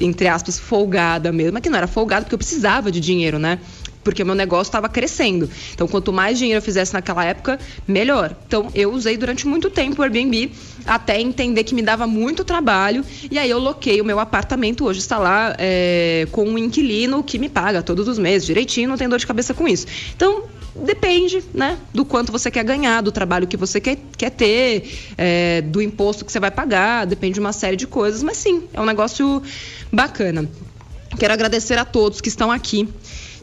entre 0.00 0.28
aspas, 0.28 0.58
folgada 0.58 1.32
mesmo, 1.32 1.54
mas 1.54 1.62
que 1.62 1.68
não 1.68 1.76
era 1.76 1.86
folgada 1.86 2.22
porque 2.22 2.34
eu 2.34 2.38
precisava 2.38 2.90
de 2.90 3.00
dinheiro, 3.00 3.38
né? 3.38 3.58
Porque 4.08 4.22
o 4.22 4.26
meu 4.26 4.34
negócio 4.34 4.70
estava 4.70 4.88
crescendo. 4.88 5.50
Então, 5.74 5.86
quanto 5.86 6.14
mais 6.14 6.38
dinheiro 6.38 6.56
eu 6.56 6.62
fizesse 6.62 6.94
naquela 6.94 7.22
época, 7.26 7.58
melhor. 7.86 8.34
Então, 8.46 8.70
eu 8.74 8.90
usei 8.90 9.18
durante 9.18 9.46
muito 9.46 9.68
tempo 9.68 10.00
o 10.00 10.02
Airbnb 10.02 10.50
até 10.86 11.20
entender 11.20 11.62
que 11.62 11.74
me 11.74 11.82
dava 11.82 12.06
muito 12.06 12.42
trabalho. 12.42 13.04
E 13.30 13.38
aí 13.38 13.50
eu 13.50 13.58
loquei 13.58 14.00
o 14.00 14.04
meu 14.06 14.18
apartamento. 14.18 14.86
Hoje 14.86 15.00
está 15.00 15.18
lá 15.18 15.54
é, 15.58 16.26
com 16.32 16.42
um 16.48 16.56
inquilino 16.56 17.22
que 17.22 17.38
me 17.38 17.50
paga 17.50 17.82
todos 17.82 18.08
os 18.08 18.18
meses 18.18 18.46
direitinho, 18.46 18.88
não 18.88 18.96
tem 18.96 19.06
dor 19.06 19.18
de 19.18 19.26
cabeça 19.26 19.52
com 19.52 19.68
isso. 19.68 19.86
Então, 20.16 20.44
depende, 20.74 21.44
né, 21.52 21.76
do 21.92 22.02
quanto 22.02 22.32
você 22.32 22.50
quer 22.50 22.64
ganhar, 22.64 23.02
do 23.02 23.12
trabalho 23.12 23.46
que 23.46 23.58
você 23.58 23.78
quer, 23.78 23.98
quer 24.16 24.30
ter, 24.30 24.90
é, 25.18 25.60
do 25.60 25.82
imposto 25.82 26.24
que 26.24 26.32
você 26.32 26.40
vai 26.40 26.50
pagar, 26.50 27.04
depende 27.04 27.34
de 27.34 27.40
uma 27.40 27.52
série 27.52 27.76
de 27.76 27.86
coisas, 27.86 28.22
mas 28.22 28.38
sim, 28.38 28.62
é 28.72 28.80
um 28.80 28.86
negócio 28.86 29.42
bacana. 29.92 30.48
Quero 31.18 31.34
agradecer 31.34 31.78
a 31.78 31.84
todos 31.84 32.22
que 32.22 32.28
estão 32.30 32.50
aqui 32.50 32.88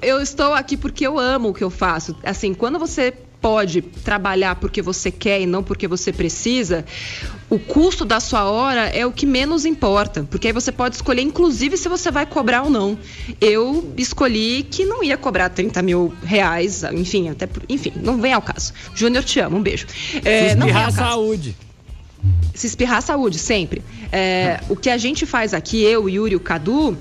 eu 0.01 0.21
estou 0.21 0.53
aqui 0.53 0.77
porque 0.77 1.05
eu 1.05 1.19
amo 1.19 1.49
o 1.49 1.53
que 1.53 1.63
eu 1.63 1.69
faço. 1.69 2.15
Assim, 2.23 2.53
quando 2.53 2.79
você 2.79 3.13
pode 3.45 3.79
trabalhar 3.81 4.55
porque 4.55 4.81
você 4.81 5.11
quer 5.11 5.39
e 5.39 5.45
não 5.45 5.61
porque 5.61 5.87
você 5.87 6.11
precisa, 6.11 6.83
o 7.47 7.59
custo 7.59 8.03
da 8.03 8.19
sua 8.19 8.45
hora 8.45 8.87
é 8.87 9.05
o 9.05 9.11
que 9.11 9.23
menos 9.23 9.65
importa, 9.65 10.25
porque 10.31 10.47
aí 10.47 10.53
você 10.53 10.71
pode 10.71 10.95
escolher, 10.95 11.21
inclusive, 11.21 11.77
se 11.77 11.87
você 11.87 12.09
vai 12.09 12.25
cobrar 12.25 12.63
ou 12.63 12.71
não. 12.71 12.97
Eu 13.39 13.93
escolhi 13.97 14.63
que 14.63 14.83
não 14.83 15.03
ia 15.03 15.15
cobrar 15.15 15.49
30 15.49 15.79
mil 15.83 16.11
reais, 16.23 16.83
enfim, 16.85 17.29
até 17.29 17.47
enfim, 17.69 17.93
não 18.01 18.19
vem 18.19 18.33
ao 18.33 18.41
caso. 18.41 18.73
Júnior, 18.95 19.23
te 19.23 19.39
amo, 19.39 19.57
um 19.57 19.61
beijo. 19.61 19.85
É, 20.23 20.49
Se 20.49 20.57
espirrar 20.57 20.91
saúde. 20.91 21.55
Se 22.55 22.65
espirrar 22.65 23.01
saúde, 23.03 23.37
sempre. 23.37 23.83
É, 24.11 24.59
o 24.69 24.75
que 24.75 24.89
a 24.89 24.97
gente 24.97 25.23
faz 25.23 25.53
aqui, 25.53 25.83
eu, 25.83 26.09
Yuri, 26.09 26.35
o 26.35 26.39
Cadu, 26.39 26.97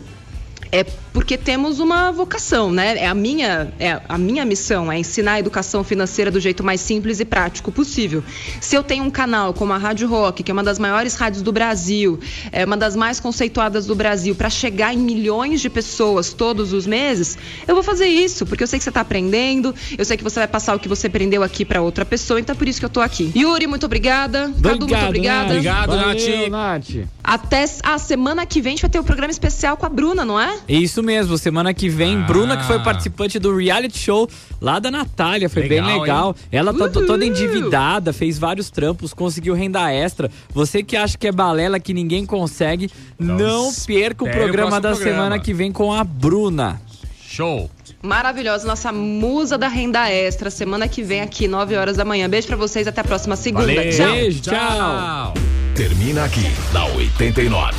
é 0.75 0.83
porque 1.12 1.39
temos 1.39 1.79
uma 1.79 2.11
vocação, 2.11 2.72
né? 2.72 2.99
É 2.99 3.07
a 3.07 3.14
minha, 3.14 3.72
é 3.79 4.01
a 4.09 4.18
minha 4.18 4.45
missão 4.45 4.91
é 4.91 4.99
ensinar 4.99 5.35
a 5.35 5.39
educação 5.39 5.85
financeira 5.85 6.33
do 6.33 6.41
jeito 6.41 6.64
mais 6.64 6.81
simples 6.81 7.20
e 7.20 7.25
prático 7.25 7.70
possível. 7.70 8.25
Se 8.61 8.75
eu 8.75 8.83
tenho 8.83 9.05
um 9.05 9.11
canal 9.11 9.55
como 9.55 9.72
a 9.72 9.79
Rádio 9.79 10.09
Rock, 10.09 10.43
que 10.43 10.51
é 10.51 10.53
uma 10.53 10.64
das 10.64 10.81
maiores 10.81 11.14
rádios 11.14 11.43
do 11.43 11.53
Brasil, 11.53 12.18
é 12.51 12.64
uma 12.64 12.77
das 12.77 12.97
mais 12.97 13.20
conceituadas 13.20 13.87
do 13.87 13.95
Brasil, 13.95 14.35
para 14.35 14.51
chegar 14.51 14.93
em 14.93 14.99
milhões 14.99 15.61
de 15.61 15.70
pessoas 15.70 16.33
todos 16.33 16.72
os 16.72 16.89
meses, 16.89 17.39
eu 17.68 17.75
vou 17.77 17.85
fazer 17.85 18.09
isso, 18.09 18.45
porque 18.45 18.64
eu 18.64 18.66
sei 18.66 18.81
que 18.81 18.83
você 18.83 18.91
está 18.91 19.03
aprendendo, 19.03 19.72
eu 19.97 20.05
sei 20.05 20.16
que 20.16 20.25
você 20.25 20.41
vai 20.41 20.49
passar 20.49 20.75
o 20.75 20.81
que 20.81 20.89
você 20.89 21.07
aprendeu 21.07 21.45
aqui 21.45 21.64
para 21.64 21.81
outra 21.81 22.05
pessoa, 22.05 22.41
então 22.41 22.53
é 22.53 22.59
por 22.59 22.66
isso 22.66 22.81
que 22.81 22.87
eu 22.87 22.91
tô 22.91 23.01
aqui. 23.01 23.31
Yuri, 23.37 23.68
muito 23.68 23.87
obrigada. 23.87 24.47
Obrigado, 24.47 24.62
Cadu, 24.62 24.87
muito 24.89 25.05
obrigada. 25.05 25.51
Obrigado, 25.53 25.91
Valeu, 25.91 26.51
Nath. 26.51 26.89
Nath. 26.89 27.14
Até 27.25 27.64
a 27.83 27.97
semana 27.97 28.45
que 28.45 28.61
vem 28.61 28.72
a 28.72 28.77
gente 28.77 28.83
vai 28.83 28.91
ter 28.91 28.99
o 28.99 29.01
um 29.01 29.05
programa 29.05 29.31
especial 29.31 29.79
com 29.79 29.87
a 29.87 29.89
Bruna, 29.89 30.27
não 30.27 30.39
é? 30.39 30.59
Isso 30.68 31.03
mesmo, 31.03 31.39
semana 31.39 31.72
que 31.72 31.89
vem, 31.89 32.18
ah. 32.18 32.27
Bruna, 32.27 32.55
que 32.55 32.64
foi 32.64 32.79
participante 32.81 33.39
do 33.39 33.57
reality 33.57 33.99
show 33.99 34.29
lá 34.61 34.79
da 34.79 34.91
Natália, 34.91 35.49
foi 35.49 35.62
legal, 35.62 35.87
bem 35.87 36.01
legal. 36.01 36.29
Hein? 36.29 36.49
Ela 36.53 36.75
tá 36.75 36.85
Uhul. 36.85 37.07
toda 37.07 37.25
endividada, 37.25 38.12
fez 38.12 38.39
vários 38.39 38.68
trampos, 38.68 39.14
conseguiu 39.14 39.55
renda 39.55 39.91
extra. 39.91 40.31
Você 40.53 40.83
que 40.83 40.99
acha 40.99 41.16
que 41.16 41.27
é 41.27 41.33
balela, 41.33 41.81
que 41.81 41.95
ninguém 41.95 42.27
consegue, 42.27 42.91
não, 43.18 43.39
não 43.39 43.72
perca 43.87 44.22
o 44.22 44.31
programa 44.31 44.77
o 44.77 44.81
da 44.81 44.91
programa. 44.91 45.16
semana 45.16 45.39
que 45.39 45.55
vem 45.55 45.72
com 45.72 45.95
a 45.95 46.05
Bruna. 46.05 46.79
Show! 47.27 47.70
Maravilhosa, 48.05 48.67
nossa 48.67 48.93
musa 48.93 49.57
da 49.57 49.67
renda 49.67 50.11
extra, 50.11 50.51
semana 50.51 50.87
que 50.87 51.03
vem 51.03 51.23
aqui, 51.23 51.49
9 51.49 51.75
horas 51.75 51.97
da 51.97 52.05
manhã. 52.05 52.29
Beijo 52.29 52.47
pra 52.47 52.57
vocês, 52.57 52.87
até 52.87 53.01
a 53.01 53.05
próxima 53.05 53.35
segunda. 53.35 53.67
Valeu. 53.67 53.91
Tchau. 53.91 54.13
Beijo, 54.13 54.43
tchau. 54.43 55.35
Termina 55.75 56.25
aqui, 56.25 56.47
na 56.75 56.85
89. 56.85 57.73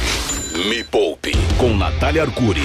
Me 0.68 0.84
Poupe, 0.84 1.32
com 1.60 1.78
Natália 1.78 2.24
Arcuri. 2.24 2.64